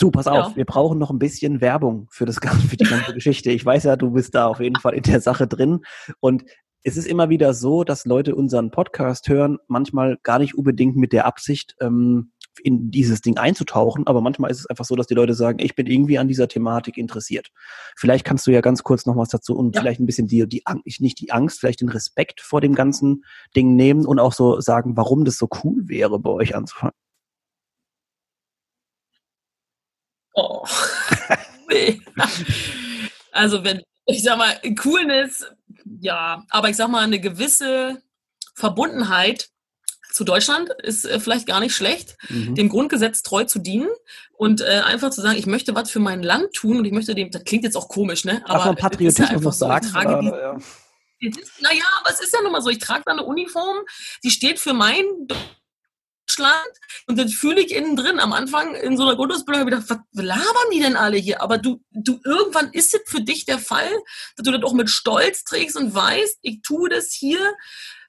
Du, 0.00 0.10
pass 0.10 0.26
auf, 0.26 0.50
Ja. 0.50 0.56
wir 0.56 0.64
brauchen 0.64 0.98
noch 0.98 1.10
ein 1.10 1.18
bisschen 1.20 1.60
Werbung 1.60 2.08
für 2.10 2.24
das 2.24 2.40
ganze, 2.40 2.66
für 2.66 2.76
die 2.76 2.84
ganze 2.84 3.14
Geschichte. 3.14 3.52
Ich 3.52 3.64
weiß 3.64 3.84
ja, 3.84 3.94
du 3.96 4.10
bist 4.10 4.34
da 4.34 4.46
auf 4.46 4.58
jeden 4.58 4.76
Fall 4.76 4.94
in 4.94 5.02
der 5.04 5.20
Sache 5.20 5.46
drin 5.46 5.80
und 6.18 6.42
es 6.82 6.96
ist 6.96 7.06
immer 7.06 7.28
wieder 7.28 7.54
so, 7.54 7.84
dass 7.84 8.06
Leute 8.06 8.34
unseren 8.34 8.70
Podcast 8.70 9.28
hören, 9.28 9.58
manchmal 9.68 10.18
gar 10.22 10.38
nicht 10.38 10.54
unbedingt 10.54 10.96
mit 10.96 11.12
der 11.12 11.26
Absicht, 11.26 11.76
ähm, 11.80 12.32
in 12.62 12.90
dieses 12.90 13.20
Ding 13.20 13.38
einzutauchen, 13.38 14.06
aber 14.06 14.20
manchmal 14.20 14.50
ist 14.50 14.60
es 14.60 14.66
einfach 14.66 14.84
so, 14.84 14.96
dass 14.96 15.06
die 15.06 15.14
Leute 15.14 15.34
sagen, 15.34 15.58
ich 15.60 15.74
bin 15.74 15.86
irgendwie 15.86 16.18
an 16.18 16.28
dieser 16.28 16.48
Thematik 16.48 16.96
interessiert. 16.96 17.50
Vielleicht 17.96 18.24
kannst 18.24 18.46
du 18.46 18.50
ja 18.50 18.60
ganz 18.60 18.82
kurz 18.82 19.06
noch 19.06 19.16
was 19.16 19.28
dazu 19.28 19.56
und 19.56 19.74
ja. 19.74 19.80
vielleicht 19.80 20.00
ein 20.00 20.06
bisschen 20.06 20.26
die, 20.26 20.46
die 20.46 20.66
Angst, 20.66 21.00
nicht 21.00 21.20
die 21.20 21.30
Angst, 21.30 21.60
vielleicht 21.60 21.80
den 21.80 21.88
Respekt 21.88 22.40
vor 22.40 22.60
dem 22.60 22.74
ganzen 22.74 23.24
Ding 23.56 23.76
nehmen 23.76 24.04
und 24.04 24.18
auch 24.18 24.32
so 24.32 24.60
sagen, 24.60 24.96
warum 24.96 25.24
das 25.24 25.36
so 25.38 25.48
cool 25.62 25.88
wäre, 25.88 26.18
bei 26.18 26.30
euch 26.30 26.54
anzufangen. 26.54 26.94
Oh. 30.34 30.64
nee. 31.68 32.00
Also 33.32 33.62
wenn, 33.62 33.80
ich 34.06 34.24
sag 34.24 34.38
mal, 34.38 34.58
Coolness, 34.74 35.46
ja, 36.00 36.44
aber 36.50 36.68
ich 36.70 36.76
sag 36.76 36.88
mal, 36.88 37.02
eine 37.02 37.20
gewisse 37.20 38.02
Verbundenheit 38.54 39.50
zu 40.12 40.24
Deutschland 40.24 40.70
ist 40.82 41.04
äh, 41.04 41.20
vielleicht 41.20 41.46
gar 41.46 41.60
nicht 41.60 41.74
schlecht, 41.74 42.16
mhm. 42.28 42.54
dem 42.54 42.68
Grundgesetz 42.68 43.22
treu 43.22 43.44
zu 43.44 43.58
dienen 43.58 43.88
und 44.32 44.60
äh, 44.60 44.82
einfach 44.84 45.10
zu 45.10 45.20
sagen, 45.20 45.38
ich 45.38 45.46
möchte 45.46 45.74
was 45.74 45.90
für 45.90 46.00
mein 46.00 46.22
Land 46.22 46.52
tun 46.52 46.78
und 46.78 46.84
ich 46.84 46.92
möchte 46.92 47.14
dem, 47.14 47.30
das 47.30 47.44
klingt 47.44 47.64
jetzt 47.64 47.76
auch 47.76 47.88
komisch, 47.88 48.24
ne? 48.24 48.42
Aber 48.46 48.66
man 48.66 48.76
Patriotismus 48.76 49.60
ja 49.60 49.68
ja. 50.36 50.58
naja, 51.60 51.84
aber 52.00 52.10
es 52.10 52.20
ist 52.20 52.32
ja 52.32 52.42
nun 52.42 52.52
mal 52.52 52.62
so, 52.62 52.70
ich 52.70 52.78
trage 52.78 53.02
da 53.06 53.12
eine 53.12 53.24
Uniform, 53.24 53.78
die 54.24 54.30
steht 54.30 54.58
für 54.58 54.72
mein 54.72 55.04
Deutschland 56.30 56.70
und 57.06 57.18
dann 57.18 57.28
fühle 57.28 57.60
ich 57.60 57.74
innen 57.74 57.96
drin 57.96 58.20
am 58.20 58.32
Anfang 58.32 58.74
in 58.74 58.96
so 58.96 59.04
einer 59.04 59.16
Grundausbildung 59.16 59.66
wieder, 59.66 59.82
was 59.88 59.98
labern 60.12 60.70
die 60.72 60.80
denn 60.80 60.96
alle 60.96 61.16
hier? 61.16 61.42
Aber 61.42 61.58
du, 61.58 61.82
du, 61.90 62.20
irgendwann 62.24 62.72
ist 62.72 62.94
es 62.94 63.00
für 63.06 63.20
dich 63.20 63.44
der 63.44 63.58
Fall, 63.58 63.90
dass 64.36 64.44
du 64.44 64.52
das 64.52 64.62
auch 64.62 64.74
mit 64.74 64.90
Stolz 64.90 65.44
trägst 65.44 65.76
und 65.76 65.94
weißt, 65.94 66.38
ich 66.42 66.62
tue 66.62 66.88
das 66.88 67.12
hier 67.12 67.40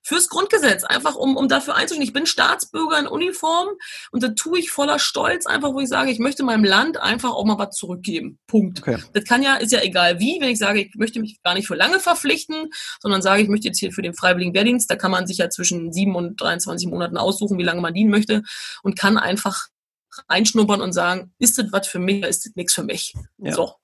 fürs 0.03 0.29
Grundgesetz, 0.29 0.83
einfach 0.83 1.15
um, 1.15 1.37
um 1.37 1.47
dafür 1.47 1.75
einzustehen. 1.75 2.05
Ich 2.05 2.13
bin 2.13 2.25
Staatsbürger 2.25 2.99
in 2.99 3.07
Uniform 3.07 3.69
und 4.11 4.23
da 4.23 4.29
tue 4.29 4.59
ich 4.59 4.71
voller 4.71 4.99
Stolz 4.99 5.45
einfach, 5.45 5.73
wo 5.73 5.79
ich 5.79 5.89
sage, 5.89 6.11
ich 6.11 6.19
möchte 6.19 6.43
meinem 6.43 6.63
Land 6.63 6.97
einfach 6.97 7.31
auch 7.31 7.45
mal 7.45 7.57
was 7.57 7.75
zurückgeben. 7.75 8.39
Punkt. 8.47 8.81
Okay. 8.81 8.97
Das 9.13 9.23
kann 9.25 9.43
ja, 9.43 9.55
ist 9.55 9.71
ja 9.71 9.81
egal 9.81 10.19
wie, 10.19 10.39
wenn 10.41 10.49
ich 10.49 10.59
sage, 10.59 10.81
ich 10.81 10.95
möchte 10.95 11.19
mich 11.19 11.41
gar 11.43 11.53
nicht 11.53 11.67
für 11.67 11.75
lange 11.75 11.99
verpflichten, 11.99 12.69
sondern 12.99 13.21
sage, 13.21 13.43
ich 13.43 13.49
möchte 13.49 13.67
jetzt 13.67 13.79
hier 13.79 13.91
für 13.91 14.01
den 14.01 14.13
Freiwilligen 14.13 14.53
Wehrdienst, 14.53 14.89
da 14.89 14.95
kann 14.95 15.11
man 15.11 15.27
sich 15.27 15.37
ja 15.37 15.49
zwischen 15.49 15.91
sieben 15.93 16.15
und 16.15 16.39
23 16.41 16.87
Monaten 16.87 17.17
aussuchen, 17.17 17.57
wie 17.57 17.63
lange 17.63 17.81
man 17.81 17.93
dienen 17.93 18.09
möchte 18.09 18.43
und 18.83 18.97
kann 18.97 19.17
einfach 19.17 19.67
einschnuppern 20.27 20.81
und 20.81 20.93
sagen, 20.93 21.33
ist 21.39 21.57
das 21.57 21.67
was 21.71 21.87
für 21.87 21.99
mich 21.99 22.17
oder 22.17 22.27
ist 22.27 22.45
das 22.45 22.55
nichts 22.55 22.73
für 22.73 22.83
mich? 22.83 23.13
Ja. 23.37 23.53
So. 23.53 23.75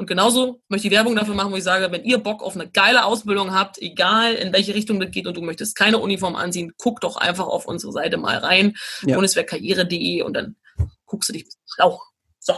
Und 0.00 0.06
genauso 0.06 0.62
möchte 0.70 0.88
ich 0.88 0.94
Werbung 0.94 1.14
dafür 1.14 1.34
machen, 1.34 1.52
wo 1.52 1.56
ich 1.56 1.62
sage, 1.62 1.92
wenn 1.92 2.04
ihr 2.04 2.16
Bock 2.16 2.42
auf 2.42 2.54
eine 2.54 2.66
geile 2.70 3.04
Ausbildung 3.04 3.52
habt, 3.52 3.76
egal 3.82 4.32
in 4.32 4.50
welche 4.50 4.74
Richtung 4.74 4.98
das 4.98 5.10
geht 5.10 5.26
und 5.26 5.36
du 5.36 5.42
möchtest 5.42 5.76
keine 5.76 5.98
Uniform 5.98 6.36
anziehen, 6.36 6.72
guck 6.78 7.02
doch 7.02 7.18
einfach 7.18 7.46
auf 7.46 7.66
unsere 7.66 7.92
Seite 7.92 8.16
mal 8.16 8.38
rein, 8.38 8.72
ja. 9.02 9.16
bundeswehrkarriere.de 9.16 10.22
und 10.22 10.32
dann 10.32 10.56
guckst 11.04 11.28
du 11.28 11.34
dich 11.34 11.46
auch. 11.76 12.00
So. 12.38 12.54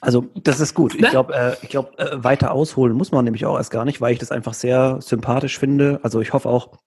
Also 0.00 0.28
das 0.36 0.60
ist 0.60 0.72
gut. 0.72 0.94
Ich 0.94 1.02
ne? 1.02 1.10
glaube, 1.10 1.34
äh, 1.34 1.56
ich 1.60 1.68
glaube, 1.68 1.98
äh, 1.98 2.24
weiter 2.24 2.52
ausholen 2.52 2.96
muss 2.96 3.12
man 3.12 3.22
nämlich 3.22 3.44
auch 3.44 3.58
erst 3.58 3.70
gar 3.70 3.84
nicht, 3.84 4.00
weil 4.00 4.14
ich 4.14 4.18
das 4.18 4.30
einfach 4.30 4.54
sehr 4.54 5.02
sympathisch 5.02 5.58
finde. 5.58 6.00
Also 6.02 6.22
ich 6.22 6.32
hoffe 6.32 6.48
auch, 6.48 6.78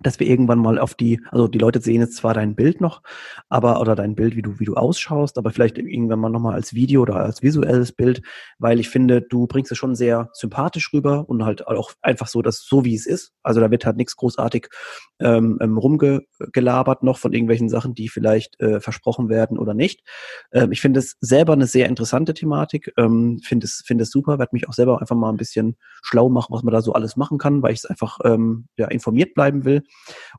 dass 0.00 0.20
wir 0.20 0.26
irgendwann 0.26 0.58
mal 0.58 0.78
auf 0.78 0.94
die, 0.94 1.20
also 1.30 1.48
die 1.48 1.58
Leute 1.58 1.80
sehen 1.80 2.00
jetzt 2.00 2.16
zwar 2.16 2.34
dein 2.34 2.54
Bild 2.54 2.80
noch, 2.80 3.02
aber 3.48 3.80
oder 3.80 3.94
dein 3.94 4.14
Bild, 4.14 4.36
wie 4.36 4.42
du 4.42 4.58
wie 4.58 4.64
du 4.64 4.74
ausschaust, 4.74 5.38
aber 5.38 5.50
vielleicht 5.50 5.78
irgendwann 5.78 6.20
mal 6.20 6.28
nochmal 6.28 6.54
als 6.54 6.74
Video 6.74 7.02
oder 7.02 7.16
als 7.16 7.42
visuelles 7.42 7.92
Bild, 7.92 8.22
weil 8.58 8.80
ich 8.80 8.88
finde, 8.88 9.22
du 9.22 9.46
bringst 9.46 9.72
es 9.72 9.78
schon 9.78 9.94
sehr 9.94 10.30
sympathisch 10.32 10.92
rüber 10.92 11.28
und 11.28 11.44
halt 11.44 11.66
auch 11.66 11.92
einfach 12.02 12.26
so, 12.26 12.42
dass 12.42 12.64
so 12.64 12.84
wie 12.84 12.94
es 12.94 13.06
ist. 13.06 13.32
Also 13.42 13.60
da 13.60 13.70
wird 13.70 13.86
halt 13.86 13.96
nichts 13.96 14.16
großartig 14.16 14.68
ähm, 15.18 15.58
ähm 15.60 15.78
rumgelabert 15.78 17.02
noch 17.02 17.18
von 17.18 17.32
irgendwelchen 17.32 17.68
Sachen, 17.68 17.94
die 17.94 18.08
vielleicht 18.08 18.60
äh, 18.60 18.80
versprochen 18.80 19.28
werden 19.28 19.58
oder 19.58 19.74
nicht. 19.74 20.02
Ähm, 20.52 20.72
ich 20.72 20.80
finde 20.80 21.00
es 21.00 21.16
selber 21.20 21.54
eine 21.54 21.66
sehr 21.66 21.88
interessante 21.88 22.34
Thematik, 22.34 22.92
ähm, 22.96 23.40
finde 23.42 23.66
es 23.66 23.82
finde 23.86 24.02
es 24.02 24.10
super, 24.10 24.38
werde 24.38 24.50
mich 24.52 24.68
auch 24.68 24.72
selber 24.72 25.00
einfach 25.00 25.16
mal 25.16 25.30
ein 25.30 25.36
bisschen 25.36 25.76
schlau 26.02 26.28
machen, 26.28 26.54
was 26.54 26.62
man 26.62 26.72
da 26.72 26.82
so 26.82 26.92
alles 26.92 27.16
machen 27.16 27.38
kann, 27.38 27.62
weil 27.62 27.72
ich 27.72 27.80
es 27.80 27.86
einfach 27.86 28.18
ähm, 28.24 28.68
ja 28.76 28.88
informiert 28.88 29.34
bleiben 29.34 29.64
will. 29.64 29.82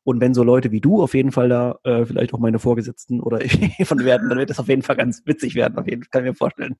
Und 0.03 0.21
wenn 0.21 0.33
so 0.33 0.43
Leute 0.43 0.71
wie 0.71 0.81
du 0.81 1.01
auf 1.01 1.13
jeden 1.13 1.31
Fall 1.31 1.49
da 1.49 1.79
äh, 1.83 2.05
vielleicht 2.05 2.33
auch 2.33 2.39
meine 2.39 2.59
Vorgesetzten 2.59 3.19
oder 3.21 3.39
von 3.85 4.03
werden, 4.03 4.29
dann 4.29 4.37
wird 4.37 4.49
das 4.49 4.59
auf 4.59 4.67
jeden 4.67 4.83
Fall 4.83 4.95
ganz 4.95 5.21
witzig 5.25 5.55
werden, 5.55 5.77
auf 5.77 5.87
jeden 5.87 6.03
Fall, 6.03 6.09
kann 6.11 6.25
ich 6.25 6.31
mir 6.31 6.35
vorstellen. 6.35 6.75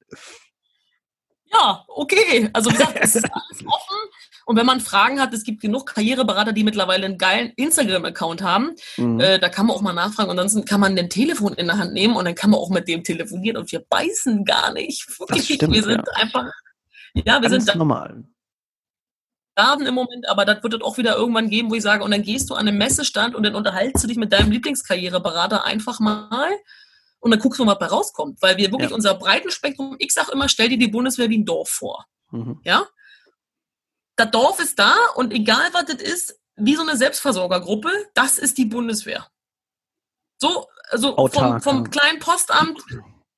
Ja, 1.52 1.86
okay. 1.88 2.50
Also 2.54 2.70
wie 2.70 2.74
gesagt, 2.74 2.98
es 3.02 3.16
ist 3.16 3.30
alles 3.32 3.66
offen. 3.66 3.98
Und 4.46 4.58
wenn 4.58 4.66
man 4.66 4.80
Fragen 4.80 5.20
hat, 5.20 5.34
es 5.34 5.44
gibt 5.44 5.62
genug 5.62 5.88
Karriereberater, 5.88 6.54
die 6.54 6.64
mittlerweile 6.64 7.06
einen 7.06 7.18
geilen 7.18 7.52
Instagram-Account 7.56 8.42
haben. 8.42 8.76
Mhm. 8.98 9.20
Äh, 9.20 9.40
da 9.40 9.50
kann 9.50 9.66
man 9.66 9.76
auch 9.76 9.82
mal 9.82 9.94
nachfragen. 9.94 10.30
Und 10.30 10.40
ansonsten 10.40 10.66
kann 10.68 10.80
man 10.80 10.98
ein 10.98 11.10
Telefon 11.10 11.54
in 11.54 11.68
der 11.68 11.78
Hand 11.78 11.94
nehmen 11.94 12.16
und 12.16 12.26
dann 12.26 12.36
kann 12.36 12.50
man 12.50 12.60
auch 12.60 12.70
mit 12.70 12.88
dem 12.88 13.04
telefonieren. 13.04 13.58
Und 13.58 13.72
wir 13.72 13.80
beißen 13.80 14.46
gar 14.46 14.74
nicht. 14.74 15.08
Wirklich. 15.20 15.46
Stimmt, 15.46 15.74
wir 15.74 15.84
sind 15.84 16.04
ja. 16.06 16.22
einfach. 16.22 16.46
Ja, 17.14 17.42
wir 17.42 17.50
Ganz 17.50 17.66
sind 17.66 17.78
normal. 17.78 18.24
Laden 19.58 19.88
im 19.88 19.96
Moment, 19.96 20.30
aber 20.30 20.46
das 20.46 20.64
wird 20.64 20.76
es 20.76 20.82
auch 20.82 20.98
wieder 20.98 21.16
irgendwann 21.16 21.50
geben, 21.50 21.72
wo 21.72 21.76
ich 21.76 21.84
sage, 21.84 22.04
und 22.04 22.12
dann 22.12 22.22
gehst 22.22 22.50
du 22.50 22.54
an 22.54 22.68
einem 22.68 22.78
Messestand 22.78 23.36
und 23.36 23.44
dann 23.44 23.56
unterhältst 23.56 24.04
du 24.04 24.08
dich 24.08 24.18
mit 24.18 24.32
deinem 24.32 24.52
Lieblingskarriereberater 24.52 25.66
einfach 25.66 26.00
mal 26.00 26.50
und 27.20 27.32
dann 27.32 27.40
guckst 27.40 27.60
du 27.60 27.66
mal, 27.66 27.74
was 27.74 27.80
bei 27.80 27.88
rauskommt. 27.88 28.42
Weil 28.42 28.58
wir 28.58 28.72
wirklich 28.72 28.92
ja. 28.92 28.96
unser 28.96 29.16
Breitenspektrum, 29.16 29.96
ich 30.00 30.14
sag 30.14 30.30
immer, 30.30 30.48
stell 30.48 30.70
dir 30.70 30.78
die 30.78 30.88
Bundeswehr 30.88 31.30
wie 31.30 31.40
ein 31.40 31.46
Dorf 31.46 31.70
vor. 31.70 32.06
Mhm. 32.32 32.62
Ja? 32.64 32.88
Das 34.16 34.32
Dorf 34.32 34.60
ist 34.60 34.78
da 34.78 34.96
und 35.16 35.34
egal 35.34 35.70
was 35.74 35.86
das 35.86 36.02
ist, 36.02 36.40
wie 36.56 36.76
so 36.76 36.82
eine 36.82 36.96
Selbstversorgergruppe, 36.96 37.90
das 38.14 38.38
ist 38.38 38.58
die 38.58 38.66
Bundeswehr. 38.66 39.28
So, 40.38 40.68
also 40.90 41.16
vom, 41.28 41.62
vom 41.62 41.90
kleinen 41.90 42.20
Postamt 42.20 42.80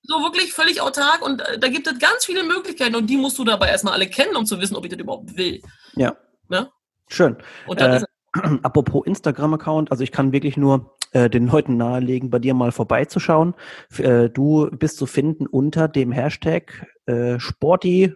so 0.10 0.22
wirklich 0.24 0.52
völlig 0.54 0.82
autark 0.82 1.22
und 1.22 1.42
äh, 1.42 1.60
da 1.60 1.68
gibt 1.68 1.88
es 1.88 2.00
ganz 2.00 2.26
viele 2.26 2.44
Möglichkeiten 2.44 2.96
und 2.96 3.08
die 3.08 3.18
musst 3.18 3.38
du 3.38 3.44
dabei 3.44 3.70
erstmal 3.70 3.94
alle 3.94 4.08
kennen, 4.08 4.36
um 4.36 4.46
zu 4.46 4.60
wissen, 4.60 4.76
ob 4.76 4.84
ich 4.84 4.90
das 4.92 5.00
überhaupt 5.00 5.38
will. 5.38 5.62
Ja. 5.96 6.18
ja? 6.50 6.72
Schön. 7.08 7.38
Und 7.68 7.80
dann 7.80 7.92
äh, 7.92 7.98
ist 7.98 8.06
apropos 8.64 9.06
Instagram-Account, 9.06 9.92
also 9.92 10.04
ich 10.04 10.12
kann 10.12 10.32
wirklich 10.32 10.58
nur 10.58 10.98
äh, 11.12 11.30
den 11.30 11.48
Leuten 11.48 11.78
nahelegen, 11.78 12.32
bei 12.32 12.40
dir 12.40 12.56
mal 12.56 12.72
vorbeizuschauen. 12.72 13.54
Äh, 13.98 14.30
du 14.30 14.70
bist 14.72 14.98
zu 14.98 15.06
finden 15.06 15.46
unter 15.46 15.88
dem 15.88 16.12
Hashtag 16.12 16.88
äh, 17.06 17.40
Sporty-Icke, 17.40 18.16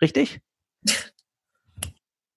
richtig? 0.00 0.40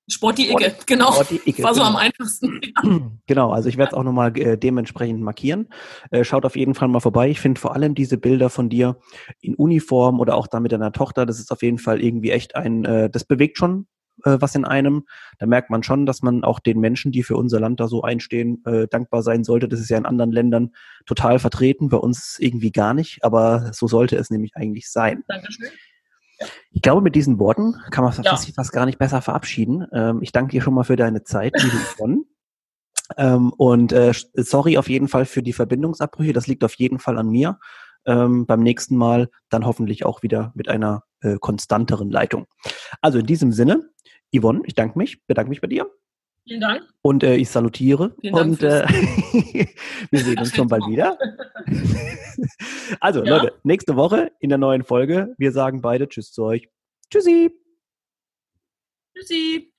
Sporty 0.09 0.51
Icke, 0.51 0.75
genau. 0.85 1.11
Sporty 1.11 1.41
Icke, 1.45 1.63
War 1.63 1.73
so 1.73 1.81
genau. 1.81 1.91
am 1.91 1.95
einfachsten. 1.97 2.61
Genau, 3.27 3.51
also 3.51 3.67
ich 3.67 3.77
werde 3.77 3.91
es 3.91 3.93
auch 3.93 4.03
nochmal 4.03 4.37
äh, 4.37 4.57
dementsprechend 4.57 5.21
markieren. 5.21 5.67
Äh, 6.11 6.23
schaut 6.23 6.45
auf 6.45 6.55
jeden 6.55 6.75
Fall 6.75 6.87
mal 6.87 7.01
vorbei. 7.01 7.29
Ich 7.29 7.41
finde 7.41 7.59
vor 7.59 7.75
allem 7.75 7.93
diese 7.93 8.17
Bilder 8.17 8.49
von 8.49 8.69
dir 8.69 8.97
in 9.41 9.53
Uniform 9.55 10.21
oder 10.21 10.35
auch 10.35 10.47
da 10.47 10.61
mit 10.61 10.71
deiner 10.71 10.93
Tochter, 10.93 11.25
das 11.25 11.39
ist 11.39 11.51
auf 11.51 11.61
jeden 11.61 11.77
Fall 11.77 12.01
irgendwie 12.01 12.31
echt 12.31 12.55
ein, 12.55 12.85
äh, 12.85 13.09
das 13.09 13.25
bewegt 13.25 13.57
schon 13.57 13.87
äh, 14.23 14.37
was 14.39 14.55
in 14.55 14.65
einem. 14.65 15.05
Da 15.39 15.45
merkt 15.45 15.69
man 15.69 15.83
schon, 15.83 16.05
dass 16.05 16.21
man 16.21 16.43
auch 16.43 16.59
den 16.59 16.79
Menschen, 16.79 17.11
die 17.11 17.23
für 17.23 17.35
unser 17.35 17.59
Land 17.59 17.79
da 17.79 17.87
so 17.87 18.01
einstehen, 18.01 18.63
äh, 18.65 18.87
dankbar 18.87 19.23
sein 19.23 19.43
sollte. 19.43 19.67
Das 19.67 19.79
ist 19.79 19.89
ja 19.89 19.97
in 19.97 20.05
anderen 20.05 20.31
Ländern 20.31 20.71
total 21.05 21.39
vertreten, 21.39 21.89
bei 21.89 21.97
uns 21.97 22.37
irgendwie 22.39 22.71
gar 22.71 22.93
nicht, 22.93 23.23
aber 23.23 23.71
so 23.73 23.87
sollte 23.87 24.15
es 24.15 24.29
nämlich 24.29 24.55
eigentlich 24.55 24.89
sein. 24.89 25.23
Dankeschön. 25.27 25.69
Ich 26.71 26.81
glaube, 26.81 27.01
mit 27.01 27.15
diesen 27.15 27.39
Worten 27.39 27.75
kann 27.91 28.03
man 28.03 28.13
ja. 28.13 28.31
fast, 28.31 28.53
fast 28.53 28.71
gar 28.71 28.85
nicht 28.85 28.99
besser 28.99 29.21
verabschieden. 29.21 29.85
Ähm, 29.91 30.19
ich 30.21 30.31
danke 30.31 30.51
dir 30.51 30.61
schon 30.61 30.73
mal 30.73 30.83
für 30.83 30.95
deine 30.95 31.23
Zeit, 31.23 31.53
liebe 31.61 31.77
Yvonne. 31.77 32.23
ähm, 33.17 33.53
und 33.53 33.91
äh, 33.91 34.11
sorry 34.35 34.77
auf 34.77 34.89
jeden 34.89 35.07
Fall 35.07 35.25
für 35.25 35.41
die 35.41 35.53
Verbindungsabbrüche. 35.53 36.33
Das 36.33 36.47
liegt 36.47 36.63
auf 36.63 36.75
jeden 36.75 36.99
Fall 36.99 37.17
an 37.17 37.29
mir. 37.29 37.59
Ähm, 38.05 38.45
beim 38.45 38.61
nächsten 38.61 38.95
Mal 38.95 39.29
dann 39.49 39.65
hoffentlich 39.65 40.05
auch 40.05 40.23
wieder 40.23 40.51
mit 40.55 40.69
einer 40.69 41.03
äh, 41.21 41.37
konstanteren 41.39 42.09
Leitung. 42.09 42.45
Also 43.01 43.19
in 43.19 43.25
diesem 43.25 43.51
Sinne, 43.51 43.89
Yvonne, 44.33 44.61
ich 44.65 44.75
danke 44.75 44.97
mich, 44.97 45.25
bedanke 45.25 45.49
mich 45.49 45.61
bei 45.61 45.67
dir. 45.67 45.87
Vielen 46.47 46.61
Dank. 46.61 46.83
Und 47.01 47.23
äh, 47.23 47.35
ich 47.35 47.49
salutiere. 47.49 48.15
Vielen 48.21 48.33
und 48.33 48.63
äh, 48.63 48.87
wir 50.11 50.19
sehen 50.19 50.39
uns 50.39 50.55
schon 50.55 50.69
bald 50.69 50.87
wieder. 50.87 51.17
also, 53.01 53.23
ja. 53.25 53.35
Leute, 53.35 53.53
nächste 53.63 53.97
Woche 53.97 54.31
in 54.39 54.47
der 54.47 54.57
neuen 54.57 54.83
Folge. 54.83 55.35
Wir 55.37 55.51
sagen 55.51 55.81
beide 55.81 56.07
Tschüss 56.07 56.31
zu 56.31 56.45
euch. 56.45 56.69
Tschüssi. 57.11 57.51
Tschüssi. 59.13 59.73